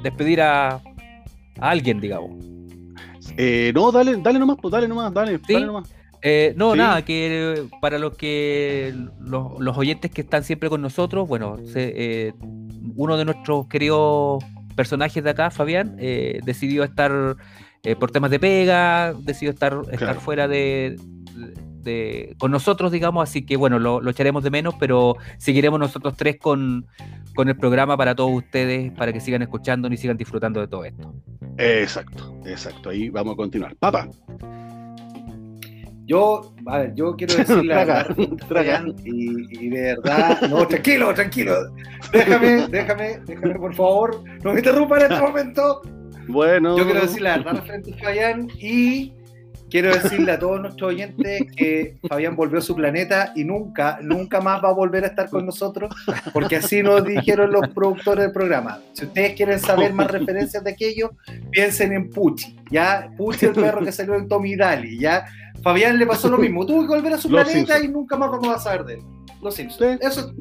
despedir 0.03 0.41
a, 0.41 0.77
a 0.77 0.81
alguien, 1.61 2.01
digamos. 2.01 2.43
Eh, 3.37 3.71
no, 3.75 3.93
dale, 3.93 4.17
dale 4.23 4.39
nomás, 4.39 4.57
pues 4.63 4.73
dale 4.73 4.89
nomás, 4.89 5.13
dale, 5.13 5.39
Sí. 5.47 5.53
dale 5.53 5.67
nomás. 5.67 5.95
Eh, 6.23 6.55
no, 6.57 6.73
Sí. 6.73 6.79
nada, 6.79 7.05
que 7.05 7.65
para 7.83 7.99
los 7.99 8.17
que 8.17 8.95
los, 9.21 9.61
los 9.61 9.77
oyentes 9.77 10.11
que 10.11 10.23
están 10.23 10.43
siempre 10.43 10.71
con 10.71 10.81
nosotros, 10.81 11.29
bueno, 11.29 11.59
se- 11.67 11.93
eh, 12.29 12.33
uno 12.97 13.19
de 13.19 13.27
nuestros 13.27 13.67
queridos 13.69 14.43
personajes 14.75 15.23
de 15.23 15.31
acá, 15.31 15.51
Fabián, 15.51 15.97
eh, 15.99 16.41
decidió 16.47 16.83
estar 16.83 17.37
por 18.01 18.11
temas 18.11 18.33
de 18.33 18.41
pega, 18.41 19.13
decidió 19.13 19.51
estar, 19.53 19.75
estar 19.85 19.99
Claro. 19.99 20.21
fuera 20.21 20.49
de, 20.49 20.97
de- 21.87 22.35
con 22.39 22.51
nosotros, 22.51 22.93
digamos, 22.93 23.23
así 23.27 23.47
que 23.47 23.57
bueno, 23.57 23.79
lo, 23.79 24.03
lo 24.03 24.11
echaremos 24.11 24.43
de 24.45 24.51
menos, 24.51 24.75
pero 24.79 25.17
seguiremos 25.39 25.81
nosotros 25.81 26.15
tres 26.19 26.37
con, 26.39 26.87
con 27.35 27.49
el 27.49 27.57
programa 27.57 27.97
para 27.97 28.15
todos 28.15 28.33
ustedes, 28.33 28.93
para 28.93 29.13
que 29.15 29.21
sigan 29.21 29.41
escuchando 29.41 29.89
y 29.89 29.97
sigan 29.97 30.19
disfrutando 30.19 30.61
de 30.61 30.69
todo 30.69 30.85
esto. 30.85 31.15
Exacto, 31.57 32.39
exacto. 32.45 32.91
Ahí 32.91 33.09
vamos 33.09 33.33
a 33.33 33.37
continuar. 33.37 33.75
Papa, 33.77 34.09
Yo, 36.09 36.55
a 36.67 36.79
ver, 36.79 36.95
yo 36.95 37.17
quiero 37.17 37.35
decirle 37.39 37.75
a 37.75 37.85
Traga, 37.85 38.05
Fabián, 38.05 38.37
traga. 38.49 38.85
y, 39.05 39.65
y 39.67 39.69
de 39.71 39.81
verdad, 39.83 40.41
no, 40.49 40.67
tranquilo, 40.69 41.13
tranquilo, 41.15 41.55
déjame, 42.13 42.69
déjame, 42.69 43.19
déjame, 43.27 43.55
por 43.57 43.75
favor, 43.75 44.23
no 44.45 44.53
me 44.53 44.59
interrumpa 44.61 44.99
en 44.99 45.11
este 45.13 45.21
momento. 45.21 45.83
bueno. 46.29 46.77
Yo 46.79 46.85
quiero 46.85 47.01
decirle 47.01 47.29
la 47.31 47.39
verdad 47.39 47.65
frente 47.65 47.93
a 47.95 47.97
Fabián 48.05 48.49
y 48.61 49.13
quiero 49.71 49.93
decirle 49.95 50.33
a 50.33 50.39
todos 50.39 50.61
nuestros 50.61 50.89
oyentes 50.91 51.43
que 51.57 51.97
Fabián 52.09 52.37
volvió 52.37 52.59
a 52.59 52.63
su 52.63 52.75
planeta 52.75 53.33
y 53.35 53.45
nunca, 53.45 53.99
nunca 54.03 54.41
más 54.41 54.63
va 54.63 54.69
a 54.71 54.73
volver 54.73 55.05
a 55.05 55.09
estar 55.09 55.29
con 55.29 55.45
nosotros, 55.47 55.95
porque 56.33 56.57
así 56.57 56.83
nos 56.83 57.05
dijeron 57.05 57.51
los 57.53 57.69
productores 57.69 58.25
del 58.25 58.33
programa. 58.33 58.81
Si 58.93 59.05
ustedes 59.05 59.35
quieren 59.35 59.59
saber 59.59 59.93
más 59.93 60.11
referencias 60.11 60.63
de 60.65 60.71
aquello, 60.71 61.11
piensen 61.51 61.93
en 61.93 62.11
Pucci, 62.11 62.57
¿ya? 62.71 63.11
Pucci 63.17 63.47
el 63.47 63.53
perro 63.53 63.85
que 63.85 63.93
salió 63.93 64.15
en 64.15 64.29
Tommy 64.29 64.57
Daly, 64.57 64.99
¿ya? 64.99 65.27
Fabián 65.63 65.99
le 65.99 66.07
pasó 66.07 66.29
lo 66.29 66.39
mismo, 66.39 66.65
tuvo 66.65 66.83
que 66.83 66.89
volver 66.89 67.15
a 67.15 67.19
su 67.19 67.29
Los 67.29 67.43
planeta 67.45 67.75
Simpsons. 67.75 67.85
y 67.85 67.89
nunca 67.89 68.17
más 68.17 68.31
vamos 68.31 68.55
a 68.55 68.59
saber 68.59 68.85
de 68.85 68.95
él. 68.95 69.01
Los 69.43 69.55
Simpsons. 69.55 69.99
Sí. 70.01 70.07
Eso 70.07 70.33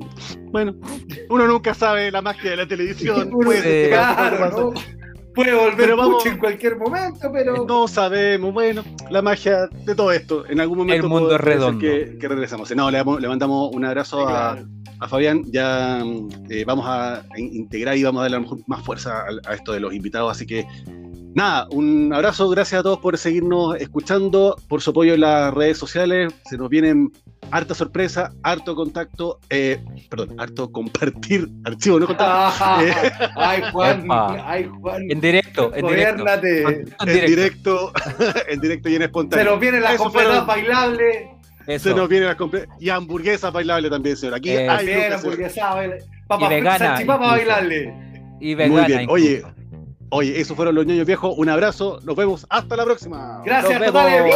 Bueno, 0.52 0.76
uno 1.30 1.48
nunca 1.48 1.74
sabe 1.74 2.12
la 2.12 2.22
magia 2.22 2.52
de 2.52 2.58
la 2.58 2.68
televisión. 2.68 3.30
Uno- 3.34 3.50
claro, 3.90 4.38
puede 4.38 4.52
¿no? 4.52 4.74
Puede 5.36 5.54
volver 5.54 5.76
Pero 5.78 5.98
vamos- 5.98 6.26
en 6.26 6.38
cualquier 6.38 6.78
momento, 6.78 7.30
pero... 7.32 7.66
No 7.66 7.88
sabemos, 7.88 8.54
bueno, 8.54 8.84
la 9.10 9.22
magia 9.22 9.68
de 9.68 9.94
todo 9.96 10.12
esto. 10.12 10.46
En 10.48 10.60
algún 10.60 10.80
momento 10.80 11.06
El 11.06 11.10
mundo 11.10 11.36
es 11.36 11.42
redondo. 11.42 11.80
Que, 11.80 12.18
que 12.20 12.28
regresamos. 12.28 12.74
No, 12.76 12.90
le, 12.90 12.98
damos- 12.98 13.22
le 13.22 13.28
mandamos 13.28 13.70
un 13.74 13.86
abrazo 13.86 14.28
a, 14.28 14.54
Claro. 14.56 14.68
a 15.00 15.08
Fabián. 15.08 15.44
Ya 15.52 16.02
eh, 16.50 16.64
vamos 16.66 16.86
a 16.88 17.24
in- 17.38 17.54
integrar 17.54 17.98
y 17.98 18.04
vamos 18.04 18.22
a 18.22 18.24
darle 18.24 18.38
a 18.38 18.40
lo 18.40 18.44
mejor 18.44 18.60
más 18.68 18.84
fuerza 18.84 19.20
a, 19.22 19.52
a 19.52 19.54
esto 19.56 19.74
de 19.74 19.80
los 19.82 19.94
invitados. 19.94 20.32
Así 20.32 20.46
que, 20.48 20.66
nada, 21.36 21.68
un 21.72 22.14
abrazo. 22.14 22.50
Gracias 22.50 22.80
a 22.80 22.84
todos 22.84 23.00
por 23.00 23.18
seguirnos 23.18 23.76
escuchando, 23.78 24.56
por 24.70 24.82
su 24.82 24.92
apoyo 24.92 25.14
en 25.14 25.22
las 25.22 25.54
redes 25.54 25.78
sociales. 25.78 26.34
Se 26.50 26.58
nos 26.58 26.70
vienen 26.70 27.12
harta 27.52 27.74
sorpresa, 27.74 28.32
harto 28.44 28.76
contacto, 28.76 29.40
eh, 29.50 29.80
perdón, 30.10 30.40
harto 30.40 30.72
compartir 30.72 31.50
archivo, 31.66 32.00
no 32.00 32.08
contacto. 32.08 32.34
Ah, 32.64 32.82
Eh, 32.84 33.12
ay, 33.36 33.62
Juan, 33.72 34.06
Epa. 34.06 34.50
ay, 34.52 34.70
Juan. 34.82 35.12
En 35.12 35.22
directo, 35.22 35.72
en 35.76 35.88
directo. 35.88 36.26
En 37.06 37.26
directo, 37.26 37.94
en 38.50 38.60
directo 38.60 38.90
y 38.90 38.96
en 38.96 39.00
Se 39.02 39.06
espontáneo. 39.06 39.52
nos 39.52 39.60
viene 39.60 39.80
la 39.80 39.94
Eso 39.94 40.04
completa 40.04 40.30
fueron- 40.30 40.48
bailable. 40.48 41.30
Eso. 41.68 41.90
Se 41.90 41.96
nos 41.96 42.08
viene 42.08 42.28
la 42.28 42.38
comple- 42.38 42.68
y 42.80 42.90
hamburguesa 42.90 43.50
bailable 43.50 43.90
también, 43.90 44.16
señor. 44.16 44.36
Aquí 44.36 44.52
Eh, 44.52 44.70
hay 44.70 44.86
Bien, 44.86 44.98
Lucas, 45.06 45.22
señor. 45.22 45.34
hamburguesa, 45.34 45.74
baila- 45.74 45.98
Papa, 46.28 46.50
vegana, 46.50 46.78
salchipapa 46.78 47.26
incluso. 47.26 47.32
bailable. 47.56 47.94
Y 48.40 48.54
vegana 48.56 48.88
bien. 48.88 49.02
incluso. 49.02 49.14
Oye, 49.14 49.44
Oye, 50.12 50.40
esos 50.40 50.56
fueron 50.56 50.76
los 50.76 50.86
ñoños 50.86 51.08
viejos. 51.08 51.34
Un 51.36 51.50
abrazo. 51.50 52.00
Nos 52.04 52.16
vemos. 52.16 52.46
Hasta 52.50 52.76
la 52.78 52.86
próxima. 52.86 53.42
Gracias, 53.44 53.80
Nos 53.80 53.88
totales. 53.88 54.36